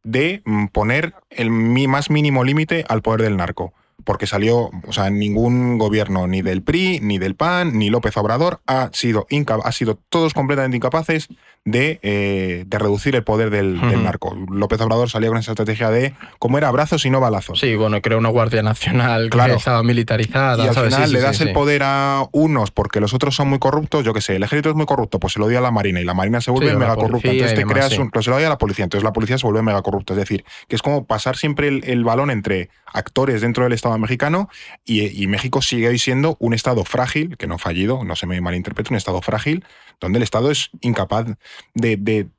de 0.04 0.42
mm, 0.46 0.68
poner 0.68 1.16
el 1.32 1.50
más 1.50 2.10
mínimo 2.10 2.44
límite 2.44 2.86
al 2.88 3.02
poder 3.02 3.24
del 3.24 3.38
narco 3.38 3.74
porque 4.04 4.28
salió, 4.28 4.72
o 4.88 4.94
sea, 4.94 5.10
ningún 5.10 5.78
gobierno, 5.78 6.26
ni 6.26 6.42
del 6.42 6.64
PRI, 6.64 7.00
ni 7.02 7.18
del 7.18 7.36
PAN, 7.36 7.78
ni 7.78 7.90
López 7.90 8.16
Obrador, 8.18 8.62
ha 8.66 8.90
sido, 8.94 9.28
ha 9.64 9.72
sido 9.72 10.00
todos 10.10 10.34
completamente 10.34 10.78
incapaces 10.78 11.28
de, 11.72 12.00
eh, 12.02 12.66
de 12.68 12.80
reducir 12.80 13.16
el 13.16 13.24
poder 13.24 13.50
del, 13.50 13.80
narco. 14.04 14.36
López 14.50 14.80
Obrador 14.82 15.10
salía 15.10 15.30
con 15.30 15.38
esa 15.38 15.52
estrategia 15.52 15.90
de, 15.90 16.14
como 16.40 16.58
era, 16.58 16.68
abrazos 16.68 17.06
y 17.06 17.10
no 17.10 17.20
balazos. 17.20 17.60
Sí, 17.60 17.76
bueno, 17.76 18.02
creó 18.02 18.18
una 18.18 18.30
Guardia 18.30 18.64
Nacional 18.64 19.30
claro. 19.30 19.54
que 19.54 19.58
estaba 19.58 19.84
militarizada. 19.84 20.66
Y 20.66 20.68
al 20.68 20.76
final 20.76 21.12
le 21.12 21.20
das 21.20 21.42
el 21.42 21.54
poder 21.54 21.84
a 21.84 22.24
unos 22.32 22.72
porque 22.72 23.00
los 23.00 23.14
otros 23.14 23.36
son 23.36 23.50
muy 23.50 23.60
corruptos, 23.60 24.04
yo 24.04 24.14
qué 24.14 24.22
sé, 24.22 24.36
el 24.36 24.44
ejército 24.44 24.70
es 24.70 24.76
muy 24.76 24.86
corrupto, 24.86 25.20
pues 25.20 25.34
se 25.34 25.40
lo 25.40 25.48
dio 25.48 25.60
a 25.60 25.62
la 25.62 25.72
Marina 25.72 26.00
y 26.02 26.06
la 26.06 26.14
Marina 26.14 26.42
se 26.42 26.52
vuelve 26.52 26.76
mega 26.76 26.96
corrupta. 26.96 27.30
Entonces 27.30 27.56
te 27.56 27.66
creas 27.66 27.98
un, 27.98 28.12
pues 28.12 28.26
se 28.26 28.32
lo 28.32 28.38
dio 28.38 28.48
a 28.48 28.50
la 28.50 28.58
policía, 28.58 28.84
entonces 28.84 29.04
la 29.04 29.14
policía 29.14 29.38
se 29.38 29.46
vuelve 29.46 29.62
mega 29.62 29.82
corrupta. 29.82 30.14
Es 30.14 30.20
decir, 30.20 30.44
que 30.68 30.76
es 30.76 30.82
como 30.82 31.06
pasar 31.06 31.38
siempre 31.38 31.68
el 31.68 32.04
balón 32.04 32.32
entre 32.32 32.70
actores 32.94 33.42
dentro 33.42 33.64
del 33.64 33.74
Estado 33.74 33.98
mexicano 33.98 34.50
y, 34.86 35.28
México 35.28 35.62
sigue 35.62 35.88
hoy 35.88 36.00
siendo 36.00 36.38
un 36.40 36.54
Estado 36.54 36.84
frágil, 36.84 37.38
que 37.38 37.46
no 37.46 37.58
fallido, 37.58 38.04
no 38.04 38.16
se 38.16 38.26
me 38.26 38.42
malinterprete, 38.42 38.92
un 38.92 38.98
Estado 38.98 39.22
frágil, 39.22 39.64
donde 40.00 40.18
el 40.18 40.24
Estado 40.24 40.50
es 40.50 40.72
incapaz 40.82 41.28
de, 41.74 41.96
de 41.98 42.30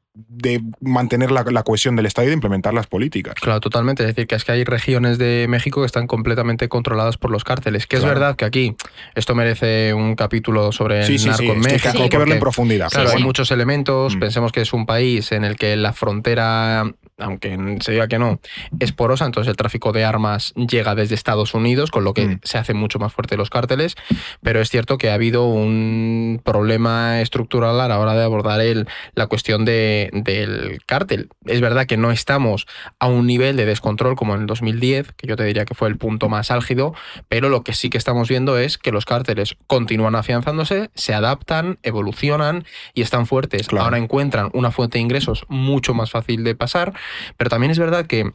mantener 0.81 1.31
la, 1.31 1.45
cohesión 1.63 1.95
del 1.95 2.07
Estado 2.07 2.27
y 2.27 2.29
de 2.29 2.35
implementar 2.35 2.75
las 2.75 2.87
políticas. 2.87 3.35
Claro, 3.35 3.61
totalmente. 3.61 4.03
Es 4.03 4.09
decir, 4.09 4.27
que 4.27 4.35
es 4.35 4.45
que 4.45 4.53
hay 4.53 4.65
regiones 4.65 5.19
de 5.19 5.47
México 5.49 5.81
que 5.81 5.87
están 5.87 6.07
completamente 6.07 6.69
controladas 6.69 7.17
por 7.17 7.31
los 7.31 7.45
cárteles. 7.45 7.87
Que 7.87 7.97
es 7.97 8.05
verdad 8.05 8.37
que 8.37 8.45
aquí 8.45 8.77
esto 9.15 9.35
merece 9.35 9.95
un 9.95 10.17
capítulo 10.17 10.73
sobre 10.73 11.05
el 11.05 11.27
narco 11.27 11.43
en 11.43 11.61
México. 11.61 12.03
hay 12.03 12.09
que 12.09 12.19
verlo 12.19 12.35
en 12.35 12.41
profundidad. 12.41 12.89
Claro, 12.91 13.11
hay 13.11 13.23
muchos 13.23 13.51
elementos. 13.51 14.17
Mm. 14.17 14.21
Pensemos 14.21 14.53
que 14.53 14.63
es 14.63 14.73
un 14.73 14.87
país 14.87 15.33
en 15.33 15.45
el 15.45 15.57
que 15.57 15.77
la 15.77 15.93
frontera 15.93 16.85
aunque 17.21 17.77
se 17.81 17.93
diga 17.93 18.09
que 18.09 18.19
no, 18.19 18.41
es 18.79 18.93
porosa, 18.93 19.27
entonces 19.27 19.51
el 19.51 19.57
tráfico 19.57 19.93
de 19.93 20.05
armas 20.05 20.53
llega 20.55 20.95
desde 20.95 21.15
Estados 21.15 21.55
Unidos, 21.55 21.91
con 21.91 22.05
lo 22.05 22.15
que 22.15 22.27
mm. 22.27 22.41
se 22.43 22.59
hace 22.59 22.75
mucho 22.75 22.99
más 22.99 23.13
fuerte 23.13 23.37
los 23.37 23.51
cárteles, 23.51 23.95
pero 24.43 24.61
es 24.61 24.71
cierto 24.71 24.99
que 24.99 25.11
ha 25.11 25.15
habido 25.15 25.45
un 25.45 26.41
problema 26.45 27.21
estructural 27.21 27.81
a 27.81 27.89
la 27.89 27.99
hora 27.99 28.15
de 28.15 28.25
abordar 28.25 28.61
el, 28.61 28.89
la 29.15 29.27
cuestión 29.27 29.65
de, 29.65 30.00
del 30.13 30.81
cártel. 30.87 31.29
Es 31.45 31.61
verdad 31.61 31.87
que 31.87 31.97
no 31.97 32.11
estamos 32.11 32.67
a 32.99 33.09
un 33.09 33.27
nivel 33.27 33.57
de 33.57 33.67
descontrol 33.67 34.17
como 34.17 34.35
en 34.35 34.43
el 34.43 34.47
2010, 34.47 35.13
que 35.13 35.27
yo 35.27 35.37
te 35.37 35.45
diría 35.45 35.65
que 35.65 35.75
fue 35.75 35.89
el 35.89 35.99
punto 35.99 36.29
más 36.29 36.51
álgido, 36.51 36.95
pero 37.29 37.49
lo 37.49 37.63
que 37.63 37.75
sí 37.75 37.91
que 37.91 37.99
estamos 37.99 38.29
viendo 38.29 38.59
es 38.59 38.79
que 38.79 38.93
los 38.93 39.05
cárteles 39.05 39.57
continúan 39.67 40.15
afianzándose, 40.15 40.91
se 40.95 41.15
adaptan, 41.15 41.79
evolucionan 41.83 42.65
y 42.95 43.03
están 43.03 43.27
fuertes. 43.27 43.69
Ahora 43.77 43.99
encuentran 43.99 44.51
una 44.53 44.71
fuente 44.71 44.99
de 44.99 45.03
ingresos 45.03 45.45
mucho 45.49 45.95
más 45.95 46.11
fácil 46.11 46.45
de 46.45 46.55
pasar 46.55 46.95
pero 47.37 47.51
también 47.51 47.71
es 47.71 47.79
verdad 47.79 48.07
que, 48.07 48.33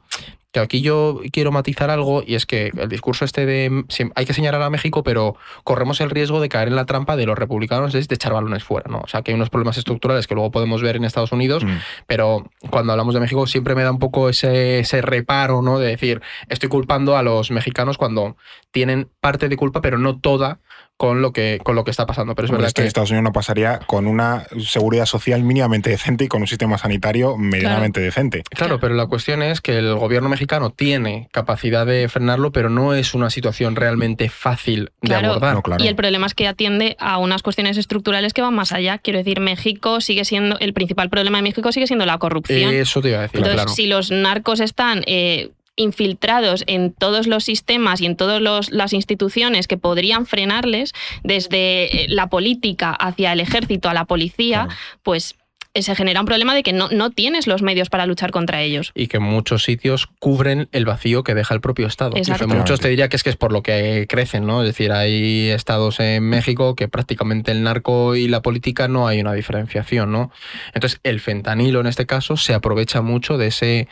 que 0.56 0.62
aquí 0.62 0.82
yo 0.82 1.20
quiero 1.34 1.52
matizar 1.52 1.90
algo 1.90 2.24
y 2.26 2.36
es 2.36 2.46
que 2.46 2.72
el 2.78 2.88
discurso 2.88 3.26
este 3.26 3.46
de 3.46 3.84
hay 4.16 4.26
que 4.26 4.34
señalar 4.34 4.62
a 4.62 4.70
México, 4.70 5.04
pero 5.04 5.36
corremos 5.66 6.00
el 6.00 6.10
riesgo 6.10 6.40
de 6.40 6.48
caer 6.48 6.70
en 6.70 6.78
la 6.78 6.86
trampa 6.86 7.18
de 7.18 7.26
los 7.26 7.38
republicanos 7.38 7.94
es 7.94 8.08
de 8.08 8.16
echar 8.16 8.32
balones 8.32 8.64
fuera, 8.64 8.90
¿no? 8.90 9.00
O 9.00 9.08
sea, 9.08 9.22
que 9.22 9.32
hay 9.32 9.36
unos 9.36 9.50
problemas 9.50 9.78
estructurales 9.78 10.28
que 10.28 10.34
luego 10.34 10.52
podemos 10.52 10.82
ver 10.82 10.96
en 10.96 11.04
Estados 11.04 11.34
Unidos, 11.34 11.66
mm. 11.66 11.78
pero 12.08 12.50
cuando 12.70 12.94
hablamos 12.94 13.14
de 13.14 13.20
México 13.20 13.46
siempre 13.48 13.76
me 13.76 13.84
da 13.84 13.92
un 13.92 14.00
poco 14.00 14.30
ese, 14.30 14.80
ese 14.80 15.02
reparo, 15.02 15.62
¿no? 15.62 15.78
De 15.78 15.90
decir, 15.90 16.22
estoy 16.48 16.70
culpando 16.70 17.18
a 17.18 17.24
los 17.24 17.52
mexicanos 17.52 17.98
cuando 17.98 18.38
tienen 18.72 19.10
parte 19.20 19.50
de 19.50 19.58
culpa, 19.58 19.82
pero 19.82 19.98
no 19.98 20.20
toda 20.20 20.60
con 20.98 21.22
lo 21.22 21.34
que, 21.34 21.60
con 21.64 21.76
lo 21.76 21.84
que 21.84 21.92
está 21.92 22.06
pasando. 22.06 22.36
Pero 22.36 22.46
es 22.46 22.52
verdad 22.52 22.72
que 22.72 22.82
en 22.82 22.88
Estados 22.88 23.10
Unidos 23.10 23.24
no 23.24 23.34
pasaría 23.34 23.80
con 23.80 24.08
una 24.08 24.46
seguridad 24.60 25.06
social 25.06 25.44
mínimamente 25.44 25.90
decente 25.90 26.26
y 26.26 26.28
con 26.28 26.42
un 26.42 26.48
sistema 26.48 26.78
sanitario 26.78 27.38
medianamente 27.38 28.00
decente. 28.00 28.44
Claro, 28.50 28.80
pero 28.80 28.96
la 28.96 29.08
cuestión 29.08 29.42
es 29.42 29.62
que 29.62 29.78
el 29.78 29.96
gobierno 29.96 30.30
mexicano 30.30 30.70
tiene 30.70 31.28
capacidad 31.32 31.86
de 31.86 32.08
frenarlo, 32.08 32.52
pero 32.52 32.70
no 32.70 32.94
es 32.94 33.14
una 33.14 33.30
situación 33.30 33.76
realmente 33.76 34.30
fácil 34.30 34.92
de 35.02 35.16
abordar. 35.16 35.62
Y 35.80 35.88
el 35.88 35.96
problema 35.96 36.28
es 36.28 36.34
que 36.34 36.48
atiende 36.48 36.96
a 37.00 37.18
unas 37.18 37.42
cuestiones 37.42 37.78
estructurales 37.78 38.34
que 38.34 38.42
van 38.42 38.54
más 38.54 38.72
allá. 38.72 38.98
Quiero 38.98 39.20
decir, 39.20 39.40
México 39.40 40.00
sigue 40.00 40.24
siendo, 40.24 40.58
el 40.60 40.74
principal 40.74 41.10
problema 41.10 41.40
de 41.40 41.44
México 41.44 41.72
sigue 41.72 41.88
siendo 41.88 42.06
la 42.06 42.18
corrupción. 42.18 42.74
Eso 42.74 43.02
te 43.02 43.10
iba 43.10 43.20
a 43.20 43.22
decir. 43.24 43.42
Entonces, 43.46 43.74
si 43.76 43.88
los 43.88 44.12
narcos 44.12 44.60
están 44.62 45.04
eh, 45.08 45.52
infiltrados 45.76 46.64
en 46.68 46.94
todos 46.94 47.28
los 47.28 47.44
sistemas 47.44 48.02
y 48.02 48.06
en 48.06 48.16
todas 48.16 48.42
las 48.72 48.94
instituciones 48.94 49.68
que 49.68 49.78
podrían 49.78 50.26
frenarles, 50.26 50.94
desde 51.24 52.04
eh, 52.04 52.08
la 52.10 52.28
política 52.28 52.92
hacia 52.92 53.34
el 53.34 53.40
ejército, 53.40 53.90
a 53.90 53.94
la 53.94 54.06
policía, 54.06 54.68
pues 55.04 55.36
se 55.82 55.96
genera 55.96 56.20
un 56.22 56.26
problema 56.26 56.56
de 56.56 56.64
que 56.64 56.74
no, 56.74 56.90
no 56.90 57.10
tienes 57.10 57.48
los 57.48 57.62
medios 57.62 57.90
para 57.90 58.06
luchar 58.06 58.32
contra 58.32 58.62
ellos. 58.62 58.92
Y 58.96 59.08
que 59.08 59.20
muchos 59.20 59.64
sitios 59.64 60.08
cubren 60.20 60.70
el 60.72 60.86
vacío 60.86 61.24
que 61.24 61.36
deja 61.36 61.54
el 61.54 61.62
propio 61.62 61.88
Estado. 61.88 62.16
Muchos 62.48 62.80
te 62.80 62.90
diría 62.90 63.10
que 63.10 63.16
es 63.16 63.24
que 63.24 63.30
es 63.30 63.36
por 63.36 63.52
lo 63.52 63.64
que 63.64 64.06
crecen, 64.08 64.46
¿no? 64.46 64.62
Es 64.62 64.68
decir, 64.68 64.92
hay 64.92 65.50
estados 65.50 66.00
en 66.00 66.24
México 66.24 66.76
que 66.76 66.88
prácticamente 66.88 67.52
el 67.52 67.64
narco 67.64 68.16
y 68.16 68.28
la 68.28 68.42
política 68.42 68.88
no 68.88 69.08
hay 69.08 69.22
una 69.22 69.34
diferenciación, 69.34 70.12
¿no? 70.12 70.32
Entonces, 70.74 71.00
el 71.04 71.20
fentanilo 71.20 71.80
en 71.80 71.88
este 71.88 72.06
caso 72.06 72.38
se 72.38 72.54
aprovecha 72.54 73.02
mucho 73.02 73.38
de 73.38 73.48
ese, 73.48 73.88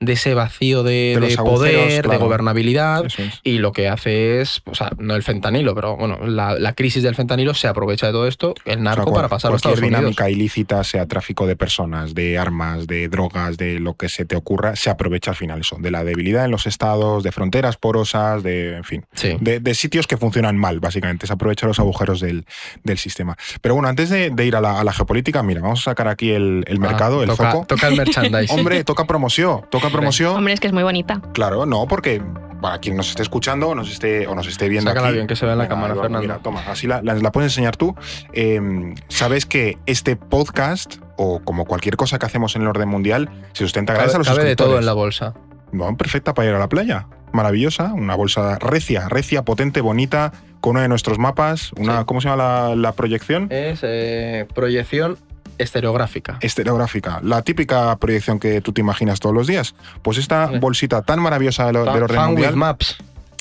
de 0.00 0.12
ese 0.12 0.34
vacío 0.34 0.82
de, 0.82 1.36
poder, 1.36 2.08
de 2.08 2.16
gobernabilidad, 2.16 3.04
y 3.42 3.58
lo 3.58 3.72
que 3.72 3.88
hace 3.88 4.40
es, 4.40 4.62
o 4.64 4.74
sea, 4.74 4.90
no 4.98 5.14
el 5.14 5.22
fentanilo, 5.22 5.74
pero 5.74 5.96
bueno, 5.96 6.26
la, 6.26 6.72
crisis 6.74 7.02
del 7.02 7.14
fentanilo 7.14 7.54
se 7.54 7.68
aprovecha 7.68 8.06
de 8.06 8.12
todo 8.12 8.26
esto, 8.26 8.54
el 8.64 8.82
narco, 8.82 9.12
para 9.12 9.28
pasar 9.28 9.50
a 9.50 9.52
los 9.52 9.58
Estados 9.58 9.78
Unidos. 9.78 10.00
dinámica 10.00 10.28
ilícita, 10.28 10.84
sea 10.84 11.06
de 11.26 11.56
personas, 11.56 12.14
de 12.14 12.38
armas, 12.38 12.86
de 12.86 13.08
drogas, 13.08 13.56
de 13.56 13.80
lo 13.80 13.94
que 13.94 14.08
se 14.08 14.24
te 14.24 14.36
ocurra, 14.36 14.76
se 14.76 14.90
aprovecha 14.90 15.32
al 15.32 15.36
final 15.36 15.60
eso, 15.60 15.76
de 15.78 15.90
la 15.90 16.04
debilidad 16.04 16.44
en 16.44 16.50
los 16.50 16.66
estados, 16.66 17.22
de 17.22 17.32
fronteras 17.32 17.76
porosas, 17.76 18.42
de, 18.42 18.76
en 18.76 18.84
fin, 18.84 19.04
de, 19.40 19.74
sitios 19.74 20.06
que 20.06 20.16
funcionan 20.16 20.56
mal, 20.56 20.80
básicamente. 20.80 21.26
Se 21.26 21.32
aprovecha 21.32 21.66
los 21.66 21.78
agujeros 21.78 22.20
del, 22.20 22.44
sistema. 22.96 23.36
Pero 23.60 23.74
bueno, 23.74 23.88
antes 23.88 24.08
de, 24.08 24.46
ir 24.46 24.56
a 24.56 24.60
la, 24.60 24.92
geopolítica, 24.92 25.42
mira, 25.42 25.60
vamos 25.60 25.80
a 25.80 25.90
sacar 25.90 26.08
aquí 26.08 26.30
el, 26.30 26.64
ah, 26.68 26.74
mercado, 26.78 27.22
el 27.22 27.30
foco. 27.30 27.66
Toca 27.66 27.88
el 27.88 27.96
merchandising. 27.98 28.58
Hombre, 28.58 28.84
toca 28.84 29.06
promoción, 29.06 29.62
toca 29.70 29.90
promoción. 29.90 30.36
Hombre, 30.36 30.54
es 30.54 30.60
que 30.60 30.68
es 30.68 30.72
muy 30.72 30.82
bonita. 30.82 31.20
Claro, 31.34 31.66
no, 31.66 31.86
porque 31.86 32.22
para 32.60 32.78
quien 32.78 32.96
nos 32.96 33.08
esté 33.08 33.22
escuchando 33.22 33.74
nos 33.74 33.90
esté, 33.90 34.26
o 34.26 34.34
nos 34.34 34.46
esté 34.46 34.68
viendo 34.68 34.90
Sácala 34.90 35.10
bien, 35.10 35.26
que 35.26 35.36
se 35.36 35.44
vea 35.44 35.52
en 35.52 35.58
la 35.58 35.68
cámara, 35.68 35.94
Fernando. 35.94 36.20
Mira, 36.20 36.38
toma, 36.38 36.62
así 36.66 36.86
la, 36.86 37.02
la, 37.02 37.32
puedes 37.32 37.52
enseñar 37.52 37.76
tú. 37.76 37.94
Em, 38.32 38.94
Sabes 39.08 39.46
que 39.46 39.78
este 39.86 40.16
podcast, 40.16 40.96
o 41.16 41.40
como 41.40 41.64
cualquier 41.64 41.96
cosa 41.96 42.18
que 42.18 42.26
hacemos 42.26 42.56
en 42.56 42.62
el 42.62 42.68
orden 42.68 42.88
mundial, 42.88 43.30
se 43.52 43.64
sustenta 43.64 43.92
gracias 43.94 44.14
a 44.14 44.18
los 44.18 44.28
cabe 44.28 44.44
de 44.44 44.56
todo 44.56 44.78
en 44.78 44.86
la 44.86 44.92
bolsa. 44.92 45.34
Bueno, 45.72 45.96
perfecta 45.96 46.34
para 46.34 46.48
ir 46.48 46.54
a 46.54 46.58
la 46.58 46.68
playa. 46.68 47.06
Maravillosa, 47.32 47.92
una 47.92 48.14
bolsa 48.14 48.58
recia, 48.58 49.08
recia, 49.08 49.44
potente, 49.44 49.80
bonita, 49.80 50.32
con 50.60 50.72
uno 50.72 50.80
de 50.80 50.88
nuestros 50.88 51.18
mapas. 51.18 51.72
Una, 51.72 52.04
¿Cómo 52.04 52.20
se 52.20 52.28
llama 52.28 52.74
la, 52.74 52.92
proyección? 52.92 53.48
Es 53.50 53.80
eh, 53.82 54.46
proyección 54.54 55.18
Estereográfica. 55.58 56.38
Estereográfica. 56.40 57.20
La 57.22 57.42
típica 57.42 57.96
proyección 57.96 58.38
que 58.38 58.60
tú 58.60 58.72
te 58.72 58.80
imaginas 58.80 59.20
todos 59.20 59.34
los 59.34 59.46
días. 59.46 59.74
Pues 60.02 60.18
esta 60.18 60.46
bolsita 60.46 61.02
tan 61.02 61.20
maravillosa 61.20 61.66
del, 61.66 61.76
orden 61.76 62.20
mundial. 62.20 62.56
Maps. 62.56 62.98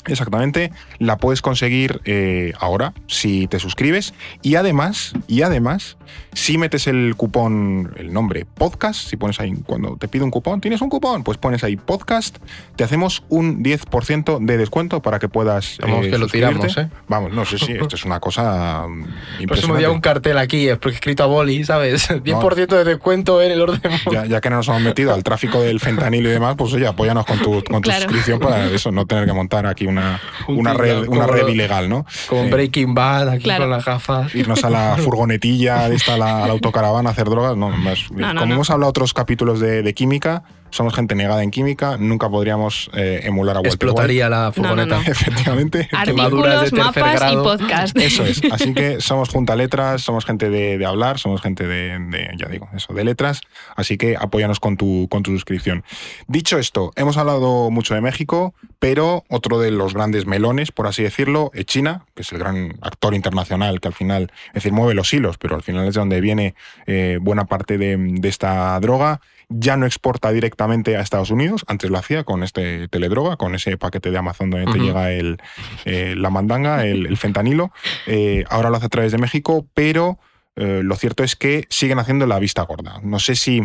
Exactamente, 0.07 0.71
la 0.99 1.17
puedes 1.17 1.41
conseguir 1.41 2.01
eh, 2.05 2.53
ahora 2.59 2.93
si 3.07 3.47
te 3.47 3.59
suscribes 3.59 4.13
y 4.41 4.55
además, 4.55 5.13
y 5.27 5.41
además, 5.41 5.97
si 6.33 6.57
metes 6.57 6.87
el 6.87 7.15
cupón, 7.15 7.93
el 7.97 8.13
nombre 8.13 8.45
podcast, 8.45 9.09
si 9.09 9.17
pones 9.17 9.39
ahí, 9.39 9.53
cuando 9.65 9.97
te 9.97 10.07
pido 10.07 10.25
un 10.25 10.31
cupón, 10.31 10.61
tienes 10.61 10.81
un 10.81 10.89
cupón, 10.89 11.23
pues 11.23 11.37
pones 11.37 11.63
ahí 11.63 11.75
podcast, 11.77 12.37
te 12.75 12.83
hacemos 12.83 13.23
un 13.29 13.63
10% 13.63 14.39
de 14.39 14.57
descuento 14.57 15.01
para 15.01 15.19
que 15.19 15.29
puedas. 15.29 15.77
Vamos, 15.81 16.05
eh, 16.05 16.11
que 16.11 16.17
lo 16.17 16.27
tiramos, 16.27 16.77
¿eh? 16.77 16.89
Vamos, 17.07 17.31
no 17.33 17.45
sé 17.45 17.57
si 17.57 17.71
esto 17.79 17.95
es 17.95 18.05
una 18.05 18.19
cosa 18.19 18.85
impresionante. 18.85 19.47
Próximo 19.47 19.77
día 19.77 19.89
un 19.89 20.01
cartel 20.01 20.37
aquí, 20.37 20.67
escrito 20.67 21.23
a 21.23 21.27
boli, 21.27 21.63
¿sabes? 21.63 22.09
10% 22.09 22.67
de 22.67 22.83
descuento 22.83 23.41
en 23.41 23.51
el 23.51 23.61
orden. 23.61 23.81
Ya, 24.11 24.25
ya, 24.25 24.41
que 24.41 24.49
nos 24.49 24.67
hemos 24.67 24.81
metido 24.81 25.13
al 25.13 25.23
tráfico 25.23 25.61
del 25.61 25.79
fentanilo 25.79 26.29
y 26.29 26.33
demás, 26.33 26.55
pues 26.57 26.73
oye, 26.73 26.87
apóyanos 26.87 27.25
con 27.25 27.39
tu, 27.39 27.63
con 27.63 27.81
tu 27.81 27.91
suscripción 27.91 28.39
para 28.39 28.65
eso, 28.71 28.91
no 28.91 29.05
tener 29.05 29.25
que 29.25 29.33
montar 29.33 29.65
aquí 29.65 29.87
una, 30.01 30.21
una, 30.47 30.73
red, 30.73 31.08
una 31.08 31.27
red 31.27 31.47
ilegal, 31.47 31.89
¿no? 31.89 32.05
Con 32.27 32.49
Breaking 32.49 32.93
Bad, 32.93 33.29
aquí 33.29 33.49
con 33.49 33.69
las 33.69 33.86
gafas. 33.86 34.34
Irnos 34.36 34.63
a 34.63 34.69
la 34.69 34.97
furgonetilla 35.03 35.88
esta 35.89 36.15
a 36.15 36.17
la 36.17 36.45
autocaravana 36.45 37.10
a 37.10 37.12
hacer 37.13 37.29
drogas. 37.29 37.55
No, 37.58 37.69
más, 37.69 38.08
como 38.10 38.53
hemos 38.53 38.69
hablado 38.69 38.89
otros 38.89 39.13
capítulos 39.13 39.60
de, 39.60 39.81
de 39.81 39.93
química, 39.93 40.43
somos 40.75 40.93
gente 40.93 41.15
negada 41.15 41.41
en 41.41 41.51
química, 41.51 41.95
nunca 41.97 42.29
podríamos 42.29 42.89
eh, 42.93 43.21
emular 43.23 43.55
a 43.55 43.59
Walter 43.59 43.71
Explotaría 43.71 44.27
la 44.27 44.51
furgoneta. 44.51 45.01
Efectivamente. 45.07 45.88
Artículos, 45.93 46.69
de 46.69 46.77
mapas 46.77 47.31
y 47.31 47.35
podcast. 47.38 47.97
Eso 47.97 48.25
es. 48.25 48.41
Así 48.51 48.73
que 48.73 48.99
somos 48.99 49.29
junta 49.29 49.55
letras, 49.55 50.01
somos 50.01 50.25
gente 50.25 50.49
de, 50.49 50.85
hablar, 50.85 51.17
somos 51.17 51.41
gente 51.41 51.65
de, 51.65 52.29
ya 52.38 52.49
digo, 52.49 52.67
eso, 52.75 52.93
de 52.93 53.05
letras. 53.05 53.39
Así 53.77 53.97
que 53.97 54.17
apóyanos 54.19 54.59
con 54.59 54.75
tu, 54.75 55.07
con 55.09 55.23
tu 55.23 55.31
suscripción. 55.31 55.85
Dicho 56.27 56.57
esto, 56.57 56.91
hemos 56.97 57.15
hablado 57.15 57.71
mucho 57.71 57.95
de 57.95 58.01
México, 58.01 58.53
pero 58.79 59.23
otro 59.29 59.59
de 59.59 59.71
los 59.71 59.93
grandes 59.93 60.25
melones, 60.25 60.73
por 60.73 60.88
así 60.88 61.03
decirlo, 61.03 61.51
es 61.53 61.65
China, 61.67 62.05
que 62.15 62.23
es 62.23 62.31
el 62.33 62.39
gran 62.39 62.77
actor 62.81 63.15
internacional 63.15 63.79
que 63.79 63.88
al 63.88 63.93
final, 63.93 64.29
es 64.49 64.55
decir, 64.55 64.73
mueve 64.73 64.93
los 64.93 65.13
hilos, 65.13 65.38
pero 65.38 65.55
al 65.55 65.63
final 65.63 65.88
es 65.88 65.93
de 65.93 66.01
donde 66.01 66.19
viene 66.19 66.53
eh, 66.85 67.17
buena 67.21 67.45
parte 67.45 67.77
de 67.77 68.27
esta 68.27 68.77
droga 68.81 69.21
ya 69.49 69.77
no 69.77 69.86
exporta 69.86 70.31
directamente 70.31 70.97
a 70.97 71.01
Estados 71.01 71.31
Unidos, 71.31 71.65
antes 71.67 71.89
lo 71.89 71.97
hacía 71.97 72.23
con 72.23 72.43
este 72.43 72.88
teledroga, 72.88 73.38
con 73.38 73.55
ese 73.55 73.77
paquete 73.77 74.12
de 74.12 74.17
Amazon 74.17 74.49
donde 74.49 74.71
te 74.71 74.79
llega 74.79 75.12
el, 75.12 75.38
eh, 75.86 76.15
la 76.17 76.29
mandanga, 76.29 76.86
el, 76.86 77.15
fentanilo, 77.17 77.71
eh, 78.08 78.43
ahora 78.49 78.69
lo 78.69 78.77
hace 78.77 78.88
a 78.88 78.89
través 78.89 79.12
de 79.12 79.17
México, 79.17 79.65
pero 79.73 80.19
eh, 80.55 80.81
lo 80.84 80.95
cierto 80.95 81.23
es 81.23 81.36
que 81.36 81.65
siguen 81.69 81.99
haciendo 81.99 82.25
la 82.25 82.39
vista 82.39 82.63
gorda. 82.63 82.99
No 83.03 83.19
sé 83.19 83.36
si 83.36 83.62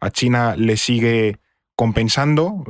a 0.00 0.10
China 0.10 0.54
le 0.56 0.76
sigue 0.76 1.38
compensando 1.74 2.64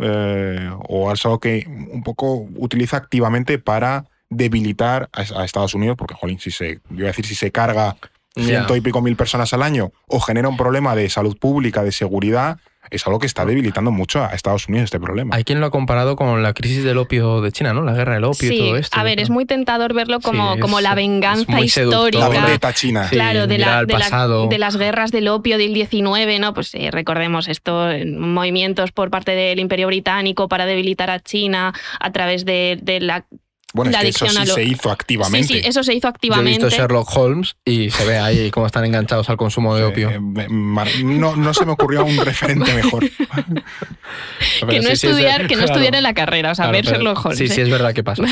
o 0.88 1.12
es 1.12 1.24
algo 1.24 1.40
que 1.40 1.66
un 1.66 2.02
poco 2.02 2.46
utiliza 2.56 2.98
activamente 2.98 3.58
para 3.58 4.04
debilitar 4.30 5.08
a, 5.12 5.44
Estados 5.44 5.74
Unidos, 5.74 5.96
porque, 5.96 6.14
jolín, 6.14 6.38
si 6.38 6.50
se, 6.50 6.80
yo 6.90 7.04
a 7.04 7.08
decir, 7.08 7.26
si 7.26 7.34
se 7.34 7.50
carga 7.50 7.96
ciento 8.38 8.76
y 8.76 8.80
pico 8.80 9.00
mil 9.00 9.16
personas 9.16 9.52
al 9.52 9.62
año 9.62 9.92
o 10.06 10.20
genera 10.20 10.48
un 10.48 10.56
problema 10.56 10.94
de 10.94 11.08
salud 11.10 11.36
pública, 11.38 11.82
de 11.82 11.92
seguridad, 11.92 12.58
es 12.90 13.06
algo 13.06 13.18
que 13.18 13.26
está 13.26 13.44
debilitando 13.44 13.90
mucho 13.90 14.22
a 14.24 14.28
Estados 14.28 14.68
Unidos 14.68 14.84
este 14.84 15.00
problema. 15.00 15.36
Hay 15.36 15.44
quien 15.44 15.60
lo 15.60 15.66
ha 15.66 15.70
comparado 15.70 16.16
con 16.16 16.42
la 16.42 16.54
crisis 16.54 16.84
del 16.84 16.98
opio 16.98 17.40
de 17.40 17.52
China, 17.52 17.74
¿no? 17.74 17.82
La 17.82 17.92
guerra 17.92 18.14
del 18.14 18.24
opio 18.24 18.50
y 18.52 18.58
todo 18.58 18.76
esto. 18.76 18.98
A 18.98 19.02
ver, 19.02 19.20
es 19.20 19.30
muy 19.30 19.44
tentador 19.44 19.94
verlo 19.94 20.20
como, 20.20 20.58
como 20.58 20.80
la 20.80 20.94
venganza 20.94 21.60
histórica. 21.60 22.28
La 22.28 22.72
China. 22.72 23.06
Claro, 23.10 23.46
de, 23.46 23.58
la, 23.58 23.84
de, 23.84 24.58
las 24.58 24.76
guerras 24.76 25.10
del 25.10 25.28
opio 25.28 25.58
del 25.58 25.74
19, 25.74 26.38
¿no? 26.38 26.54
Pues 26.54 26.74
eh, 26.74 26.90
recordemos 26.90 27.48
estos 27.48 27.94
movimientos 28.06 28.92
por 28.92 29.10
parte 29.10 29.32
del 29.32 29.58
Imperio 29.58 29.86
Británico 29.86 30.48
para 30.48 30.66
debilitar 30.66 31.10
a 31.10 31.20
China 31.20 31.72
a 32.00 32.12
través 32.12 32.44
de, 32.44 32.98
la 33.00 33.26
bueno, 33.74 33.90
es 33.90 33.98
que 33.98 34.08
eso 34.08 34.28
sí 34.28 34.46
se 34.46 34.64
hizo 34.64 34.90
activamente. 34.90 35.46
Sí, 35.46 35.60
sí, 35.60 35.66
eso 35.66 35.82
se 35.82 35.94
hizo 35.94 36.08
activamente. 36.08 36.58
Yo 36.58 36.66
he 36.66 36.68
visto 36.68 36.82
Sherlock 36.82 37.14
Holmes 37.14 37.56
y 37.66 37.90
se 37.90 38.04
ve 38.06 38.18
ahí 38.18 38.50
cómo 38.50 38.66
están 38.66 38.84
enganchados 38.86 39.28
al 39.28 39.36
consumo 39.36 39.76
de 39.76 39.84
opio. 39.84 40.10
no, 40.20 41.36
no, 41.36 41.54
se 41.54 41.66
me 41.66 41.72
ocurrió 41.72 42.04
un 42.04 42.16
referente 42.16 42.72
mejor. 42.72 43.08
que 44.68 44.80
no, 44.80 44.88
estudiar, 44.88 45.46
que 45.46 45.56
no 45.56 45.64
estudiar 45.64 45.94
en 45.94 46.02
la 46.02 46.14
carrera, 46.14 46.52
o 46.52 46.54
sea, 46.54 46.70
ver 46.70 46.86
Sherlock 46.86 47.26
Holmes. 47.26 47.38
Sí, 47.38 47.48
sí, 47.48 47.60
¿eh? 47.60 47.64
es 47.64 47.70
verdad 47.70 47.92
que 47.92 48.02
pasa. 48.02 48.22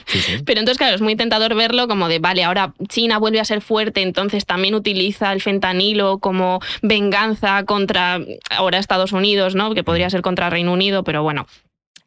pero 0.44 0.60
entonces, 0.60 0.78
claro, 0.78 0.94
es 0.94 1.02
muy 1.02 1.14
tentador 1.14 1.54
verlo 1.54 1.88
como 1.88 2.08
de, 2.08 2.18
vale, 2.18 2.44
ahora 2.44 2.72
China 2.88 3.18
vuelve 3.18 3.40
a 3.40 3.44
ser 3.44 3.60
fuerte, 3.60 4.00
entonces 4.02 4.46
también 4.46 4.74
utiliza 4.74 5.32
el 5.32 5.42
fentanilo 5.42 6.18
como 6.18 6.60
venganza 6.80 7.64
contra 7.64 8.18
ahora 8.50 8.78
Estados 8.78 9.12
Unidos, 9.12 9.54
¿no? 9.54 9.74
Que 9.74 9.84
podría 9.84 10.08
ser 10.08 10.22
contra 10.22 10.48
Reino 10.48 10.72
Unido, 10.72 11.04
pero 11.04 11.22
bueno, 11.22 11.46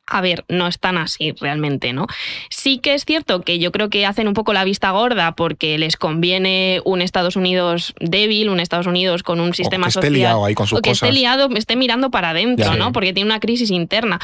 a 0.10 0.22
ver, 0.22 0.46
no 0.48 0.68
es 0.68 0.80
tan 0.80 0.98
así 0.98 1.34
realmente, 1.40 1.94
¿no? 1.94 2.08
Sí 2.50 2.80
que 2.80 2.94
es 2.94 3.06
cierto 3.06 3.42
que 3.42 3.60
yo 3.60 3.72
creo 3.72 3.90
que 3.90 4.06
hacen 4.06 4.28
un 4.28 4.34
poco 4.34 4.54
la 4.54 4.64
vista 4.64 4.92
gorda 4.92 5.34
porque 5.34 5.78
les 5.78 5.98
conviene 5.98 6.82
un 6.86 7.02
Estados 7.02 7.36
Unidos 7.36 7.94
débil, 8.00 8.50
un 8.50 8.60
Estados 8.60 8.88
Unidos 8.88 9.24
con 9.24 9.40
un 9.40 9.54
sistema 9.54 9.88
o 9.88 9.90
que 9.92 10.00
Esté 10.00 10.12
liado 10.12 10.46
ahí 10.46 10.54
con 10.54 10.68
sus 10.68 10.80
o 10.80 10.82
que 10.82 10.92
esté 10.92 11.12
liado, 11.12 11.50
esté 11.56 11.76
mirando 11.76 12.12
para 12.12 12.32
adentro, 12.32 12.76
¿no? 12.76 12.92
Porque 12.92 13.14
tiene 13.14 13.30
una 13.30 13.40
crisis 13.40 13.72
interna. 13.72 14.20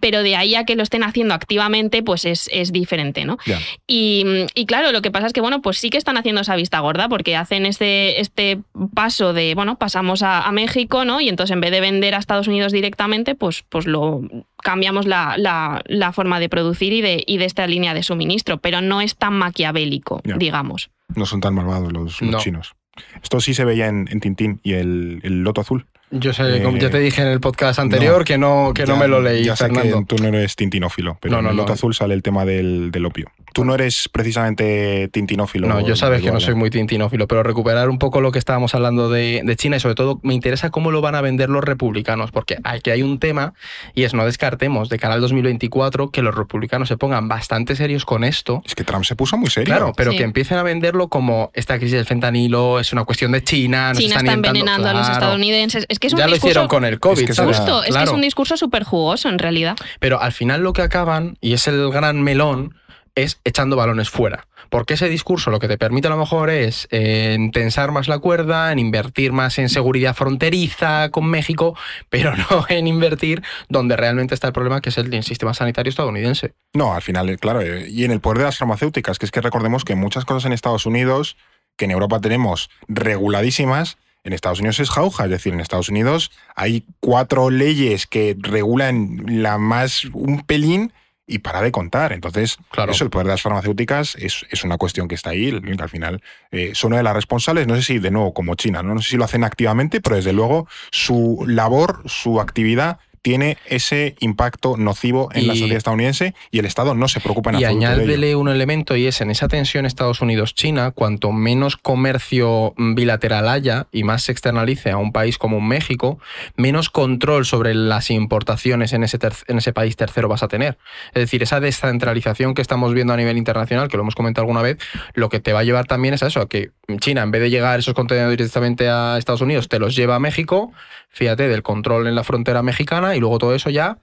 Pero 0.00 0.22
de 0.22 0.36
ahí 0.36 0.54
a 0.54 0.64
que 0.64 0.76
lo 0.76 0.82
estén 0.82 1.02
haciendo 1.02 1.34
activamente, 1.34 2.02
pues 2.02 2.24
es, 2.24 2.48
es 2.52 2.72
diferente, 2.72 3.24
¿no? 3.24 3.38
Y, 3.86 4.24
y, 4.54 4.66
claro, 4.66 4.92
lo 4.92 5.02
que 5.02 5.10
pasa 5.10 5.26
es 5.26 5.32
que, 5.32 5.40
bueno, 5.40 5.62
pues 5.62 5.78
sí 5.78 5.90
que 5.90 5.98
están 5.98 6.16
haciendo 6.16 6.40
esa 6.40 6.56
vista 6.56 6.80
gorda 6.80 7.08
porque 7.08 7.36
hacen 7.36 7.66
este, 7.66 8.20
este 8.20 8.60
paso 8.94 9.32
de, 9.32 9.54
bueno, 9.54 9.76
pasamos 9.78 10.22
a, 10.22 10.46
a 10.46 10.52
México, 10.52 11.04
¿no? 11.04 11.20
Y 11.20 11.28
entonces 11.28 11.54
en 11.54 11.60
vez 11.60 11.70
de 11.70 11.80
vender 11.80 12.14
a 12.14 12.18
Estados 12.18 12.48
Unidos 12.48 12.72
directamente, 12.72 13.34
pues, 13.34 13.64
pues 13.68 13.86
lo 13.86 14.22
cambiamos 14.62 15.06
la, 15.06 15.34
la, 15.36 16.12
forma 16.12 16.40
de 16.40 16.48
producir 16.48 16.92
y 16.92 17.00
de, 17.00 17.22
y 17.26 17.38
de 17.38 17.44
esta 17.44 17.66
línea 17.66 17.94
de 17.94 18.02
suministro, 18.02 18.58
pero 18.58 18.80
no 18.80 19.00
es 19.00 19.16
tan 19.16 19.34
maquiavélico, 19.34 20.20
digamos. 20.24 20.90
No 21.14 21.26
son 21.26 21.40
tan 21.40 21.54
malvados 21.54 21.92
los, 21.92 22.18
chinos. 22.42 22.74
Esto 23.22 23.40
sí 23.40 23.54
se 23.54 23.64
veía 23.64 23.86
en, 23.86 24.06
Tintín 24.20 24.60
y 24.62 24.72
el, 24.72 25.20
el 25.22 25.42
Loto 25.42 25.60
Azul. 25.60 25.86
Yo 26.10 26.32
sé, 26.32 26.62
como 26.62 26.78
ya 26.78 26.88
te 26.88 27.00
dije 27.00 27.20
en 27.22 27.28
el 27.28 27.40
podcast 27.40 27.80
anterior 27.80 28.24
que 28.24 28.38
no, 28.38 28.72
que 28.74 28.86
no 28.86 28.96
me 28.96 29.08
lo 29.08 29.20
leí, 29.20 29.44
ya 29.44 29.56
sé 29.56 29.68
Que 29.68 30.04
tú 30.06 30.16
no 30.16 30.28
eres 30.28 30.54
tintinófilo, 30.54 31.18
pero 31.20 31.40
en 31.40 31.46
el 31.46 31.56
Loto 31.56 31.72
Azul 31.72 31.94
sale 31.94 32.14
el 32.14 32.22
tema 32.22 32.44
del, 32.44 32.90
del 32.90 33.06
opio. 33.06 33.30
Tú 33.56 33.64
no 33.64 33.74
eres 33.74 34.10
precisamente 34.12 35.08
tintinófilo. 35.08 35.66
No, 35.66 35.80
yo 35.80 35.96
sabes 35.96 36.20
que 36.20 36.30
no 36.30 36.40
soy 36.40 36.54
muy 36.54 36.68
tintinófilo, 36.68 37.26
pero 37.26 37.42
recuperar 37.42 37.88
un 37.88 37.98
poco 37.98 38.20
lo 38.20 38.30
que 38.30 38.38
estábamos 38.38 38.74
hablando 38.74 39.08
de, 39.08 39.42
China 39.56 39.78
y 39.78 39.80
sobre 39.80 39.94
todo 39.94 40.20
me 40.22 40.34
interesa 40.34 40.68
cómo 40.68 40.90
lo 40.90 41.00
van 41.00 41.14
a 41.14 41.22
vender 41.22 41.48
los 41.48 41.64
republicanos, 41.64 42.32
porque 42.32 42.58
aquí 42.64 42.90
hay 42.90 43.00
un 43.00 43.18
tema 43.18 43.54
y 43.94 44.02
es 44.02 44.12
no 44.12 44.26
descartemos 44.26 44.90
de 44.90 44.98
cara 44.98 45.14
al 45.14 45.22
2024 45.22 46.10
que 46.10 46.20
los 46.20 46.34
republicanos 46.34 46.88
se 46.88 46.98
pongan 46.98 47.28
bastante 47.28 47.76
serios 47.76 48.04
con 48.04 48.24
esto. 48.24 48.60
Es 48.66 48.74
que 48.74 48.84
Trump 48.84 49.06
se 49.06 49.16
puso 49.16 49.38
muy 49.38 49.48
serio. 49.48 49.74
Claro, 49.74 49.94
pero 49.96 50.10
que 50.10 50.24
empiecen 50.24 50.58
a 50.58 50.62
venderlo 50.62 51.08
como 51.08 51.50
esta 51.54 51.78
crisis 51.78 51.96
del 51.96 52.04
fentanilo 52.04 52.78
es 52.78 52.92
una 52.92 53.04
cuestión 53.06 53.32
de 53.32 53.42
China. 53.42 53.92
China 53.96 54.16
está 54.16 54.34
envenenando 54.34 54.86
a 54.86 54.92
los 54.92 55.08
estadounidenses. 55.08 55.86
Es 55.88 55.98
que 55.98 56.08
es 56.08 56.12
un 56.12 56.18
ya 56.18 56.28
lo 56.28 56.36
hicieron 56.36 56.68
con 56.68 56.84
el 56.84 57.00
COVID. 57.00 57.30
Es 57.30 57.38
que, 57.38 57.42
Justo, 57.42 57.84
es, 57.84 57.96
que 57.96 58.04
es 58.04 58.10
un 58.10 58.20
discurso 58.20 58.58
súper 58.58 58.84
jugoso 58.84 59.30
en 59.30 59.38
realidad. 59.38 59.76
Pero 59.98 60.20
al 60.20 60.32
final 60.32 60.60
lo 60.60 60.74
que 60.74 60.82
acaban, 60.82 61.38
y 61.40 61.54
es 61.54 61.66
el 61.68 61.90
gran 61.90 62.20
melón, 62.20 62.74
es 63.16 63.40
echando 63.44 63.74
balones 63.74 64.10
fuera. 64.10 64.46
Porque 64.68 64.94
ese 64.94 65.08
discurso 65.08 65.50
lo 65.50 65.58
que 65.58 65.68
te 65.68 65.78
permite 65.78 66.06
a 66.06 66.10
lo 66.10 66.16
mejor 66.16 66.50
es 66.50 66.86
en 66.90 67.50
tensar 67.50 67.90
más 67.92 68.08
la 68.08 68.18
cuerda, 68.18 68.70
en 68.72 68.78
invertir 68.78 69.32
más 69.32 69.58
en 69.58 69.68
seguridad 69.68 70.14
fronteriza 70.14 71.10
con 71.10 71.26
México, 71.26 71.76
pero 72.10 72.36
no 72.36 72.66
en 72.68 72.86
invertir 72.86 73.42
donde 73.68 73.96
realmente 73.96 74.34
está 74.34 74.48
el 74.48 74.52
problema, 74.52 74.80
que 74.80 74.90
es 74.90 74.98
el 74.98 75.22
sistema 75.24 75.54
sanitario 75.54 75.90
estadounidense. 75.90 76.54
No, 76.74 76.94
al 76.94 77.02
final, 77.02 77.28
eh, 77.30 77.38
claro, 77.38 77.62
eh, 77.62 77.88
y 77.88 78.04
en 78.04 78.10
el 78.10 78.20
poder 78.20 78.38
de 78.38 78.44
las 78.44 78.58
farmacéuticas, 78.58 79.18
que 79.18 79.26
es 79.26 79.32
que 79.32 79.40
recordemos 79.40 79.84
que 79.84 79.94
muchas 79.94 80.24
cosas 80.24 80.44
en 80.44 80.52
Estados 80.52 80.84
Unidos, 80.84 81.36
que 81.76 81.86
en 81.86 81.92
Europa 81.92 82.20
tenemos 82.20 82.70
reguladísimas, 82.88 83.98
en 84.24 84.32
Estados 84.32 84.58
Unidos 84.58 84.80
es 84.80 84.90
jauja, 84.90 85.24
es 85.24 85.30
decir, 85.30 85.54
en 85.54 85.60
Estados 85.60 85.88
Unidos 85.88 86.32
hay 86.56 86.84
cuatro 86.98 87.48
leyes 87.48 88.08
que 88.08 88.36
regulan 88.36 89.22
la 89.26 89.56
más 89.56 90.04
un 90.06 90.40
pelín 90.44 90.92
y 91.26 91.38
para 91.38 91.60
de 91.62 91.72
contar. 91.72 92.12
Entonces, 92.12 92.58
claro. 92.70 92.92
eso, 92.92 93.04
el 93.04 93.10
poder 93.10 93.26
de 93.26 93.32
las 93.32 93.42
farmacéuticas 93.42 94.16
es, 94.16 94.46
es 94.50 94.64
una 94.64 94.78
cuestión 94.78 95.08
que 95.08 95.14
está 95.14 95.30
ahí, 95.30 95.60
que 95.60 95.82
al 95.82 95.88
final 95.88 96.22
eh, 96.50 96.72
son 96.74 96.88
una 96.88 96.98
de 96.98 97.02
las 97.02 97.14
responsables, 97.14 97.66
no 97.66 97.74
sé 97.76 97.82
si 97.82 97.98
de 97.98 98.10
nuevo 98.10 98.32
como 98.32 98.54
China, 98.54 98.82
¿no? 98.82 98.94
no 98.94 99.02
sé 99.02 99.10
si 99.10 99.16
lo 99.16 99.24
hacen 99.24 99.44
activamente, 99.44 100.00
pero 100.00 100.16
desde 100.16 100.32
luego 100.32 100.68
su 100.90 101.44
labor, 101.46 102.02
su 102.06 102.40
actividad 102.40 102.98
tiene 103.22 103.58
ese 103.66 104.14
impacto 104.20 104.76
nocivo 104.76 105.28
en 105.32 105.46
la 105.46 105.54
sociedad 105.54 105.76
estadounidense 105.76 106.34
y 106.50 106.58
el 106.58 106.66
Estado 106.66 106.94
no 106.94 107.08
se 107.08 107.20
preocupa 107.20 107.50
en 107.50 107.60
y 107.60 107.64
absoluto. 107.64 107.84
Y 107.84 107.86
añádele 107.86 108.36
un 108.36 108.48
elemento 108.48 108.96
y 108.96 109.06
es 109.06 109.20
en 109.20 109.30
esa 109.30 109.48
tensión 109.48 109.86
Estados 109.86 110.20
Unidos-China, 110.20 110.90
cuanto 110.90 111.32
menos 111.32 111.76
comercio 111.76 112.74
bilateral 112.76 113.48
haya 113.48 113.86
y 113.92 114.04
más 114.04 114.24
se 114.24 114.32
externalice 114.32 114.90
a 114.90 114.96
un 114.96 115.12
país 115.12 115.38
como 115.38 115.60
México, 115.60 116.18
menos 116.56 116.90
control 116.90 117.46
sobre 117.46 117.74
las 117.74 118.10
importaciones 118.10 118.92
en 118.92 119.04
ese, 119.04 119.18
en 119.48 119.58
ese 119.58 119.72
país 119.72 119.96
tercero 119.96 120.28
vas 120.28 120.42
a 120.42 120.48
tener. 120.48 120.78
Es 121.08 121.20
decir, 121.20 121.42
esa 121.42 121.60
descentralización 121.60 122.54
que 122.54 122.62
estamos 122.62 122.94
viendo 122.94 123.12
a 123.12 123.16
nivel 123.16 123.36
internacional, 123.36 123.88
que 123.88 123.96
lo 123.96 124.02
hemos 124.02 124.14
comentado 124.14 124.42
alguna 124.42 124.62
vez, 124.62 124.78
lo 125.14 125.28
que 125.28 125.40
te 125.40 125.52
va 125.52 125.60
a 125.60 125.64
llevar 125.64 125.86
también 125.86 126.14
es 126.14 126.22
a 126.22 126.28
eso, 126.28 126.40
a 126.40 126.48
que 126.48 126.70
China, 126.98 127.22
en 127.22 127.30
vez 127.30 127.42
de 127.42 127.50
llegar 127.50 127.78
esos 127.78 127.94
contenedores 127.94 128.36
directamente 128.36 128.88
a 128.88 129.16
Estados 129.18 129.40
Unidos, 129.40 129.68
te 129.68 129.78
los 129.78 129.96
lleva 129.96 130.16
a 130.16 130.20
México, 130.20 130.72
fíjate, 131.16 131.48
del 131.48 131.62
control 131.62 132.08
en 132.08 132.14
la 132.14 132.24
frontera 132.24 132.62
mexicana 132.62 133.16
y 133.16 133.20
luego 133.20 133.38
todo 133.38 133.54
eso 133.54 133.70
ya 133.70 133.96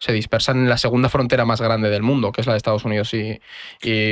se 0.00 0.12
dispersan 0.12 0.58
en 0.58 0.68
la 0.68 0.78
segunda 0.78 1.08
frontera 1.08 1.44
más 1.44 1.60
grande 1.60 1.90
del 1.90 2.02
mundo, 2.02 2.32
que 2.32 2.40
es 2.40 2.46
la 2.48 2.54
de 2.54 2.56
Estados 2.56 2.84
Unidos 2.84 3.14
y, 3.14 3.38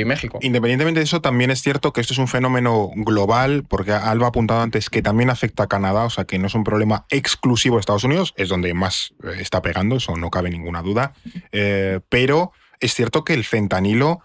México. 0.05 0.39
Independientemente 0.41 1.01
de 1.01 1.03
eso, 1.03 1.19
también 1.19 1.51
es 1.51 1.61
cierto 1.61 1.91
que 1.91 1.99
esto 1.99 2.13
es 2.13 2.17
un 2.17 2.29
fenómeno 2.29 2.91
global, 2.95 3.65
porque 3.67 3.91
Alba 3.91 4.27
ha 4.27 4.29
apuntado 4.29 4.61
antes 4.61 4.89
que 4.89 5.01
también 5.01 5.29
afecta 5.29 5.63
a 5.63 5.67
Canadá, 5.67 6.05
o 6.05 6.09
sea 6.09 6.23
que 6.23 6.39
no 6.39 6.47
es 6.47 6.55
un 6.55 6.63
problema 6.63 7.05
exclusivo 7.09 7.75
de 7.75 7.81
Estados 7.81 8.05
Unidos, 8.05 8.33
es 8.37 8.47
donde 8.47 8.73
más 8.73 9.13
eh, 9.21 9.35
está 9.41 9.61
pegando, 9.61 9.97
eso 9.97 10.15
no 10.15 10.29
cabe 10.29 10.49
ninguna 10.49 10.81
duda. 10.81 11.11
Eh, 11.51 11.99
pero 12.07 12.53
es 12.79 12.93
cierto 12.93 13.25
que 13.25 13.33
el 13.33 13.43
fentanilo 13.43 14.21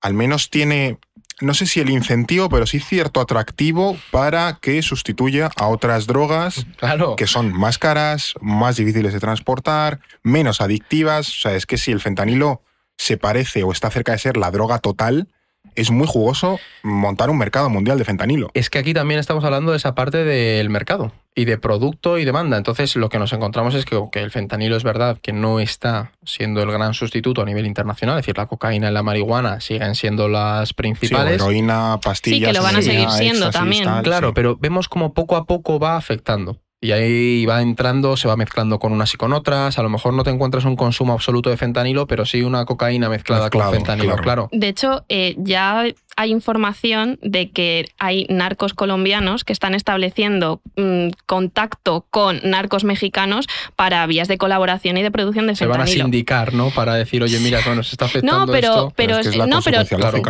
al 0.00 0.14
menos 0.14 0.48
tiene 0.48 0.98
no 1.40 1.54
sé 1.54 1.66
si 1.66 1.80
el 1.80 1.90
incentivo, 1.90 2.48
pero 2.48 2.66
sí 2.66 2.80
cierto 2.80 3.20
atractivo 3.20 3.96
para 4.10 4.58
que 4.60 4.82
sustituya 4.82 5.50
a 5.56 5.68
otras 5.68 6.06
drogas 6.06 6.66
que 7.16 7.26
son 7.26 7.52
más 7.52 7.78
caras, 7.78 8.34
más 8.40 8.76
difíciles 8.76 9.12
de 9.12 9.20
transportar, 9.20 10.00
menos 10.22 10.60
adictivas. 10.60 11.28
O 11.28 11.40
sea, 11.40 11.54
es 11.54 11.66
que 11.66 11.78
si 11.78 11.92
el 11.92 12.00
fentanilo 12.00 12.62
se 12.96 13.16
parece 13.16 13.64
o 13.64 13.72
está 13.72 13.90
cerca 13.90 14.12
de 14.12 14.18
ser 14.18 14.36
la 14.36 14.50
droga 14.50 14.78
total, 14.78 15.28
es 15.74 15.90
muy 15.90 16.06
jugoso 16.06 16.58
montar 16.82 17.30
un 17.30 17.38
mercado 17.38 17.68
mundial 17.68 17.98
de 17.98 18.04
fentanilo. 18.04 18.50
Es 18.54 18.70
que 18.70 18.78
aquí 18.78 18.94
también 18.94 19.18
estamos 19.18 19.44
hablando 19.44 19.72
de 19.72 19.78
esa 19.78 19.94
parte 19.94 20.24
del 20.24 20.70
mercado 20.70 21.12
y 21.34 21.44
de 21.44 21.58
producto 21.58 22.18
y 22.18 22.24
demanda. 22.24 22.56
Entonces 22.56 22.94
lo 22.96 23.08
que 23.08 23.18
nos 23.18 23.32
encontramos 23.32 23.74
es 23.74 23.84
que, 23.84 24.00
el 24.12 24.30
fentanilo 24.30 24.76
es 24.76 24.84
verdad 24.84 25.18
que 25.20 25.32
no 25.32 25.60
está 25.60 26.12
siendo 26.24 26.62
el 26.62 26.70
gran 26.70 26.94
sustituto 26.94 27.42
a 27.42 27.44
nivel 27.44 27.66
internacional, 27.66 28.18
es 28.18 28.24
decir, 28.24 28.38
la 28.38 28.46
cocaína 28.46 28.90
y 28.90 28.92
la 28.92 29.02
marihuana 29.02 29.60
siguen 29.60 29.94
siendo 29.94 30.28
las 30.28 30.72
principales. 30.72 31.40
Sí, 31.40 31.44
heroína, 31.44 31.98
pastillas. 32.02 32.38
Sí, 32.38 32.44
que 32.46 32.52
lo 32.52 32.62
van 32.62 32.76
a 32.76 32.82
seguir 32.82 33.10
siendo 33.10 33.50
también. 33.50 33.88
claro, 34.02 34.32
pero 34.34 34.56
vemos 34.56 34.88
como 34.88 35.12
poco 35.12 35.36
a 35.36 35.44
poco 35.44 35.78
va 35.78 35.96
afectando. 35.96 36.60
Y 36.84 36.92
ahí 36.92 37.46
va 37.46 37.62
entrando, 37.62 38.14
se 38.14 38.28
va 38.28 38.36
mezclando 38.36 38.78
con 38.78 38.92
unas 38.92 39.14
y 39.14 39.16
con 39.16 39.32
otras. 39.32 39.78
A 39.78 39.82
lo 39.82 39.88
mejor 39.88 40.12
no 40.12 40.22
te 40.22 40.28
encuentras 40.28 40.66
un 40.66 40.76
consumo 40.76 41.14
absoluto 41.14 41.48
de 41.48 41.56
fentanilo, 41.56 42.06
pero 42.06 42.26
sí 42.26 42.42
una 42.42 42.66
cocaína 42.66 43.08
mezclada 43.08 43.48
con 43.48 43.70
fentanilo, 43.70 44.16
claro. 44.16 44.50
De 44.52 44.68
hecho, 44.68 45.02
eh, 45.08 45.34
ya 45.38 45.86
hay 46.16 46.30
información 46.30 47.18
de 47.22 47.50
que 47.50 47.88
hay 47.98 48.26
narcos 48.28 48.74
colombianos 48.74 49.44
que 49.44 49.52
están 49.52 49.74
estableciendo 49.74 50.60
mm, 50.76 51.08
contacto 51.26 52.06
con 52.10 52.40
narcos 52.42 52.84
mexicanos 52.84 53.46
para 53.76 54.06
vías 54.06 54.28
de 54.28 54.38
colaboración 54.38 54.96
y 54.96 55.02
de 55.02 55.10
producción 55.10 55.46
de 55.46 55.56
fentanilo. 55.56 55.86
Se 55.86 55.98
van 55.98 56.00
a 56.00 56.04
sindicar, 56.04 56.54
¿no? 56.54 56.70
Para 56.70 56.94
decir, 56.94 57.22
oye, 57.22 57.38
mira, 57.40 57.60
bueno, 57.64 57.82
se 57.82 57.92
está 57.92 58.06
afectando 58.06 58.46
No, 58.46 58.52
pero, 58.52 58.68
esto. 58.68 58.92
pero, 58.96 59.16
no, 59.46 59.62
pero, 59.62 59.80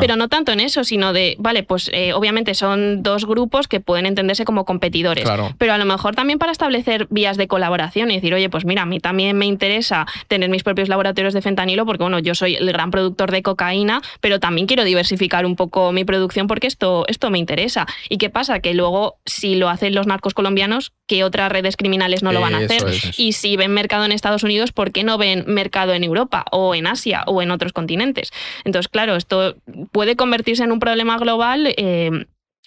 pero, 0.00 0.16
no 0.16 0.28
tanto 0.28 0.52
en 0.52 0.60
eso, 0.60 0.84
sino 0.84 1.12
de, 1.12 1.36
vale, 1.38 1.62
pues 1.62 1.90
eh, 1.92 2.12
obviamente 2.12 2.54
son 2.54 3.02
dos 3.02 3.26
grupos 3.26 3.68
que 3.68 3.80
pueden 3.80 4.06
entenderse 4.06 4.44
como 4.44 4.64
competidores, 4.64 5.28
pero 5.58 5.72
a 5.72 5.78
lo 5.78 5.84
mejor 5.84 6.14
también 6.14 6.38
para 6.38 6.52
establecer 6.52 7.06
vías 7.10 7.36
de 7.36 7.48
colaboración 7.48 8.10
y 8.10 8.14
decir, 8.16 8.34
oye, 8.34 8.48
pues 8.48 8.64
mira, 8.64 8.82
a 8.82 8.86
mí 8.86 9.00
también 9.00 9.36
me 9.36 9.46
interesa 9.46 10.06
tener 10.28 10.48
mis 10.50 10.62
propios 10.62 10.88
laboratorios 10.88 11.34
de 11.34 11.42
fentanilo 11.42 11.84
porque, 11.86 12.02
bueno, 12.02 12.18
yo 12.18 12.34
soy 12.34 12.56
el 12.56 12.72
gran 12.72 12.90
productor 12.90 13.30
de 13.30 13.42
cocaína, 13.42 14.00
pero 14.20 14.40
también 14.40 14.66
quiero 14.66 14.84
diversificar 14.84 15.46
un 15.46 15.56
poco 15.56 15.73
poco 15.74 15.90
mi 15.90 16.04
producción 16.04 16.46
porque 16.46 16.68
esto, 16.68 17.04
esto 17.08 17.30
me 17.30 17.38
interesa. 17.38 17.86
¿Y 18.08 18.18
qué 18.18 18.30
pasa? 18.30 18.60
Que 18.60 18.74
luego, 18.74 19.18
si 19.26 19.56
lo 19.56 19.68
hacen 19.68 19.94
los 19.94 20.06
narcos 20.06 20.32
colombianos, 20.32 20.92
¿qué 21.08 21.24
otras 21.24 21.50
redes 21.50 21.76
criminales 21.76 22.22
no 22.22 22.32
lo 22.32 22.40
van 22.40 22.54
a 22.54 22.58
hacer? 22.58 22.84
Y 23.16 23.32
si 23.32 23.56
ven 23.56 23.72
mercado 23.72 24.04
en 24.04 24.12
Estados 24.12 24.44
Unidos, 24.44 24.70
¿por 24.70 24.92
qué 24.92 25.02
no 25.02 25.18
ven 25.18 25.44
mercado 25.48 25.92
en 25.92 26.04
Europa 26.04 26.44
o 26.52 26.76
en 26.76 26.86
Asia 26.86 27.24
o 27.26 27.42
en 27.42 27.50
otros 27.50 27.72
continentes? 27.72 28.30
Entonces, 28.64 28.88
claro, 28.88 29.16
esto 29.16 29.56
puede 29.90 30.14
convertirse 30.14 30.62
en 30.62 30.70
un 30.70 30.78
problema 30.78 31.18
global. 31.18 31.74
Eh, 31.76 32.26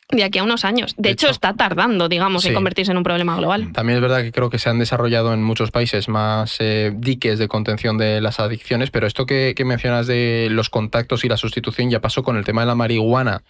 de 0.09 0.23
aquí 0.23 0.39
a 0.39 0.43
unos 0.43 0.63
años. 0.63 0.95
De, 0.97 1.09
hecho, 1.09 1.29
está 1.29 1.53
tardando, 1.53 2.07
digamos, 2.07 2.45
en 2.45 2.53
convertirse 2.53 2.91
en 2.91 2.97
un 2.97 3.03
problema 3.03 3.35
global. 3.35 3.73
También 3.73 3.97
es 3.97 4.01
verdad 4.01 4.21
que 4.21 4.31
creo 4.31 4.49
que 4.49 4.57
se 4.57 4.69
han 4.69 4.79
desarrollado 4.79 5.33
en 5.33 5.43
muchos 5.43 5.71
países 5.71 6.07
más 6.07 6.55
eh, 6.59 6.93
diques 6.95 7.39
de 7.39 7.49
contención 7.49 7.97
de 7.97 8.21
las 8.21 8.39
adicciones, 8.39 8.89
pero 8.89 9.05
esto 9.05 9.25
que, 9.25 9.53
mencionas 9.65 10.07
de 10.07 10.47
los 10.49 10.69
contactos 10.69 11.25
y 11.25 11.27
la 11.27 11.35
sustitución 11.35 11.89
ya 11.89 11.99
pasó 11.99 12.23
con 12.23 12.37
el 12.37 12.45
tema 12.45 12.61
de 12.61 12.67
la 12.67 12.75
marihuana 12.75 13.43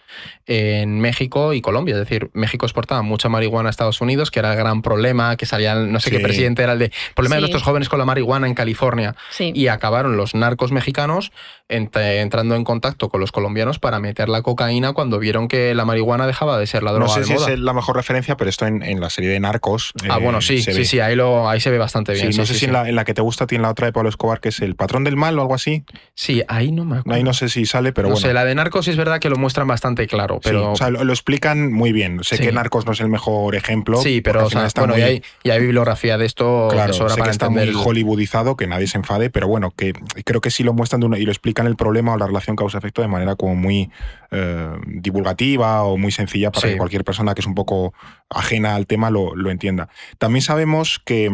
en 0.46 0.98
México 0.98 1.54
y 1.54 1.60
Colombia. 1.60 1.94
Es 1.94 2.00
decir, 2.00 2.28
México 2.32 2.66
exportaba 2.66 3.02
mucha 3.02 3.28
marihuana 3.28 3.68
a 3.68 3.70
Estados 3.70 4.00
Unidos, 4.00 4.32
que 4.32 4.40
era 4.40 4.50
el 4.50 4.58
gran 4.58 4.82
problema, 4.82 5.36
que 5.36 5.46
salía, 5.46 5.76
no 5.76 6.00
sé 6.00 6.10
qué 6.10 6.18
presidente 6.18 6.64
era 6.64 6.72
el 6.72 6.80
de 6.80 6.92
problema 7.14 7.36
de 7.36 7.42
nuestros 7.42 7.62
jóvenes 7.62 7.88
con 7.88 8.00
la 8.00 8.04
marihuana 8.04 8.48
en 8.48 8.54
California. 8.54 9.14
Y 9.38 9.68
acabaron 9.68 10.16
los 10.16 10.34
narcos 10.34 10.72
mexicanos 10.72 11.30
entrando 11.68 12.56
en 12.56 12.64
contacto 12.64 13.10
con 13.10 13.20
los 13.20 13.30
colombianos 13.30 13.78
para 13.78 14.00
meter 14.00 14.28
la 14.28 14.42
cocaína 14.42 14.92
cuando 14.92 15.18
vieron 15.18 15.46
que 15.46 15.74
la 15.74 15.84
marihuana 15.84 16.26
dejaba 16.26 16.47
de 16.56 16.66
ser 16.66 16.82
la 16.82 16.92
droga. 16.92 17.06
No 17.06 17.12
sé 17.12 17.24
si 17.24 17.32
es 17.32 17.58
la 17.58 17.72
mejor 17.72 17.96
referencia, 17.96 18.36
pero 18.36 18.48
esto 18.48 18.66
en, 18.66 19.00
la 19.00 19.10
serie 19.10 19.30
de 19.30 19.40
Narcos. 19.40 19.92
Ah, 20.08 20.18
bueno, 20.18 20.40
sí, 20.40 20.62
sí, 20.62 20.84
sí, 20.84 21.00
ahí, 21.00 21.16
lo, 21.16 21.48
ahí 21.48 21.60
se 21.60 21.70
ve 21.70 21.78
bastante 21.78 22.12
bien. 22.12 22.30
no 22.36 22.46
sé 22.46 22.54
si 22.54 22.66
en 22.66 22.72
la, 22.72 23.04
que 23.04 23.14
te 23.14 23.22
gusta 23.22 23.46
tiene 23.46 23.62
la 23.62 23.70
otra 23.70 23.86
de 23.86 23.92
Pablo 23.92 24.08
Escobar, 24.08 24.40
que 24.40 24.50
es 24.50 24.60
El 24.60 24.76
patrón 24.76 25.04
del 25.04 25.16
mal 25.16 25.38
o 25.38 25.42
algo 25.42 25.54
así. 25.54 25.84
Sí, 26.14 26.42
ahí 26.48 26.72
no 26.72 26.84
me 26.84 26.98
acuerdo. 26.98 27.16
Ahí 27.16 27.24
no 27.24 27.32
sé 27.32 27.48
si 27.48 27.66
sale, 27.66 27.92
pero 27.92 28.08
no 28.08 28.14
bueno. 28.14 28.28
sé, 28.28 28.34
la 28.34 28.44
de 28.44 28.54
Narcos 28.54 28.88
es 28.88 28.96
verdad 28.96 29.18
que 29.18 29.28
lo 29.28 29.36
muestran 29.36 29.66
bastante 29.66 30.06
claro, 30.06 30.40
pero... 30.42 30.72
o 30.72 30.76
sea, 30.76 30.90
lo, 30.90 31.12
explican 31.12 31.72
muy 31.72 31.92
bien. 31.92 32.20
Sé 32.22 32.38
que 32.38 32.52
Narcos 32.52 32.86
no 32.86 32.92
es 32.92 33.00
el 33.00 33.08
mejor 33.08 33.54
ejemplo. 33.54 34.00
Sí, 34.00 34.20
pero 34.20 34.46
o 34.46 34.50
sea, 34.50 34.68
bueno, 34.76 34.96
y, 34.96 35.02
hay, 35.02 35.22
hay, 35.44 35.60
bibliografía 35.60 36.18
de 36.18 36.26
esto 36.26 36.68
claro, 36.70 36.92
sé 36.92 37.22
que 37.22 37.30
está 37.30 37.48
muy 37.50 37.72
hollywoodizado, 37.72 38.56
que 38.56 38.66
nadie 38.66 38.86
se 38.86 38.98
enfade, 38.98 39.30
pero 39.30 39.48
bueno, 39.48 39.72
que 39.76 39.92
creo 40.24 40.40
que 40.40 40.50
sí 40.50 40.62
lo 40.62 40.72
muestran 40.72 40.98
y 41.02 41.24
lo 41.24 41.32
explican 41.32 41.66
el 41.66 41.76
problema 41.76 42.14
o 42.14 42.18
la 42.18 42.26
relación 42.26 42.56
causa-efecto 42.56 43.02
de 43.02 43.08
manera 43.08 43.36
como 43.36 43.54
muy 43.54 43.90
eh, 44.30 44.68
divulgativa 44.86 45.82
o 45.82 45.96
muy 45.96 46.12
sencilla 46.12 46.37
para 46.52 46.68
que 46.68 46.76
cualquier 46.76 47.04
persona 47.04 47.34
que 47.34 47.40
es 47.40 47.46
un 47.46 47.54
poco 47.54 47.92
ajena 48.30 48.74
al 48.74 48.86
tema 48.86 49.10
lo, 49.10 49.34
lo 49.34 49.50
entienda. 49.50 49.88
También 50.18 50.42
sabemos 50.42 51.00
que 51.04 51.30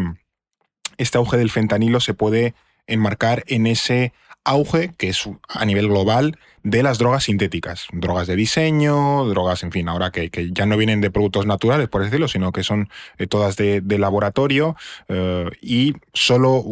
este 0.98 1.18
auge 1.18 1.36
del 1.36 1.50
fentanilo 1.50 2.00
se 2.00 2.14
puede 2.14 2.54
enmarcar 2.86 3.44
en 3.46 3.66
ese 3.66 4.12
auge 4.44 4.92
que 4.98 5.08
es 5.08 5.28
a 5.48 5.64
nivel 5.64 5.88
global 5.88 6.38
de 6.62 6.82
las 6.82 6.98
drogas 6.98 7.24
sintéticas, 7.24 7.86
drogas 7.92 8.26
de 8.26 8.36
diseño, 8.36 9.26
drogas, 9.26 9.62
en 9.62 9.72
fin, 9.72 9.88
ahora 9.88 10.10
que, 10.10 10.30
ya 10.52 10.66
no 10.66 10.76
vienen 10.76 11.00
de 11.00 11.10
productos 11.10 11.46
naturales, 11.46 11.88
por 11.88 12.02
decirlo, 12.02 12.28
sino 12.28 12.52
que 12.52 12.62
son 12.62 12.88
eh, 13.18 13.26
todas 13.26 13.56
de, 13.56 13.82
laboratorio 13.98 14.76
eh, 15.08 15.50
y 15.60 15.94
solo 16.12 16.64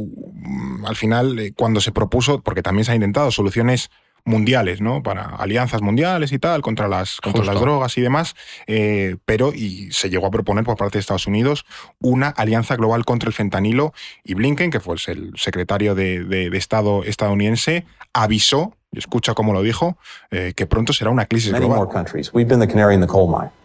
al 0.86 0.96
final, 0.96 1.52
cuando 1.56 1.80
se 1.80 1.92
propuso, 1.92 2.40
porque 2.40 2.62
también 2.62 2.84
se 2.84 2.92
ha 2.92 2.94
intentado 2.94 3.30
soluciones 3.30 3.90
mundiales, 4.24 4.80
¿no? 4.80 5.02
Para 5.02 5.22
alianzas 5.22 5.82
mundiales 5.82 6.32
y 6.32 6.38
tal, 6.38 6.62
contra 6.62 6.88
las, 6.88 7.20
contra 7.20 7.44
las 7.44 7.60
drogas 7.60 7.98
y 7.98 8.00
demás, 8.00 8.34
eh, 8.66 9.16
pero 9.24 9.52
y 9.52 9.90
se 9.92 10.10
llegó 10.10 10.26
a 10.26 10.30
proponer 10.30 10.64
por 10.64 10.76
parte 10.76 10.98
de 10.98 11.00
Estados 11.00 11.26
Unidos 11.26 11.64
una 12.00 12.28
alianza 12.28 12.76
global 12.76 13.04
contra 13.04 13.28
el 13.28 13.32
fentanilo 13.32 13.92
y 14.24 14.34
Blinken, 14.34 14.70
que 14.70 14.80
fue 14.80 14.96
el 15.08 15.32
secretario 15.36 15.94
de, 15.94 16.50
Estado 16.52 17.02
estadounidense, 17.02 17.84
avisó, 18.12 18.76
y 18.92 18.98
escucha 18.98 19.34
cómo 19.34 19.52
lo 19.52 19.62
dijo, 19.62 19.96
eh, 20.30 20.52
que 20.54 20.66
pronto 20.66 20.92
será 20.92 21.10
una 21.10 21.26
crisis 21.26 21.52
global. 21.52 21.88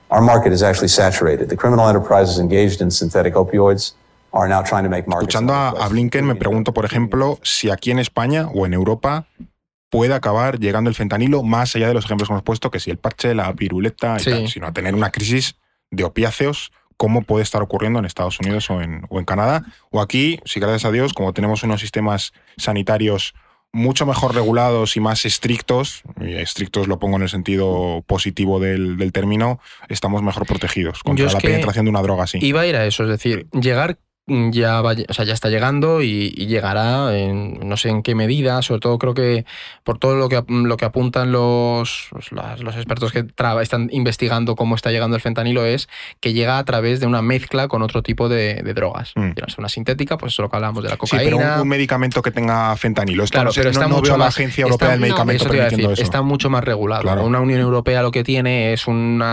Our 0.09 0.21
market 0.21 0.53
is 0.53 0.63
actually 0.63 0.87
saturated. 0.87 1.49
The 1.49 1.57
criminal 1.57 1.89
enterprises 1.89 2.39
engaged 2.39 2.81
in 2.81 2.89
synthetic 2.91 3.33
opioids 3.33 3.93
are 4.31 4.47
now 4.47 4.61
trying 4.61 4.83
to 4.83 4.89
make 4.89 5.05
markets. 5.05 5.35
Escuchando 5.35 5.53
a 5.53 5.87
Blinken, 5.89 6.25
me 6.25 6.35
pregunto, 6.35 6.73
por 6.73 6.85
ejemplo, 6.85 7.39
si 7.43 7.69
aquí 7.69 7.91
en 7.91 7.99
España 7.99 8.47
o 8.53 8.65
en 8.65 8.73
Europa 8.73 9.27
puede 9.89 10.13
acabar 10.13 10.59
llegando 10.59 10.89
el 10.89 10.95
fentanilo 10.95 11.43
más 11.43 11.75
allá 11.75 11.87
de 11.87 11.93
los 11.93 12.05
ejemplos 12.05 12.27
que 12.27 12.33
hemos 12.33 12.43
puesto, 12.43 12.71
que 12.71 12.79
si 12.79 12.91
el 12.91 12.97
parche, 12.97 13.33
la 13.33 13.53
piruleta, 13.53 14.19
sino 14.19 14.67
a 14.67 14.73
tener 14.73 14.95
una 14.95 15.11
crisis 15.11 15.55
de 15.91 16.03
opiáceos 16.03 16.71
como 16.97 17.21
puede 17.21 17.43
estar 17.43 17.61
ocurriendo 17.61 17.99
en 17.99 18.05
Estados 18.05 18.39
Unidos 18.39 18.69
o 18.71 18.81
en, 18.81 19.03
o 19.09 19.19
en 19.19 19.25
Canadá. 19.25 19.63
O 19.91 20.01
aquí, 20.01 20.39
si 20.45 20.59
gracias 20.59 20.85
a 20.85 20.91
Dios, 20.91 21.13
como 21.13 21.31
tenemos 21.31 21.63
unos 21.63 21.79
sistemas 21.79 22.33
sanitarios 22.57 23.35
mucho 23.71 24.05
mejor 24.05 24.33
regulados 24.33 24.97
y 24.97 24.99
más 24.99 25.25
estrictos, 25.25 26.01
y 26.19 26.33
estrictos 26.33 26.87
lo 26.87 26.99
pongo 26.99 27.17
en 27.17 27.23
el 27.23 27.29
sentido 27.29 28.03
positivo 28.07 28.59
del, 28.59 29.11
término, 29.11 29.59
estamos 29.89 30.23
mejor 30.23 30.47
protegidos 30.47 31.03
contra 31.03 31.31
la 31.31 31.39
penetración 31.39 31.85
de 31.85 31.91
una 31.91 32.01
droga 32.01 32.23
así. 32.23 32.39
Iba 32.41 32.61
a 32.61 32.67
ir 32.67 32.75
a 32.75 32.85
eso, 32.85 33.03
es 33.03 33.09
decir, 33.09 33.47
llegar 33.51 33.99
ya, 34.27 34.81
o 34.81 35.13
sea, 35.13 35.23
ya 35.23 35.33
está 35.33 35.49
llegando 35.49 36.01
y, 36.01 36.31
llegará 36.47 37.17
en 37.17 37.59
no 37.67 37.77
sé 37.77 37.89
en 37.89 38.03
qué 38.03 38.13
medida, 38.13 38.61
sobre 38.61 38.81
todo 38.81 38.99
creo 38.99 39.13
que 39.13 39.45
por 39.83 39.99
todo 39.99 40.15
lo 40.15 40.27
que, 40.27 40.43
lo 40.47 40.75
que 40.75 40.85
apuntan 40.85 41.31
los, 41.31 42.07
pues, 42.11 42.31
los, 42.31 42.75
expertos 42.75 43.11
que 43.11 43.25
están 43.61 43.89
investigando 43.91 44.55
cómo 44.55 44.75
está 44.75 44.91
llegando 44.91 45.15
el 45.15 45.21
fentanilo 45.21 45.65
es 45.65 45.87
que 46.19 46.33
llega 46.33 46.57
a 46.57 46.65
través 46.65 46.99
de 46.99 47.07
una 47.07 47.21
mezcla 47.21 47.67
con 47.69 47.81
otro 47.81 48.03
tipo 48.03 48.27
de, 48.27 48.61
drogas. 48.75 49.13
Mm. 49.15 49.31
Una 49.57 49.69
sintética, 49.69 50.17
pues 50.17 50.33
eso 50.33 50.41
lo 50.41 50.49
que 50.49 50.57
hablamos 50.57 50.83
de 50.83 50.89
la 50.89 50.97
cocaína. 50.97 51.23
Sí, 51.23 51.37
pero 51.37 51.61
un, 51.61 51.67
medicamento 51.67 52.21
que 52.21 52.31
tenga 52.31 52.75
fentanilo. 52.75 53.25
claro, 53.25 53.51
pero 53.55 53.69
está 53.69 53.87
mucho 53.87 54.17
la 54.17 54.27
Agencia 54.27 54.63
Europea 54.63 54.89
del 54.89 54.99
Medicamento 54.99 55.47
Está 55.93 56.21
mucho 56.21 56.49
más 56.49 56.63
regulado. 56.63 57.23
Una 57.23 57.39
Unión 57.39 57.61
Europea 57.61 58.01
lo 58.01 58.11
que 58.11 58.23
tiene 58.23 58.73
es 58.73 58.87
un 58.87 59.23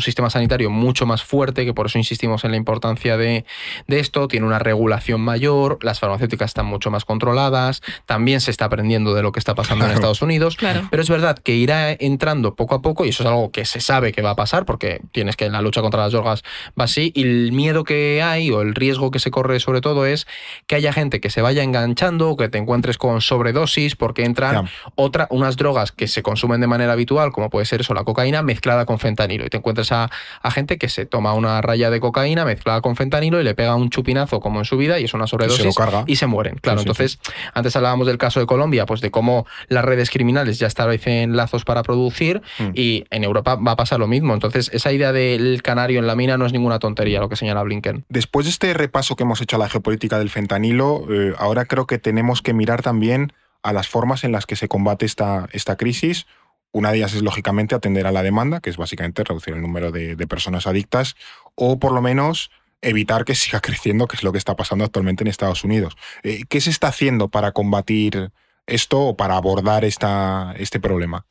sistema 0.00 0.28
sanitario 0.28 0.70
mucho 0.70 1.06
más 1.06 1.22
fuerte, 1.22 1.64
que 1.64 1.72
por 1.72 1.86
eso 1.86 1.98
insistimos 1.98 2.44
en 2.44 2.50
la 2.50 2.56
importancia 2.56 3.16
de, 3.16 3.44
de 3.86 4.00
esto. 4.00 4.26
Tiene 4.28 4.39
una 4.44 4.58
regulación 4.58 5.20
mayor, 5.20 5.78
las 5.82 6.00
farmacéuticas 6.00 6.50
están 6.50 6.66
mucho 6.66 6.90
más 6.90 7.04
controladas, 7.04 7.82
también 8.06 8.40
se 8.40 8.50
está 8.50 8.66
aprendiendo 8.66 9.14
de 9.14 9.22
lo 9.22 9.32
que 9.32 9.38
está 9.38 9.54
pasando 9.54 9.84
en 9.84 9.92
Estados 9.92 10.22
Unidos, 10.22 10.56
pero 10.90 11.02
es 11.02 11.08
verdad 11.08 11.38
que 11.38 11.54
irá 11.54 11.92
entrando 11.92 12.54
poco 12.54 12.74
a 12.74 12.82
poco 12.82 13.04
y 13.04 13.10
eso 13.10 13.22
es 13.22 13.28
algo 13.28 13.50
que 13.50 13.64
se 13.64 13.80
sabe 13.80 14.12
que 14.12 14.22
va 14.22 14.30
a 14.30 14.36
pasar 14.36 14.64
porque 14.64 15.00
tienes 15.12 15.36
que 15.36 15.46
en 15.46 15.52
la 15.52 15.62
lucha 15.62 15.80
contra 15.80 16.00
las 16.00 16.12
drogas 16.12 16.42
va 16.78 16.84
así 16.84 17.12
y 17.14 17.22
el 17.22 17.52
miedo 17.52 17.84
que 17.84 18.22
hay 18.22 18.50
o 18.50 18.62
el 18.62 18.74
riesgo 18.74 19.10
que 19.10 19.18
se 19.18 19.30
corre 19.30 19.60
sobre 19.60 19.80
todo 19.80 20.06
es 20.06 20.26
que 20.66 20.76
haya 20.76 20.92
gente 20.92 21.20
que 21.20 21.30
se 21.30 21.42
vaya 21.42 21.62
enganchando, 21.62 22.36
que 22.36 22.48
te 22.48 22.58
encuentres 22.58 22.98
con 22.98 23.20
sobredosis 23.20 23.96
porque 23.96 24.24
entran 24.24 24.68
otra, 24.94 25.26
unas 25.30 25.56
drogas 25.56 25.92
que 25.92 26.06
se 26.06 26.22
consumen 26.22 26.60
de 26.60 26.66
manera 26.66 26.92
habitual, 26.92 27.32
como 27.32 27.50
puede 27.50 27.66
ser 27.66 27.80
eso, 27.80 27.94
la 27.94 28.04
cocaína 28.04 28.42
mezclada 28.42 28.86
con 28.86 28.98
fentanilo. 28.98 29.46
Y 29.46 29.50
te 29.50 29.56
encuentres 29.56 29.92
a, 29.92 30.10
a 30.42 30.50
gente 30.50 30.78
que 30.78 30.88
se 30.88 31.06
toma 31.06 31.34
una 31.34 31.60
raya 31.60 31.90
de 31.90 32.00
cocaína 32.00 32.44
mezclada 32.44 32.80
con 32.80 32.96
fentanilo 32.96 33.40
y 33.40 33.44
le 33.44 33.54
pega 33.54 33.74
un 33.74 33.90
chupinazo 33.90 34.29
como 34.38 34.60
en 34.60 34.64
su 34.64 34.76
vida 34.76 35.00
y 35.00 35.04
es 35.04 35.14
una 35.14 35.26
sobredosis 35.26 35.74
y 36.06 36.16
se, 36.16 36.26
mueren. 36.26 36.56
Claro, 36.60 36.80
entonces 36.80 37.18
antes 37.54 37.74
hablábamos 37.74 38.06
del 38.06 38.18
caso 38.18 38.38
de 38.38 38.46
Colombia, 38.46 38.86
pues 38.86 39.00
de 39.00 39.10
cómo 39.10 39.46
las 39.66 39.84
redes 39.84 40.10
criminales 40.10 40.60
ya 40.60 40.68
establecen 40.68 41.36
lazos 41.36 41.64
para 41.64 41.82
producir 41.82 42.42
mm. 42.58 42.70
y 42.74 43.04
en 43.10 43.24
Europa 43.24 43.56
va 43.56 43.72
a 43.72 43.76
pasar 43.76 43.98
lo 43.98 44.06
mismo. 44.06 44.34
Entonces 44.34 44.70
esa 44.72 44.92
idea 44.92 45.12
del 45.12 45.62
canario 45.62 45.98
en 45.98 46.06
la 46.06 46.14
mina 46.14 46.36
no 46.36 46.46
es 46.46 46.52
ninguna 46.52 46.78
tontería 46.78 47.18
lo 47.18 47.28
que 47.28 47.36
señala 47.36 47.62
Blinken. 47.64 48.04
Después 48.08 48.46
de 48.46 48.50
este 48.50 48.74
repaso 48.74 49.16
que 49.16 49.24
hemos 49.24 49.40
hecho 49.40 49.56
a 49.56 49.58
la 49.58 49.68
geopolítica 49.68 50.18
del 50.18 50.30
fentanilo, 50.30 51.06
eh, 51.10 51.34
ahora 51.38 51.64
creo 51.64 51.86
que 51.86 51.98
tenemos 51.98 52.42
que 52.42 52.52
mirar 52.52 52.82
también 52.82 53.32
a 53.62 53.72
las 53.72 53.88
formas 53.88 54.24
en 54.24 54.32
las 54.32 54.46
que 54.46 54.56
se 54.56 54.68
combate 54.68 55.06
esta, 55.06 55.48
esta 55.52 55.76
crisis. 55.76 56.26
Una 56.72 56.92
de 56.92 56.98
ellas 56.98 57.14
es, 57.14 57.22
lógicamente, 57.22 57.74
atender 57.74 58.06
a 58.06 58.12
la 58.12 58.22
demanda, 58.22 58.60
que 58.60 58.70
es 58.70 58.76
básicamente 58.76 59.24
reducir 59.24 59.54
el 59.54 59.60
número 59.60 59.90
de, 59.90 60.14
de 60.14 60.26
personas 60.26 60.66
adictas, 60.66 61.16
o 61.56 61.78
por 61.78 61.92
lo 61.92 62.00
menos 62.00 62.50
evitar 62.82 63.24
que 63.24 63.34
siga 63.34 63.60
creciendo, 63.60 64.06
que 64.06 64.16
es 64.16 64.22
lo 64.22 64.32
que 64.32 64.38
está 64.38 64.56
pasando 64.56 64.84
actualmente 64.84 65.24
en 65.24 65.28
Estados 65.28 65.64
Unidos. 65.64 65.96
Eh, 66.22 66.42
¿Qué 66.48 66.60
se 66.60 66.70
está 66.70 66.88
haciendo 66.88 67.28
para 67.28 67.52
combatir 67.52 68.30
esto 68.66 69.00
o 69.00 69.16
para 69.16 69.36
abordar 69.36 69.84
esta, 69.84 70.54
este 70.58 70.80
problema? 70.80 71.24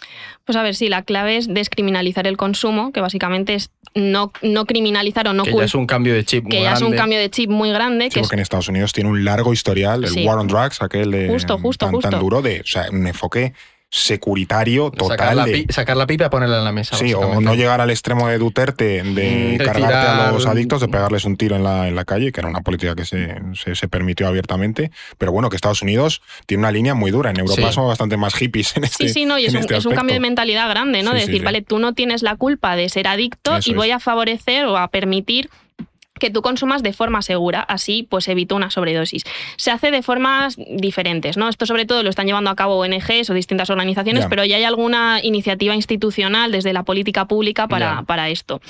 Pues 0.45 0.55
a 0.55 0.63
ver, 0.63 0.75
sí, 0.75 0.89
la 0.89 1.03
clave 1.03 1.37
es 1.37 1.47
descriminalizar 1.47 2.27
el 2.27 2.37
consumo, 2.37 2.91
que 2.91 3.01
básicamente 3.01 3.55
es 3.55 3.71
no, 3.95 4.31
no 4.41 4.65
criminalizar 4.65 5.27
o 5.27 5.33
no 5.33 5.43
que 5.43 5.53
ya 5.53 5.63
es 5.63 5.75
un 5.75 5.87
cambio 5.87 6.13
de 6.13 6.23
chip 6.23 6.47
que 6.47 6.61
ya 6.61 6.73
es 6.73 6.81
un 6.81 6.95
cambio 6.95 7.17
de 7.17 7.29
chip 7.29 7.49
muy 7.49 7.71
grande 7.71 8.09
que 8.09 8.19
porque 8.19 8.35
en 8.35 8.41
Estados 8.41 8.67
Unidos 8.67 8.93
tiene 8.93 9.09
un 9.09 9.25
largo 9.25 9.51
historial 9.51 10.03
el 10.03 10.27
War 10.27 10.37
on 10.37 10.47
Drugs 10.47 10.79
aquel 10.83 11.09
de 11.09 11.27
justo, 11.27 11.57
justo, 11.57 11.87
justo. 11.87 12.09
tan 12.09 12.19
duro 12.19 12.43
de 12.43 12.61
o 12.61 12.65
sea 12.65 12.85
un 12.91 13.07
enfoque 13.07 13.53
securitario 13.89 14.91
total. 14.91 15.17
Sacar 15.17 15.35
la, 15.35 15.47
sacar 15.69 15.97
la 15.97 16.05
pipa 16.05 16.25
y 16.25 16.29
ponerla 16.29 16.59
en 16.59 16.63
la 16.63 16.71
mesa. 16.71 16.95
Sí, 16.95 17.13
o 17.13 17.41
no 17.41 17.55
llegar 17.55 17.81
al 17.81 17.89
extremo 17.89 18.27
de 18.27 18.37
Duterte 18.37 19.01
de, 19.03 19.59
cargarte 19.65 19.95
a 19.95 20.31
los 20.31 20.45
adictos, 20.45 20.81
de 20.81 20.87
pegarles 20.87 21.25
un 21.25 21.37
tiro 21.37 21.55
en 21.55 21.63
la, 21.63 21.87
en 21.87 21.95
la 21.95 22.05
calle, 22.05 22.31
que 22.31 22.39
era 22.39 22.49
una 22.49 22.61
política 22.61 22.95
que 22.95 23.05
se, 23.05 23.35
se, 23.53 23.87
permitió 23.87 24.27
abiertamente. 24.27 24.91
Pero 25.17 25.31
bueno, 25.31 25.49
que 25.49 25.55
Estados 25.55 25.81
Unidos 25.81 26.21
tiene 26.45 26.61
una 26.61 26.71
línea 26.71 26.93
muy 26.93 27.09
dura. 27.09 27.31
En 27.31 27.39
Europa 27.39 27.71
somos 27.71 27.89
bastante 27.89 28.15
más 28.15 28.35
hippies 28.35 28.77
en 28.77 28.83
este 28.83 29.07
Sí, 29.07 29.13
sí, 29.13 29.25
no, 29.25 29.39
y 29.39 29.45
es, 29.45 29.53
un, 29.53 29.61
este 29.61 29.77
es 29.77 29.85
un, 29.85 29.95
cambio 29.95 30.13
de 30.13 30.19
mentalidad 30.19 30.69
grande, 30.69 31.01
¿no? 31.01 31.13
de 31.13 31.21
decir, 31.21 31.43
vale, 31.43 31.61
tú 31.61 31.79
no 31.79 31.93
tienes 31.93 32.21
la 32.21 32.35
culpa 32.35 32.75
de 32.75 32.89
ser 32.89 33.07
adicto 33.07 33.57
y 33.65 33.73
voy 33.73 33.91
a 33.91 33.99
favorecer 33.99 34.65
o 34.65 34.77
a 34.77 34.87
permitir 34.89 35.49
que 36.19 36.29
tú 36.29 36.41
consumas 36.41 36.83
de 36.83 36.93
forma 36.93 37.21
segura, 37.21 37.61
así 37.61 38.05
pues 38.09 38.27
evita 38.27 38.55
una 38.55 38.69
sobredosis. 38.69 39.23
Se 39.57 39.71
hace 39.71 39.91
de 39.91 40.01
formas 40.03 40.57
diferentes, 40.57 41.37
¿no? 41.37 41.49
Esto 41.49 41.65
sobre 41.65 41.85
todo 41.85 42.03
lo 42.03 42.09
están 42.09 42.27
llevando 42.27 42.49
a 42.49 42.55
cabo 42.55 42.77
ONGs 42.79 43.29
o 43.29 43.33
distintas 43.33 43.69
organizaciones, 43.69 44.25
pero 44.29 44.45
ya 44.45 44.57
hay 44.57 44.63
alguna 44.63 45.19
iniciativa 45.23 45.75
institucional 45.75 46.51
desde 46.51 46.73
la 46.73 46.83
política 46.83 47.25
pública 47.25 47.67
para, 47.67 48.03
para 48.03 48.29
esto. 48.29 48.61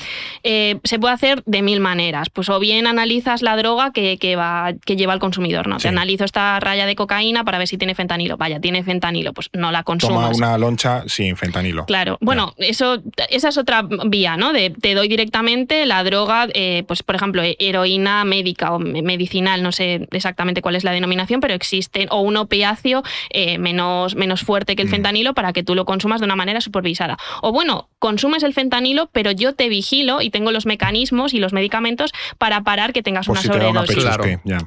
Eh, 0.44 0.80
se 0.84 1.00
puede 1.00 1.14
hacer 1.14 1.44
de 1.46 1.62
mil 1.62 1.80
maneras, 1.80 2.30
pues 2.30 2.50
o 2.50 2.60
bien 2.60 2.88
analizas 2.88 3.42
la 3.42 3.56
droga 3.56 3.92
que, 3.92 4.18
que 4.18 4.36
va, 4.36 4.74
que 4.86 4.96
lleva 4.96 5.14
el 5.14 5.20
consumidor, 5.20 5.68
¿no? 5.68 5.78
Te 5.78 5.88
analizo 5.88 6.26
esta 6.26 6.60
raya 6.60 6.86
de 6.86 6.96
cocaína 6.96 7.44
para 7.44 7.58
ver 7.58 7.68
si 7.68 7.78
tiene 7.78 7.96
fentanilo. 7.96 8.38
Vaya, 8.38 8.60
tiene 8.60 8.84
fentanilo, 8.84 9.34
pues 9.34 9.50
no 9.54 9.72
la 9.72 9.84
consumas. 9.84 10.32
Toma 10.32 10.48
una 10.48 10.58
loncha 10.58 11.04
sin 11.08 11.36
fentanilo. 11.36 11.86
Claro, 11.86 12.18
bueno, 12.22 12.54
eso, 12.58 13.02
esa 13.30 13.50
es 13.50 13.58
otra 13.58 13.84
vía, 14.08 14.38
¿no? 14.38 14.54
De, 14.54 14.70
te 14.70 14.94
doy 14.94 15.08
directamente 15.08 15.86
la 15.86 16.04
droga, 16.04 16.48
eh, 16.54 16.84
pues 16.88 17.04
por 17.04 17.16
ejemplo, 17.16 17.39
heroína 17.42 18.24
médica 18.26 18.74
o 18.74 18.80
medicinal, 18.80 19.64
no 19.64 19.72
sé 19.72 20.08
exactamente 20.12 20.62
cuál 20.62 20.76
es 20.76 20.84
la 20.84 20.92
denominación, 20.92 21.42
pero 21.42 21.54
existen, 21.54 22.08
o 22.12 22.22
un 22.22 22.38
opiáceo 22.38 23.04
eh, 23.30 23.58
menos, 23.58 24.16
menos 24.16 24.42
fuerte 24.42 24.76
que 24.76 24.82
el 24.82 24.88
mm. 24.88 24.92
fentanilo 24.92 25.34
para 25.34 25.54
que 25.54 25.64
tú 25.64 25.76
lo 25.76 25.86
consumas 25.86 26.22
de 26.22 26.26
una 26.26 26.36
manera 26.36 26.62
supervisada. 26.62 27.18
O 27.42 27.52
bueno, 27.52 27.90
consumes 28.00 28.44
el 28.44 28.54
fentanilo, 28.54 29.10
pero 29.12 29.32
yo 29.32 29.54
te 29.54 29.70
vigilo 29.70 30.22
y 30.22 30.30
tengo 30.30 30.52
los 30.52 30.66
mecanismos 30.66 31.34
y 31.34 31.40
los 31.40 31.54
medicamentos 31.54 32.12
para 32.38 32.62
parar 32.62 32.94
que 32.94 33.04
tengas 33.04 33.28
una 33.28 33.42
sobredosis. 33.42 34.04
claro. 34.04 34.26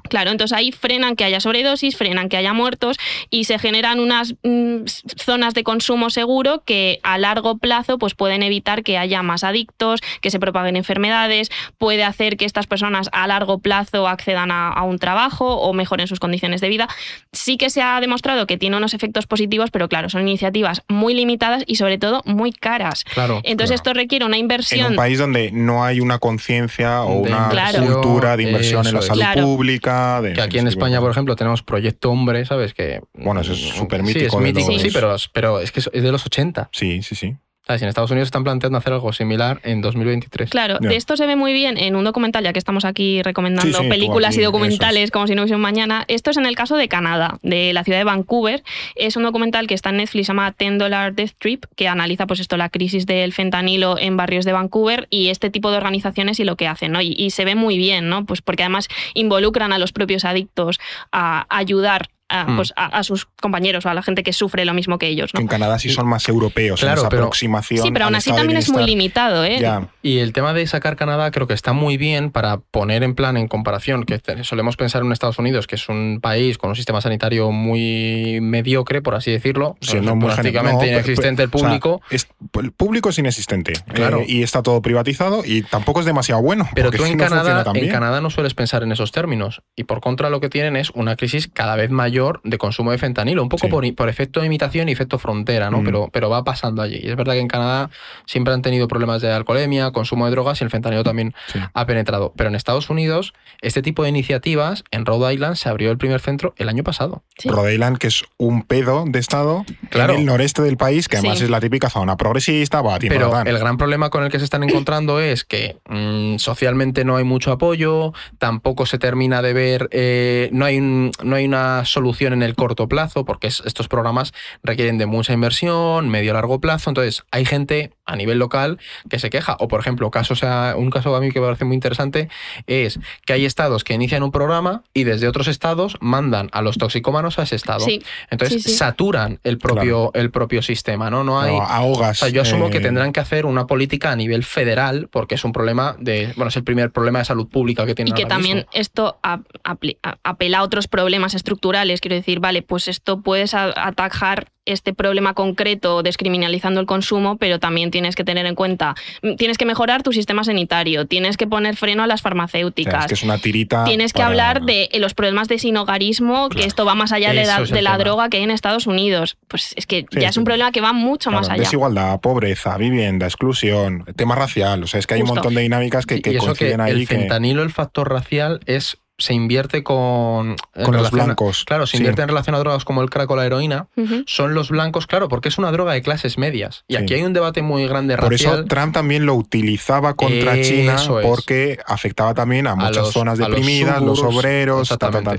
claro, 0.09 0.31
entonces 0.31 0.57
ahí 0.57 0.73
frenan 0.73 1.17
que 1.17 1.25
haya 1.25 1.41
sobredosis, 1.41 1.97
frenan 1.97 2.29
que 2.29 2.37
haya 2.37 2.53
muertos 2.53 2.97
y 3.31 3.45
se 3.45 3.59
generan 3.59 4.01
unas 4.01 4.35
mm, 4.43 4.85
zonas 5.17 5.55
de 5.55 5.65
consumo 5.65 6.11
seguro 6.11 6.63
que 6.65 7.01
a 7.03 7.19
largo 7.19 7.59
plazo 7.59 7.99
pues 7.99 8.15
pueden 8.15 8.43
evitar 8.43 8.83
que 8.83 8.99
haya 8.99 9.23
más 9.23 9.45
adictos, 9.45 10.01
que 10.21 10.31
se 10.31 10.39
propaguen 10.39 10.77
enfermedades, 10.77 11.51
puede 11.79 12.05
hacer 12.05 12.37
que 12.37 12.45
estas 12.45 12.62
personas 12.67 13.09
a 13.13 13.27
largo 13.27 13.59
plazo 13.59 14.09
accedan 14.09 14.51
a, 14.51 14.83
un 14.83 14.99
trabajo 14.99 15.57
o 15.57 15.73
mejoren 15.73 16.07
sus 16.07 16.19
condiciones 16.19 16.61
de 16.61 16.69
vida. 16.69 16.89
Sí 17.33 17.57
que 17.57 17.71
se 17.71 17.83
ha 17.83 18.01
demostrado 18.01 18.47
que 18.47 18.59
tiene 18.59 18.77
unos 18.77 18.95
efectos 18.95 19.27
positivos, 19.27 19.71
pero 19.71 19.89
claro, 19.89 20.09
son 20.09 20.23
iniciativas 20.23 20.83
muy 20.89 21.15
limitadas 21.15 21.65
y 21.67 21.77
sobre 21.77 21.99
todo 21.99 22.23
muy 22.25 22.53
caras. 22.53 23.05
Entonces 23.43 23.77
esto 23.77 23.93
requiere 23.93 24.25
una 24.25 24.39
inversión. 24.39 24.87
En 24.87 24.93
un 24.93 24.97
país 24.97 25.19
donde 25.19 25.53
no 25.53 25.85
hay 25.85 26.01
una 26.01 26.19
conciencia 26.19 27.03
o 27.03 27.21
una 27.21 27.51
cultura 27.79 28.37
de 28.37 28.45
inversión 28.45 28.87
en 28.87 28.95
la 28.95 29.03
salud 29.03 29.43
pública. 29.43 30.21
que 30.35 30.41
aquí 30.41 30.59
en 30.59 30.69
España, 30.69 31.01
por 31.01 31.11
ejemplo, 31.11 31.37
tenemos 31.37 31.63
Proyecto 31.63 32.11
Hombre, 32.11 32.45
¿sabes? 32.45 32.75
Que, 32.75 33.01
bueno, 33.15 33.41
eso 33.41 33.53
es 33.53 33.61
súper 33.61 34.03
mítico. 34.03 34.41
Sí, 34.43 34.91
pero, 34.93 35.17
pero 35.33 35.61
es 35.61 35.73
que 35.73 35.81
es 35.81 35.91
de 35.93 36.13
los 36.13 36.25
80. 36.27 36.71
Sí, 36.73 37.03
sí, 37.03 37.15
sí. 37.15 37.37
En 37.69 37.89
Estados 37.89 38.11
Unidos 38.11 38.27
están 38.27 38.43
planteando 38.43 38.77
hacer 38.77 38.93
algo 38.93 39.13
similar 39.13 39.61
en 39.63 39.83
2023. 39.83 40.51
Claro, 40.51 40.79
de 40.81 40.97
esto 40.97 41.17
se 41.17 41.27
ve 41.27 41.37
muy 41.37 41.53
bien 41.53 41.79
en 41.79 41.95
un 41.95 42.03
documental, 42.05 42.43
ya 42.43 42.53
que 42.53 42.59
estamos 42.59 42.85
aquí 42.85 43.23
recomendando 43.23 43.79
películas 43.89 44.37
y 44.37 44.43
documentales 44.43 45.13
como 45.13 45.29
si 45.29 45.37
no 45.37 45.43
hubiese 45.43 45.55
un 45.55 45.61
mañana. 45.61 46.05
Esto 46.09 46.31
es 46.31 46.37
en 46.37 46.47
el 46.47 46.57
caso 46.57 46.77
de 46.77 46.89
Canadá, 46.89 47.39
de 47.43 47.73
la 47.73 47.85
ciudad 47.85 47.99
de 47.99 48.05
Vancouver. 48.05 48.65
Es 48.97 49.17
un 49.17 49.23
documental 49.23 49.69
que 49.69 49.75
está 49.75 49.91
en 49.91 49.99
Netflix, 49.99 50.27
se 50.27 50.31
llama 50.33 50.51
Ten 50.53 50.77
Dollar 50.77 51.15
Death 51.15 51.35
Trip, 51.39 51.65
que 51.77 51.87
analiza 51.87 52.27
pues 52.27 52.41
esto, 52.41 52.57
la 52.57 52.69
crisis 52.69 53.07
del 53.07 53.33
fentanilo 53.33 53.97
en 53.97 54.17
barrios 54.17 54.45
de 54.45 54.53
Vancouver 54.53 55.07
y 55.09 55.29
este 55.29 55.49
tipo 55.49 55.71
de 55.71 55.77
organizaciones 55.77 56.41
y 56.41 56.45
lo 56.45 56.57
que 56.57 56.67
hacen, 56.67 56.91
¿no? 56.91 57.01
Y, 57.01 57.15
y 57.17 57.31
se 57.31 57.45
ve 57.45 57.55
muy 57.55 57.79
bien, 57.79 58.09
¿no? 58.09 58.27
Pues 58.27 58.43
porque 58.43 58.65
además 58.65 58.89
involucran 59.15 59.73
a 59.73 59.79
los 59.79 59.93
propios 59.93 60.25
adictos 60.25 60.81
a 61.13 61.47
ayudar 61.49 62.09
Hmm. 62.33 62.57
Pues, 62.57 62.73
a, 62.77 63.03
sus 63.03 63.27
compañeros 63.41 63.85
o 63.85 63.91
a 63.91 63.95
la 63.95 64.03
gente 64.03 64.23
que 64.23 64.33
sufre 64.33 64.65
lo 64.65 64.73
mismo 64.73 64.99
que 64.99 65.07
ellos. 65.07 65.33
en 65.35 65.47
Canadá 65.47 65.79
sí 65.79 65.91
son 65.91 66.07
más 66.07 66.27
europeos 66.29 66.81
claro, 66.81 67.03
en 67.03 67.07
esa 67.07 67.07
aproximación. 67.09 67.85
Sí, 67.85 67.91
pero 67.93 68.07
aún 68.07 68.15
así 68.15 68.33
también 68.33 68.59
es 68.59 68.71
muy 68.71 68.85
limitado. 68.87 69.45
¿eh? 69.45 69.61
Y 70.03 70.19
el 70.19 70.33
tema 70.33 70.55
de 70.55 70.67
sacar 70.67 70.97
Canadá 70.97 71.31
creo 71.31 71.47
que 71.47 71.55
está 71.55 71.73
muy 71.73 71.99
bien 71.99 72.31
para 72.31 72.59
poner 72.59 73.03
en 73.03 73.15
plan, 73.15 73.37
en 73.37 73.49
comparación, 73.49 74.05
que 74.05 74.21
solemos 74.45 74.77
pensar 74.77 75.03
en 75.03 75.13
Estados 75.13 75.39
Unidos, 75.39 75.67
que 75.67 75.77
es 75.77 75.89
un 75.89 76.21
país 76.23 76.57
con 76.57 76.71
un 76.71 76.77
sistema 76.77 77.01
sanitario 77.01 77.51
muy 77.53 78.41
mediocre, 78.41 79.03
por 79.03 79.15
así 79.15 79.31
decirlo, 79.31 79.77
siendo 79.81 80.19
prácticamente 80.19 80.87
inexistente 80.87 81.43
el 81.43 81.51
público. 81.51 82.01
el 82.11 82.73
público 82.73 83.11
es 83.11 83.19
inexistente 83.19 83.75
claro. 83.93 84.21
Eh, 84.21 84.27
y 84.29 84.43
está 84.43 84.63
todo 84.63 84.81
privatizado 84.81 85.43
y 85.45 85.63
tampoco 85.63 86.01
es 86.01 86.07
demasiado 86.07 86.41
bueno. 86.41 86.69
Pero 86.75 86.91
tú 86.91 87.05
en, 87.05 87.19
Canadá, 87.19 87.65
en 87.75 87.89
Canadá 87.91 88.21
no 88.21 88.31
sueles 88.31 88.55
pensar 88.55 88.83
en 88.83 88.93
esos 88.93 89.13
términos 89.13 89.63
y 89.77 89.85
por 89.85 90.01
contra 90.01 90.31
lo 90.31 90.41
que 90.41 90.49
tienen 90.49 90.77
es 90.77 90.91
una 90.91 91.17
crisis 91.17 91.49
cada 91.49 91.77
vez 91.77 91.91
mayor 91.91 92.22
de 92.45 92.59
consumo 92.59 92.91
de 92.91 92.99
fentanilo, 92.99 93.43
un 93.43 93.49
poco 93.49 93.69
por, 93.69 94.09
efecto 94.09 94.41
de 94.41 94.47
imitación 94.47 94.89
y 94.89 94.93
efecto 94.93 95.19
frontera, 95.19 95.71
¿no? 95.71 95.81
Mm. 95.81 95.85
Pero, 95.85 96.11
pero 96.13 96.31
va 96.31 96.45
pasando 96.45 96.83
allí. 96.83 97.01
Y 97.03 97.09
es 97.09 97.17
verdad 97.17 97.35
que 97.35 97.41
en 97.41 97.49
Canadá 97.49 97.91
siempre 98.27 98.55
han 98.55 98.63
tenido 98.63 98.89
problemas 98.89 99.23
de 99.23 99.33
alcoholemia, 99.33 99.91
consumo 99.93 100.27
de 100.27 100.33
drogas 100.33 100.61
y 100.61 100.65
el 100.65 100.71
fentanilo 100.71 101.05
también 101.05 101.35
ha 101.75 101.87
penetrado. 101.87 102.33
Pero 102.37 102.49
en 102.49 102.55
Estados 102.55 102.91
Unidos, 102.91 103.33
este 103.61 103.83
tipo 103.83 104.03
de 104.03 104.09
iniciativas, 104.09 104.85
en 104.91 105.07
Rhode 105.07 105.35
Island 105.35 105.57
se 105.57 105.69
abrió 105.69 105.91
el 105.91 105.99
primer 105.99 106.21
centro 106.21 106.55
el 106.57 106.69
año 106.69 106.85
pasado. 106.85 107.23
Rhode 107.45 107.75
Island, 107.75 107.99
que 107.99 108.09
es 108.09 108.25
un 108.39 108.63
pedo 108.63 109.05
de 109.07 109.19
estado 109.19 109.65
claro. 109.91 110.15
en 110.15 110.21
el 110.21 110.27
noreste 110.27 110.63
del 110.63 110.77
país, 110.77 111.09
que 111.09 111.17
además 111.17 111.41
es 111.41 111.51
la 111.51 111.61
típica 111.61 111.91
zona 111.91 112.17
progresista. 112.17 112.83
Va, 112.83 112.99
pero 112.99 113.43
el 113.45 113.59
gran 113.59 113.77
problema 113.77 114.11
con 114.11 114.25
el 114.25 114.31
que 114.31 114.39
se 114.39 114.45
están 114.45 114.63
encontrando 114.63 115.21
es 115.21 115.45
que 115.45 115.77
mm, 115.89 116.39
socialmente 116.39 117.05
no 117.05 117.17
hay 117.17 117.25
mucho 117.25 117.53
apoyo, 117.53 118.13
tampoco 118.39 118.87
se 118.87 118.99
termina 118.99 119.43
de 119.43 119.53
ver, 119.53 119.89
eh, 119.93 120.49
no, 120.53 120.65
hay 120.65 120.81
no 120.81 121.37
hay 121.37 121.45
una 121.45 121.85
solución 121.85 122.12
en 122.21 122.43
el 122.43 122.55
corto 122.55 122.89
plazo, 122.89 123.25
porque 123.25 123.49
estos 123.49 123.89
programas 123.89 124.33
requieren 124.63 124.99
de 124.99 125.07
mucha 125.07 125.33
inversión, 125.33 126.09
medio 126.09 126.35
largo 126.35 126.61
plazo. 126.61 126.91
Entonces, 126.91 127.25
hay 127.31 127.45
gente 127.45 127.91
a 128.05 128.17
nivel 128.17 128.39
local 128.39 128.79
que 129.09 129.19
se 129.19 129.31
queja. 129.31 129.57
O, 129.59 129.69
por 129.69 129.81
ejemplo, 129.81 130.11
caso, 130.11 130.37
sea, 130.37 130.75
un 130.77 130.91
caso 130.91 131.15
a 131.17 131.21
mí 131.21 131.31
que 131.31 131.41
me 131.41 131.47
parece 131.47 131.65
muy 131.65 131.75
interesante 131.75 132.29
es 132.67 133.01
que 133.25 133.33
hay 133.33 133.45
estados 133.45 133.85
que 133.85 133.95
inician 133.95 134.23
un 134.23 134.31
programa 134.31 134.83
y 134.93 135.05
desde 135.05 135.27
otros 135.29 135.49
estados 135.49 135.97
mandan 136.01 136.49
a 136.53 136.63
los 136.63 136.79
toxicómanos 136.79 137.39
a 137.39 137.45
ese 137.45 137.57
estado. 137.57 137.85
Entonces, 138.31 138.77
saturan 138.77 139.41
el 139.43 139.59
propio, 139.59 140.11
el 140.15 140.31
propio 140.31 140.63
sistema, 140.63 141.11
¿no? 141.11 141.25
No 141.25 141.41
hay. 141.41 141.57
ahogas. 141.61 142.21
yo 142.33 142.43
asumo 142.43 142.71
que 142.71 142.79
eh, 142.79 142.83
tendrán 142.83 143.13
que 143.13 143.21
hacer 143.21 143.47
una 143.47 143.67
política 143.67 144.13
a 144.13 144.17
nivel 144.17 144.45
federal, 144.45 145.09
porque 145.11 145.37
es 145.37 145.45
un 145.45 145.53
problema 145.53 145.97
de. 145.99 146.33
Bueno, 146.37 146.49
es 146.49 146.57
el 146.57 146.65
primer 146.65 146.91
problema 146.91 147.21
de 147.21 147.25
salud 147.25 147.49
pública 147.49 147.87
que 147.87 147.95
tiene. 147.95 148.11
Y 148.11 148.15
que 148.15 148.27
también 148.27 148.67
esto 148.73 149.19
apela 149.23 150.59
a 150.59 150.63
otros 150.63 150.89
problemas 150.89 151.35
estructurales 151.35 152.01
Quiero 152.03 152.17
decir, 152.17 152.41
vale, 152.41 152.63
pues 152.63 152.89
esto 152.89 153.23
puedes 153.23 153.55
atajar 153.55 154.49
este 154.65 154.93
problema 154.95 155.35
concreto 155.35 156.03
descriminalizando 156.03 156.81
el 156.81 156.87
consumo, 156.87 157.37
pero 157.37 157.59
también 157.59 157.91
tienes 157.91 158.15
que 158.15 158.25
tener 158.25 158.47
en 158.47 158.55
cuenta, 158.55 158.95
mm, 159.23 159.35
tienes 159.35 159.59
que 159.59 159.65
mejorar 159.65 160.03
tu 160.03 160.13
sistema 160.13 160.45
sanitario, 160.45 161.07
tienes 161.07 161.37
que 161.37 161.47
poner 161.47 161.77
freno 161.77 162.03
a 162.03 162.07
las 162.07 162.23
farmacéuticas. 162.23 163.07
que 163.07 163.15
es 163.15 163.23
una 163.23 163.39
tirita. 163.39 163.85
Tienes 163.85 164.13
que 164.13 164.23
hablar 164.23 164.63
de 164.63 164.89
los 164.99 165.15
problemas 165.15 165.49
de 165.49 165.59
sinogarismo, 165.59 166.49
que 166.49 166.65
esto 166.65 166.85
va 166.85 166.95
más 166.95 167.13
allá 167.13 167.33
de 167.33 167.83
la, 167.83 167.99
droga 167.99 168.29
que 168.29 168.39
hay 168.39 168.43
en 168.43 168.51
Estados 168.51 168.87
Unidos. 168.87 169.37
Pues 169.49 169.75
es 169.77 169.87
que 169.87 170.07
ya 170.11 170.29
es 170.29 170.37
un 170.37 170.45
problema 170.45 170.73
que 170.73 170.81
va 170.81 170.93
mucho 170.93 171.31
más 171.31 171.49
allá. 171.49 171.63
Desigualdad, 171.63 172.21
pobreza, 172.21 172.77
vivienda, 172.79 173.27
exclusión, 173.27 174.05
tema 174.17 174.35
racial. 174.35 174.83
O 174.83 174.87
sea, 174.87 174.99
es 174.99 175.07
que 175.07 175.15
hay 175.15 175.23
un 175.23 175.29
montón 175.29 175.55
de 175.55 175.63
dinámicas 175.63 176.07
que, 176.07 176.21
que 176.21 176.37
coinciden 176.37 176.81
ahí. 176.81 176.93
El 176.93 177.07
fentanilo, 177.07 177.63
el 177.63 177.71
factor 177.71 178.11
racial, 178.11 178.61
es 178.67 178.99
se 179.19 179.35
invierte 179.35 179.83
con... 179.83 180.57
Con 180.85 180.97
los 180.97 181.11
blancos. 181.11 181.65
claro, 181.65 181.87
se 181.87 181.97
invierte 181.97 182.23
en 182.23 182.29
relación 182.29 182.55
a 182.55 182.59
drogas 182.59 182.85
como 182.85 183.03
el 183.03 183.11
crack 183.11 183.31
o 183.31 183.37
la 183.37 183.47
heroína. 183.47 183.89
Son 184.27 184.55
los 184.55 184.71
blancos, 184.71 185.07
claro, 185.07 185.29
porque 185.29 185.49
es 185.49 185.59
una 185.59 185.71
droga 185.71 185.93
de 185.93 186.03
clases 186.03 186.39
medias. 186.39 186.85
Y 186.89 186.97
aquí 186.97 187.15
hay 187.15 187.23
un 187.23 187.33
debate 187.33 187.63
muy 187.63 187.87
grande 187.87 188.17
Por 188.17 188.35
eso 188.35 188.65
Trump 188.65 188.93
también 188.95 189.27
lo 189.27 189.35
utilizaba 189.35 190.15
contra 190.15 190.61
China 190.61 190.97
porque 191.23 191.79
afectaba 191.87 192.35
también 192.35 192.67
a 192.67 192.75
muchas 192.75 193.13
zonas 193.13 193.39
deprimidas, 193.39 194.03
los, 194.03 194.23
obreros, 194.23 194.91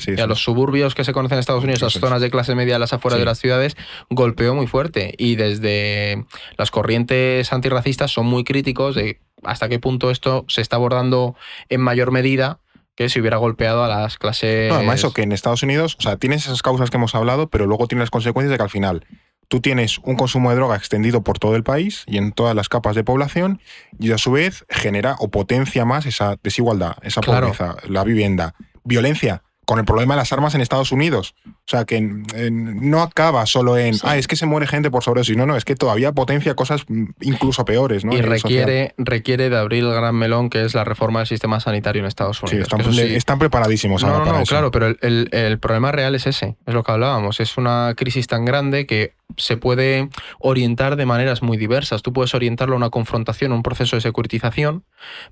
y 0.07 0.21
a 0.21 0.28
los 0.28 0.39
suburbios 0.43 0.95
que 0.95 1.03
se 1.03 1.13
conocen 1.13 1.36
en 1.36 1.39
Estados 1.39 1.63
Unidos, 1.63 1.82
las 1.82 1.93
zonas 1.93 2.21
de 2.21 2.30
clase 2.30 2.55
media, 2.55 2.80
las 2.80 2.93
afueras 2.93 3.19
de 3.19 3.26
las 3.26 3.39
ciudades, 3.39 3.76
golpeó 4.09 4.55
muy 4.55 4.67
fuerte. 4.67 5.13
Y 5.17 5.36
desde 5.36 6.26
las 6.57 6.71
corrientes 6.71 7.51
antirracistas 7.51 8.11
son 8.11 8.28
muy 8.28 8.43
críticos 8.43 8.95
de 8.95 9.19
hasta 9.43 9.67
qué 9.67 9.80
punto 9.80 10.09
esto 10.09 10.45
se 10.47 10.61
está 10.61 10.78
abordando 10.78 11.36
en 11.69 11.82
mayor 11.82 12.11
medida 12.11 12.59
que 12.96 13.10
se 13.10 13.20
hubiera 13.20 13.38
golpeado 13.38 13.84
a 13.84 13.88
las 13.88 14.18
clases. 14.18 14.70
No, 14.70 14.76
además, 14.76 15.00
eso 15.00 15.14
que 15.14 15.24
en 15.24 15.32
Estados 15.32 15.64
Unidos, 15.64 15.96
o 16.00 16.02
sea, 16.02 16.18
tienes 16.18 16.46
esas 16.46 16.62
causas 16.62 16.89
que 16.89 16.98
hemos 16.98 17.16
hablado, 17.16 17.50
pero 17.50 17.66
luego 17.66 17.88
tienes 17.88 18.04
las 18.04 18.12
consecuencias 18.12 18.52
de 18.52 18.58
que 18.58 18.64
al 18.64 18.70
final 18.70 19.06
tú 19.48 19.62
tienes 19.62 20.00
un 20.00 20.16
consumo 20.16 20.50
de 20.50 20.56
droga 20.56 20.76
extendido 20.76 21.24
por 21.24 21.39
todo 21.39 21.56
el 21.56 21.64
país 21.64 22.04
y 22.08 22.18
en 22.18 22.32
todas 22.32 22.56
las 22.56 22.70
capas 22.70 22.96
de 22.96 23.04
población, 23.04 23.62
y 24.00 24.12
a 24.12 24.18
su 24.18 24.32
vez 24.32 24.66
genera 24.70 25.16
o 25.20 25.30
potencia 25.30 25.86
más 25.86 26.06
esa 26.06 26.38
desigualdad, 26.44 26.96
esa 27.02 27.22
pobreza, 27.22 27.76
la 27.88 28.04
vivienda, 28.04 28.56
violencia, 28.84 29.44
con 29.66 29.80
el 29.80 29.86
problema 29.86 30.16
de 30.16 30.20
las 30.20 30.34
armas 30.34 30.56
en 30.56 30.62
Estados 30.62 30.91
Unidos. 30.91 31.36
O 31.66 31.70
sea, 31.70 31.86
que 31.86 32.01
no 32.01 33.01
acaba 33.01 33.45
solo 33.45 33.78
en, 33.78 33.95
ah, 34.03 34.18
es 34.18 34.28
que 34.28 34.36
se 34.36 34.45
muere 34.45 34.68
gente 34.68 34.91
por 34.91 35.01
sobredosis. 35.01 35.38
No, 35.38 35.45
no, 35.45 35.55
es 35.55 35.64
que 35.64 35.76
todavía 35.76 36.11
potencia 36.11 36.55
cosas 36.55 36.84
mm, 36.89 37.05
incluso 37.22 37.64
peores. 37.64 38.03
¿no? 38.03 38.14
Y 38.14 38.22
requiere, 38.22 38.93
requiere 38.97 39.49
de 39.49 39.57
abrir 39.57 39.86
el 39.86 39.93
gran 39.93 40.14
melón 40.14 40.49
que 40.49 40.66
es 40.66 40.76
la 40.76 40.84
reforma 40.84 41.20
del 41.20 41.28
sistema 41.28 41.61
sanitario 41.61 42.01
en 42.01 42.07
Estados 42.07 42.43
Unidos. 42.43 42.68
Sí, 42.91 43.16
están, 43.16 43.39
preparadísimos 43.39 44.03
ahora 44.03 44.20
no, 44.20 44.26
no, 44.26 44.39
no, 44.39 44.45
claro, 44.45 44.72
pero 44.72 44.88
el, 44.88 45.30
el 45.32 45.57
problema 45.59 45.93
real 45.93 46.16
es 46.16 46.28
ese, 46.28 46.57
es 46.66 46.74
lo 46.74 46.84
que 46.84 46.91
hablábamos. 46.91 47.39
Es 47.39 47.57
una 47.57 47.93
crisis 47.95 48.28
tan 48.28 48.43
grande 48.43 48.86
que 48.86 49.14
se 49.38 49.57
puede 49.57 50.09
orientar 50.39 50.95
de 50.95 51.05
maneras 51.05 51.41
muy 51.41 51.57
diversas. 51.57 52.01
Tú 52.01 52.14
puedes 52.14 52.34
orientarlo 52.36 52.76
a 52.76 52.78
una 52.78 52.89
confrontación, 52.89 53.51
a 53.51 53.55
un 53.55 53.64
proceso 53.64 53.95
de 53.95 54.01
securitización, 54.01 54.84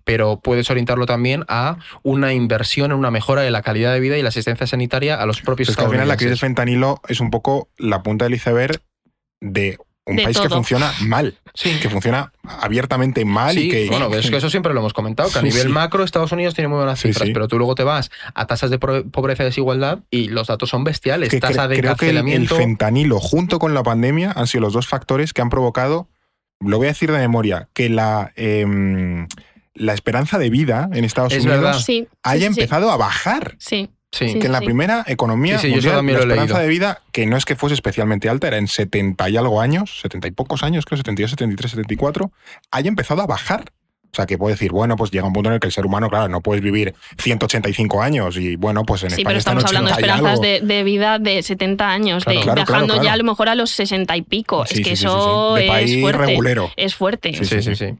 pero 0.03 0.39
puedes 0.39 0.69
orientarlo 0.69 1.05
también 1.05 1.43
a 1.47 1.77
una 2.03 2.33
inversión 2.33 2.91
en 2.91 2.97
una 2.97 3.11
mejora 3.11 3.41
de 3.41 3.51
la 3.51 3.61
calidad 3.61 3.93
de 3.93 3.99
vida 3.99 4.17
y 4.17 4.21
la 4.21 4.29
asistencia 4.29 4.67
sanitaria 4.67 5.15
a 5.21 5.25
los 5.25 5.41
propios 5.41 5.69
es 5.69 5.75
crisis 6.21 6.29
del 6.29 6.39
fentanilo 6.39 7.01
es 7.07 7.19
un 7.19 7.29
poco 7.29 7.69
la 7.77 8.03
punta 8.03 8.25
del 8.25 8.35
iceberg 8.35 8.81
de 9.39 9.77
un 10.05 10.17
país 10.17 10.39
que 10.39 10.49
funciona 10.49 10.91
mal, 11.01 11.37
sí. 11.53 11.77
que 11.81 11.89
funciona 11.89 12.33
abiertamente 12.43 13.23
mal 13.23 13.57
y 13.57 13.69
que... 13.69 13.87
Bueno, 13.87 14.13
es 14.13 14.29
que 14.29 14.37
eso 14.37 14.49
siempre 14.49 14.73
lo 14.73 14.79
hemos 14.79 14.93
comentado, 14.93 15.29
que 15.29 15.39
a 15.39 15.41
nivel 15.41 15.69
macro 15.69 16.03
Estados 16.03 16.31
Unidos 16.31 16.53
tiene 16.53 16.67
muy 16.67 16.77
buenas 16.77 16.99
cifras, 16.99 17.29
pero 17.33 17.47
tú 17.47 17.57
luego 17.57 17.75
te 17.75 17.83
vas 17.83 18.09
a 18.33 18.47
tasas 18.47 18.69
de 18.69 18.79
pobreza 18.79 19.43
y 19.43 19.45
desigualdad 19.45 19.99
y 20.09 20.29
los 20.29 20.47
datos 20.47 20.69
son 20.69 20.83
bestiales. 20.83 21.29
Que 21.29 21.39
Tasa 21.39 21.67
de 21.67 21.77
creo 21.77 21.95
que 21.95 22.09
el, 22.09 22.47
fentanilo 22.47 23.19
junto 23.19 23.59
con 23.59 23.73
la 23.73 23.83
pandemia 23.83 24.31
han 24.31 24.47
sido 24.47 24.61
los 24.61 24.73
dos 24.73 24.87
factores 24.87 25.33
que 25.33 25.41
han 25.41 25.49
provocado, 25.49 26.09
lo 26.59 26.77
voy 26.77 26.87
a 26.87 26.89
decir 26.91 27.11
de 27.11 27.19
memoria, 27.19 27.69
que 27.73 27.89
la... 27.89 28.31
Em, 28.35 29.27
la 29.73 29.93
esperanza 29.93 30.37
de 30.37 30.49
vida 30.49 30.89
en 30.91 31.05
Estados 31.05 31.33
Unidos 31.33 31.87
haya 32.23 32.45
empezado 32.45 32.91
a 32.91 32.97
bajar. 32.97 33.55
Sí. 33.57 33.89
Sí. 34.11 34.39
Que 34.39 34.47
en 34.47 34.51
la 34.51 34.59
primera 34.59 35.05
economía 35.07 35.57
mundial, 35.57 36.05
la 36.05 36.19
esperanza 36.19 36.59
de 36.59 36.67
vida, 36.67 37.01
que 37.13 37.25
no 37.25 37.37
es 37.37 37.45
que 37.45 37.55
fuese 37.55 37.75
especialmente 37.75 38.27
alta, 38.27 38.47
era 38.47 38.57
en 38.57 38.67
70 38.67 39.29
y 39.29 39.37
algo 39.37 39.61
años, 39.61 39.99
70 40.01 40.27
y 40.27 40.31
pocos 40.31 40.63
años, 40.63 40.85
creo, 40.85 40.97
72, 40.97 41.31
73, 41.31 41.71
74, 41.71 42.31
haya 42.71 42.89
empezado 42.89 43.21
a 43.21 43.27
bajar. 43.27 43.71
O 44.11 44.13
sea, 44.13 44.25
que 44.25 44.37
puede 44.37 44.55
decir, 44.55 44.73
bueno, 44.73 44.97
pues 44.97 45.09
llega 45.09 45.25
un 45.25 45.31
punto 45.31 45.47
en 45.47 45.53
el 45.53 45.61
que 45.61 45.67
el 45.67 45.71
ser 45.71 45.85
humano, 45.85 46.09
claro, 46.09 46.27
no 46.27 46.41
puedes 46.41 46.61
vivir 46.61 46.93
185 47.17 48.01
años 48.01 48.35
y 48.35 48.57
bueno, 48.57 48.83
pues 48.83 49.03
en 49.03 49.11
sí, 49.11 49.23
pero 49.23 49.37
estamos 49.37 49.63
hablando 49.63 49.87
de 49.87 49.93
esperanzas 49.93 50.41
de, 50.41 50.83
vida 50.83 51.17
de 51.17 51.41
70 51.41 51.89
años, 51.89 52.25
de, 52.25 52.43
bajando 52.43 53.01
ya 53.01 53.13
a 53.13 53.17
lo 53.17 53.23
mejor 53.23 53.47
a 53.47 53.55
los 53.55 53.71
60 53.71 54.17
y 54.17 54.21
pico. 54.23 54.65
es 54.65 54.81
que 54.81 54.91
eso 54.91 55.55
es 55.55 56.01
fuerte. 56.01 56.25
Regulero. 56.25 56.71
Es 56.75 56.93
fuerte. 56.93 57.33
Sí, 57.33 57.61
sí, 57.61 57.73
sí. 57.73 57.95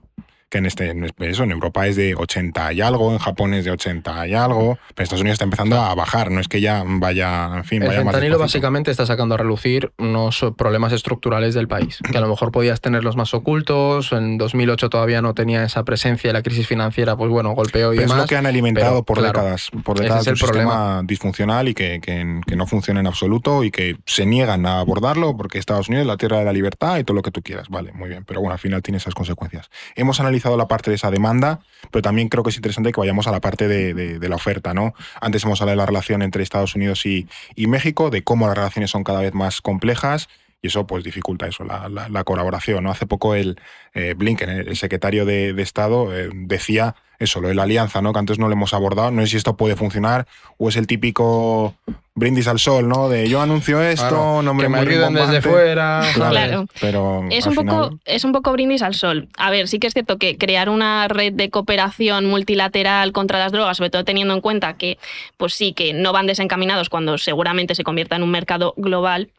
Que 0.51 0.57
en 0.57 0.65
este 0.65 0.93
eso 1.19 1.43
en 1.43 1.51
Europa 1.51 1.87
es 1.87 1.95
de 1.95 2.13
80 2.13 2.73
y 2.73 2.81
algo, 2.81 3.13
en 3.13 3.19
Japón 3.19 3.53
es 3.53 3.63
de 3.63 3.71
80 3.71 4.27
y 4.27 4.33
algo, 4.33 4.77
pero 4.93 5.03
Estados 5.05 5.21
Unidos 5.21 5.35
está 5.35 5.45
empezando 5.45 5.79
a 5.79 5.95
bajar, 5.95 6.29
no 6.29 6.41
es 6.41 6.49
que 6.49 6.59
ya 6.59 6.83
vaya, 6.85 7.55
en 7.55 7.63
fin, 7.63 7.81
el 7.81 7.87
vaya 7.87 8.01
fentanilo 8.01 8.37
básicamente 8.37 8.91
está 8.91 9.05
sacando 9.05 9.35
a 9.35 9.37
relucir 9.37 9.93
unos 9.97 10.45
problemas 10.57 10.91
estructurales 10.91 11.55
del 11.55 11.69
país, 11.69 11.99
que 12.11 12.17
a 12.17 12.21
lo 12.21 12.27
mejor 12.27 12.51
podías 12.51 12.81
tenerlos 12.81 13.15
más 13.15 13.33
ocultos, 13.33 14.11
en 14.11 14.37
2008 14.37 14.89
todavía 14.89 15.21
no 15.21 15.33
tenía 15.33 15.63
esa 15.63 15.85
presencia, 15.85 16.33
la 16.33 16.43
crisis 16.43 16.67
financiera, 16.67 17.15
pues 17.15 17.31
bueno, 17.31 17.51
golpeó 17.51 17.93
y 17.93 17.99
demás. 17.99 18.11
Es 18.11 18.21
lo 18.23 18.27
que 18.27 18.35
han 18.35 18.45
alimentado 18.45 19.03
por 19.03 19.21
décadas, 19.21 19.69
por 19.85 19.99
décadas 19.99 20.27
el 20.27 20.37
problema 20.37 21.01
disfuncional 21.05 21.69
y 21.69 21.73
que, 21.73 22.01
que, 22.01 22.41
que 22.45 22.55
no 22.57 22.67
funciona 22.67 22.99
en 22.99 23.07
absoluto 23.07 23.63
y 23.63 23.71
que 23.71 23.95
se 24.05 24.25
niegan 24.25 24.65
a 24.65 24.81
abordarlo 24.81 25.37
porque 25.37 25.59
Estados 25.59 25.87
Unidos 25.87 26.03
es 26.03 26.07
la 26.07 26.17
tierra 26.17 26.39
de 26.39 26.45
la 26.45 26.51
libertad 26.51 26.97
y 26.97 27.05
todo 27.05 27.15
lo 27.15 27.21
que 27.21 27.31
tú 27.31 27.41
quieras, 27.41 27.69
vale, 27.69 27.93
muy 27.93 28.09
bien, 28.09 28.25
pero 28.25 28.41
bueno, 28.41 28.51
al 28.51 28.59
final 28.59 28.81
tiene 28.81 28.97
esas 28.97 29.13
consecuencias. 29.13 29.69
Hemos 29.95 30.19
analizado 30.19 30.40
la 30.49 30.67
parte 30.67 30.89
de 30.91 30.95
esa 30.95 31.11
demanda, 31.11 31.59
pero 31.91 32.01
también 32.01 32.29
creo 32.29 32.43
que 32.43 32.49
es 32.49 32.55
interesante 32.55 32.91
que 32.91 32.99
vayamos 32.99 33.27
a 33.27 33.31
la 33.31 33.41
parte 33.41 33.67
de, 33.67 34.29
la 34.29 34.35
oferta. 34.35 34.73
¿no? 34.73 34.93
Antes 35.19 35.43
hemos 35.43 35.61
hablado 35.61 35.75
de 35.75 35.81
la 35.81 35.85
relación 35.85 36.21
entre 36.21 36.43
Estados 36.43 36.75
Unidos 36.75 37.05
y, 37.05 37.27
México, 37.67 38.09
de 38.09 38.23
cómo 38.23 38.47
las 38.47 38.57
relaciones 38.57 38.91
son 38.91 39.03
cada 39.03 39.21
vez 39.21 39.33
más 39.33 39.61
complejas 39.61 40.29
y 40.61 40.67
eso 40.67 40.85
pues 40.85 41.03
dificulta 41.03 41.47
eso, 41.47 41.63
la, 41.63 42.23
colaboración. 42.23 42.83
¿no? 42.83 42.91
Hace 42.91 43.07
poco 43.07 43.35
el 43.35 43.59
eh, 43.93 44.13
Blinken, 44.15 44.49
el 44.49 44.77
secretario 44.77 45.25
de, 45.25 45.59
Estado, 45.61 46.15
eh, 46.15 46.29
decía 46.33 46.95
eso, 47.21 47.39
lo 47.39 47.49
de 47.49 47.55
la 47.55 47.63
alianza, 47.63 48.01
¿no? 48.01 48.13
que 48.13 48.19
antes 48.19 48.39
no 48.39 48.47
lo 48.47 48.53
hemos 48.53 48.73
abordado. 48.73 49.11
No 49.11 49.21
sé 49.21 49.27
si 49.27 49.37
esto 49.37 49.55
puede 49.55 49.75
funcionar 49.75 50.27
o 50.57 50.69
es 50.69 50.75
el 50.75 50.87
típico 50.87 51.75
brindis 52.15 52.47
al 52.47 52.59
sol, 52.59 52.89
¿no? 52.89 53.09
De 53.09 53.29
yo 53.29 53.41
anuncio 53.41 53.81
esto, 53.81 54.41
nombre 54.41 54.65
que 54.65 54.69
me 54.69 54.79
ayuden 54.79 55.13
desde 55.13 55.41
fuera. 55.41 56.03
Claro. 56.13 56.65
Pero 56.79 57.25
es 57.29 57.45
un 57.45 57.55
poco 57.55 57.99
es 58.05 58.23
un 58.23 58.31
poco 58.31 58.51
brindis 58.51 58.81
al 58.81 58.95
sol. 58.95 59.29
A 59.37 59.49
ver, 59.51 59.67
sí 59.67 59.79
que 59.79 59.87
es 59.87 59.93
cierto 59.93 60.17
que 60.17 60.37
crear 60.37 60.69
una 60.69 61.07
red 61.07 61.33
de 61.33 61.49
cooperación 61.49 62.25
multilateral 62.25 63.11
contra 63.11 63.39
las 63.39 63.51
drogas, 63.51 63.77
sobre 63.77 63.91
todo 63.91 64.03
teniendo 64.03 64.33
en 64.33 64.41
cuenta 64.41 64.73
que 64.73 64.97
pues 65.37 65.53
sí 65.53 65.73
que 65.73 65.93
no 65.93 66.13
van 66.13 66.27
desencaminados 66.27 66.89
cuando 66.89 67.17
seguramente 67.17 67.75
se 67.75 67.83
convierta 67.83 68.15
en 68.15 68.23
un 68.23 68.31
mercado 68.31 68.73
global, 68.77 69.29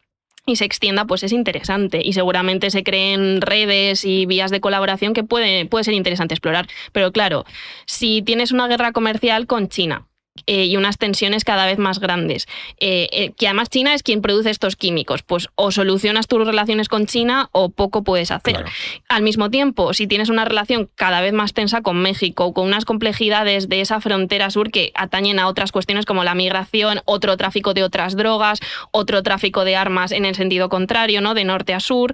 y 0.45 0.57
se 0.57 0.65
extienda, 0.65 1.05
pues 1.05 1.23
es 1.23 1.31
interesante. 1.31 2.01
Y 2.03 2.13
seguramente 2.13 2.69
se 2.69 2.83
creen 2.83 3.41
redes 3.41 4.03
y 4.05 4.25
vías 4.25 4.51
de 4.51 4.61
colaboración 4.61 5.13
que 5.13 5.23
puede, 5.23 5.65
puede 5.65 5.83
ser 5.83 5.93
interesante 5.93 6.33
explorar. 6.33 6.67
Pero 6.91 7.11
claro, 7.11 7.45
si 7.85 8.21
tienes 8.21 8.51
una 8.51 8.67
guerra 8.67 8.91
comercial 8.91 9.47
con 9.47 9.69
China, 9.69 10.07
eh, 10.47 10.65
y 10.65 10.77
unas 10.77 10.97
tensiones 10.97 11.43
cada 11.45 11.67
vez 11.67 11.77
más 11.77 11.99
grandes. 11.99 12.47
Eh, 12.79 13.07
eh, 13.11 13.31
que 13.37 13.45
además 13.47 13.69
China 13.69 13.93
es 13.93 14.01
quien 14.01 14.21
produce 14.21 14.49
estos 14.49 14.75
químicos. 14.75 15.21
Pues 15.21 15.47
o 15.55 15.71
solucionas 15.71 16.27
tus 16.27 16.45
relaciones 16.45 16.89
con 16.89 17.05
China 17.05 17.49
o 17.51 17.69
poco 17.69 18.03
puedes 18.03 18.31
hacer. 18.31 18.65
Al 19.09 19.21
mismo 19.21 19.51
tiempo, 19.51 19.93
si 19.93 20.07
tienes 20.07 20.29
una 20.29 20.43
relación 20.43 20.89
cada 20.95 21.21
vez 21.21 21.33
más 21.33 21.53
tensa 21.53 21.81
con 21.81 22.01
México, 22.01 22.51
con 22.51 22.65
unas 22.65 22.83
complejidades 22.83 23.69
de 23.69 23.81
esa 23.81 24.01
frontera 24.01 24.49
sur 24.49 24.71
que 24.71 24.91
atañen 24.95 25.37
a 25.37 25.47
otras 25.47 25.71
cuestiones 25.71 26.05
como 26.05 26.23
la 26.23 26.33
migración, 26.33 27.01
otro 27.05 27.37
tráfico 27.37 27.75
de 27.75 27.83
otras 27.83 28.17
drogas, 28.17 28.59
otro 28.91 29.21
tráfico 29.21 29.63
de 29.63 29.75
armas 29.75 30.11
en 30.11 30.25
el 30.25 30.33
sentido 30.33 30.67
contrario, 30.67 31.21
¿no? 31.21 31.35
De 31.35 31.45
norte 31.45 31.75
a 31.75 31.79
sur. 31.79 32.13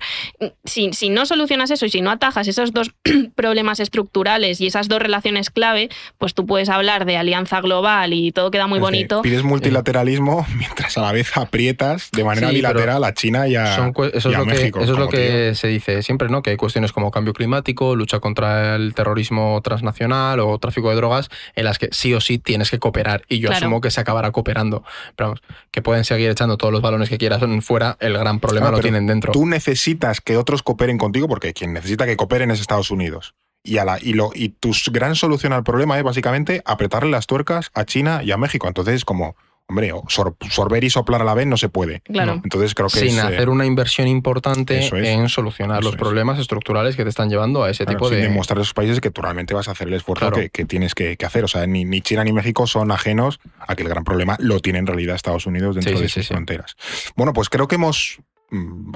Si, 0.66 0.92
si 0.92 1.10
no 1.10 1.26
solucionas 1.26 1.72
eso 1.72 1.86
y 1.86 1.90
si 1.90 2.02
no 2.02 2.12
atajas 2.12 2.50
esos 2.50 2.74
dos 2.74 2.92
problemas 3.36 3.80
estructurales 3.80 4.60
y 4.60 4.68
esas 4.68 4.90
dos 4.90 5.00
relaciones 5.00 5.50
clave, 5.50 5.90
pues 6.18 6.34
tú 6.34 6.46
puedes 6.46 6.68
hablar 6.68 7.06
de 7.06 7.16
alianza 7.16 7.62
global 7.62 8.09
y 8.14 8.32
todo 8.32 8.52
queda 8.52 8.68
muy 8.68 8.80
bonito. 8.80 9.22
Pides 9.22 9.44
multilateralismo 9.44 10.46
mientras 10.58 10.98
a 10.98 11.02
la 11.02 11.12
vez 11.12 11.36
aprietas 11.36 12.10
de 12.12 12.24
manera 12.24 12.50
bilateral 12.52 13.04
a 13.04 13.14
China 13.14 13.48
y 13.48 13.56
a, 13.56 13.76
eso 13.76 14.04
es 14.14 14.26
lo 14.26 14.46
México. 14.46 14.80
Que, 14.80 14.84
eso 14.86 14.94
es 14.94 15.00
lo 15.00 15.10
que 15.10 15.56
se 15.56 15.68
dice 15.68 16.04
siempre, 16.04 16.30
¿no? 16.30 16.42
Que 16.42 16.52
hay 16.52 16.58
cuestiones 16.58 16.92
como 16.92 17.12
cambio 17.12 17.34
climático, 17.34 17.96
lucha 17.96 18.20
contra 18.20 18.76
el 18.76 18.94
terrorismo 18.94 19.60
transnacional 19.64 20.40
o 20.40 20.58
tráfico 20.60 20.90
de 20.90 20.96
drogas, 20.96 21.30
en 21.56 21.66
las 21.66 21.78
que 21.78 21.90
sí 21.92 22.14
o 22.14 22.22
sí 22.22 22.38
tienes 22.38 22.72
que 22.72 22.80
cooperar. 22.80 23.24
Y 23.28 23.40
yo 23.40 23.52
asumo 23.52 23.82
que 23.82 23.92
se 23.92 24.02
acabará 24.02 24.32
cooperando. 24.32 24.84
Pero 25.16 25.30
vamos, 25.30 25.42
que 25.72 25.82
pueden 25.82 26.04
seguir 26.04 26.30
echando 26.30 26.58
todos 26.58 26.74
los 26.74 26.82
balones 26.82 27.10
que 27.10 27.18
quieras 27.18 27.42
fuera, 27.62 27.98
el 28.00 28.18
gran 28.18 28.40
problema 28.40 28.72
lo 28.72 28.80
tienen 28.80 29.08
dentro. 29.08 29.32
Tú 29.32 29.46
necesitas 29.46 30.22
que 30.22 30.38
otros 30.38 30.64
cooperen 30.64 30.98
contigo 30.98 31.28
porque 31.28 31.54
quien 31.54 31.74
necesita 31.74 32.06
que 32.06 32.18
cooperen 32.18 32.52
es 32.52 32.60
Estados 32.60 32.92
Unidos. 32.92 33.36
Y, 33.64 33.78
a 33.78 33.86
la, 33.86 33.98
y, 34.02 34.14
lo, 34.14 34.32
y 34.34 34.50
tu 34.50 34.72
gran 34.92 35.16
solución 35.16 35.54
al 35.54 35.64
problema 35.64 35.98
es 35.98 36.04
básicamente 36.04 36.62
apretarle 36.66 37.12
las 37.12 37.28
tuercas 37.28 37.72
a 37.74 37.86
China 37.86 38.22
y 38.24 38.32
a 38.32 38.38
México. 38.38 38.68
Entonces, 38.68 39.04
como, 39.04 39.36
hombre, 39.70 39.92
sorber 40.08 40.84
y 40.84 40.90
soplar 40.90 41.22
a 41.22 41.26
la 41.26 41.34
vez 41.34 41.46
no 41.46 41.56
se 41.56 41.70
puede. 41.70 42.02
Claro. 42.02 42.42
Entonces 42.44 42.74
creo 42.74 42.90
que 42.90 43.00
Sin 43.00 43.18
eh, 43.18 43.22
hacer 43.22 43.50
una 43.50 43.66
inversión 43.66 44.08
importante 44.08 44.90
en 44.92 45.30
solucionar 45.30 45.84
los 45.84 45.96
problemas 45.96 46.40
estructurales 46.40 46.96
que 46.96 47.04
te 47.04 47.10
están 47.10 47.30
llevando 47.30 47.64
a 47.64 47.70
ese 47.70 47.86
tipo 47.86 48.10
de. 48.10 48.18
demostrar 48.18 48.58
a 48.58 48.62
esos 48.62 48.74
países 48.74 49.00
que 49.00 49.12
tú 49.12 49.22
realmente 49.22 49.54
vas 49.54 49.68
a 49.68 49.72
hacer 49.72 49.88
el 49.88 49.94
esfuerzo 49.94 50.32
que, 50.32 50.66
tienes 50.66 50.96
que, 50.96 51.18
hacer. 51.24 51.44
O 51.44 51.48
sea, 51.48 51.68
ni, 51.68 51.86
ni, 51.86 52.02
China 52.02 52.24
ni 52.24 52.34
México 52.34 52.66
son 52.66 52.92
ajenos 52.92 53.40
a 53.60 53.76
que 53.76 53.84
el 53.84 53.90
gran 53.90 54.04
problema 54.04 54.36
lo 54.40 54.60
tiene 54.60 54.80
en 54.80 54.88
realidad 54.88 55.16
Estados 55.16 55.46
Unidos 55.46 55.76
dentro 55.76 56.00
de 56.00 56.10
sus 56.10 56.28
fronteras. 56.28 56.76
Bueno, 57.16 57.34
pues 57.34 57.50
creo 57.50 57.68
que 57.68 57.76
hemos 57.76 58.20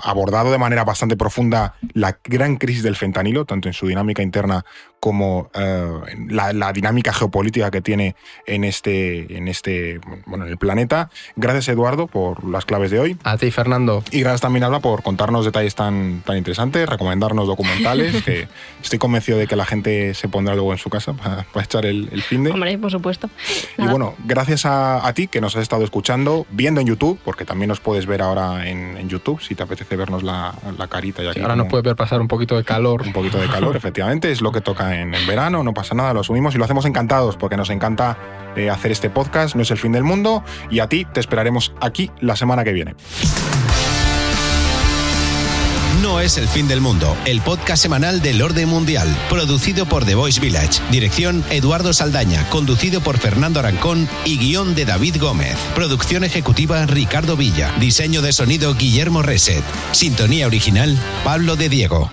abordado 0.01 0.51
de 0.51 0.57
manera 0.57 0.83
bastante 0.83 1.15
profunda 1.15 1.75
la 1.93 2.17
gran 2.23 2.57
crisis 2.57 2.83
del 2.83 2.95
fentanilo, 2.95 3.45
tanto 3.45 3.67
en 3.67 3.73
su 3.73 3.87
dinámica 3.87 4.23
interna 4.23 4.65
como 4.99 5.51
eh, 5.53 5.89
la, 6.29 6.71
dinámica 6.71 7.11
geopolítica 7.11 7.69
que 7.71 7.81
tiene 7.81 8.15
en 8.47 8.63
este, 8.63 9.37
en 9.37 9.49
este, 9.49 9.99
bueno, 10.25 10.45
en 10.45 10.51
el 10.51 10.57
planeta. 10.57 11.09
Gracias 11.35 11.67
Eduardo 11.67 12.07
por 12.07 12.43
las 12.45 12.65
claves 12.65 12.89
de 12.89 12.99
hoy. 12.99 13.17
A 13.23 13.37
ti 13.37 13.51
Fernando. 13.51 14.01
Y 14.11 14.21
gracias 14.21 14.39
también 14.39 14.63
Alba 14.63 14.79
por 14.79 15.03
contarnos 15.03 15.43
detalles 15.43 15.75
tan, 15.75 16.21
tan 16.25 16.37
interesantes, 16.37 16.87
recomendarnos 16.87 17.47
documentales, 17.47 18.23
que 18.25 18.47
estoy 18.81 18.97
convencido 18.97 19.37
de 19.37 19.45
que 19.45 19.57
la 19.57 19.65
gente 19.65 20.13
se 20.13 20.29
pondrá 20.29 20.55
luego 20.55 20.71
en 20.71 20.77
su 20.79 20.89
casa 20.89 21.13
para, 21.13 21.45
echar 21.61 21.85
el, 21.85 22.21
fin 22.23 22.45
de. 22.45 22.51
Hombre, 22.51 22.77
por 22.77 22.89
supuesto. 22.89 23.29
Y 23.77 23.85
bueno, 23.85 24.15
gracias 24.25 24.65
a, 24.65 25.11
ti 25.13 25.27
que 25.27 25.41
nos 25.41 25.55
has 25.57 25.63
estado 25.63 25.83
escuchando, 25.83 26.47
viendo 26.49 26.79
en 26.79 26.87
YouTube, 26.87 27.19
porque 27.25 27.43
también 27.43 27.67
nos 27.67 27.81
puedes 27.81 28.05
ver 28.05 28.21
ahora 28.21 28.67
en, 28.67 28.97
en 28.97 29.09
YouTube 29.09 29.42
si 29.43 29.55
te 29.55 29.63
apetece 29.63 29.95
vernos 29.95 30.23
la, 30.23 30.53
carita. 30.89 31.23
Y 31.23 31.27
aquí 31.27 31.41
ahora 31.41 31.55
nos 31.55 31.67
puede 31.67 31.83
ver 31.83 31.95
pasar 31.95 32.21
un 32.21 32.27
poquito 32.27 32.55
de 32.57 32.63
calor. 32.63 33.03
Un 33.03 33.13
poquito 33.13 33.37
de 33.37 33.47
calor, 33.47 33.75
efectivamente, 33.77 34.31
es 34.31 34.41
lo 34.41 34.51
que 34.51 34.61
toca 34.61 34.99
en, 34.99 35.11
verano, 35.27 35.63
no 35.63 35.73
pasa 35.73 35.95
nada, 35.95 36.13
lo 36.13 36.21
asumimos 36.21 36.55
y 36.55 36.57
lo 36.57 36.65
hacemos 36.65 36.85
encantados 36.85 37.37
porque 37.37 37.57
nos 37.57 37.69
encanta 37.69 38.17
eh, 38.55 38.69
hacer 38.69 38.91
este 38.91 39.09
podcast, 39.09 39.55
no 39.55 39.61
es 39.61 39.71
el 39.71 39.77
fin 39.77 39.91
del 39.91 40.03
mundo 40.03 40.43
y 40.69 40.79
a 40.79 40.87
ti 40.87 41.05
te 41.05 41.19
esperaremos 41.19 41.73
aquí 41.81 42.11
la 42.19 42.35
semana 42.35 42.63
que 42.63 42.73
viene. 42.73 42.95
No 46.03 46.19
es 46.19 46.37
el 46.37 46.49
fin 46.49 46.67
del 46.67 46.81
mundo, 46.81 47.15
el 47.23 47.39
podcast 47.39 47.81
semanal 47.81 48.21
del 48.21 48.41
orden 48.41 48.67
mundial, 48.67 49.07
producido 49.29 49.85
por 49.85 50.03
The 50.03 50.15
Voice 50.15 50.41
Village, 50.41 50.81
dirección 50.91 51.45
Eduardo 51.49 51.93
Saldaña, 51.93 52.49
conducido 52.49 52.99
por 52.99 53.19
Fernando 53.19 53.61
Arancón 53.61 54.09
y 54.25 54.37
guion 54.37 54.75
de 54.75 54.83
David 54.83 55.15
Gómez. 55.17 55.55
Producción 55.75 56.25
ejecutiva 56.25 56.85
Ricardo 56.87 57.37
Villa, 57.37 57.73
diseño 57.79 58.21
de 58.21 58.33
sonido 58.33 58.75
Guillermo 58.75 59.21
Reset, 59.21 59.63
sintonía 59.93 60.45
original 60.45 60.99
Pablo 61.23 61.55
de 61.55 61.69
Diego. 61.69 62.11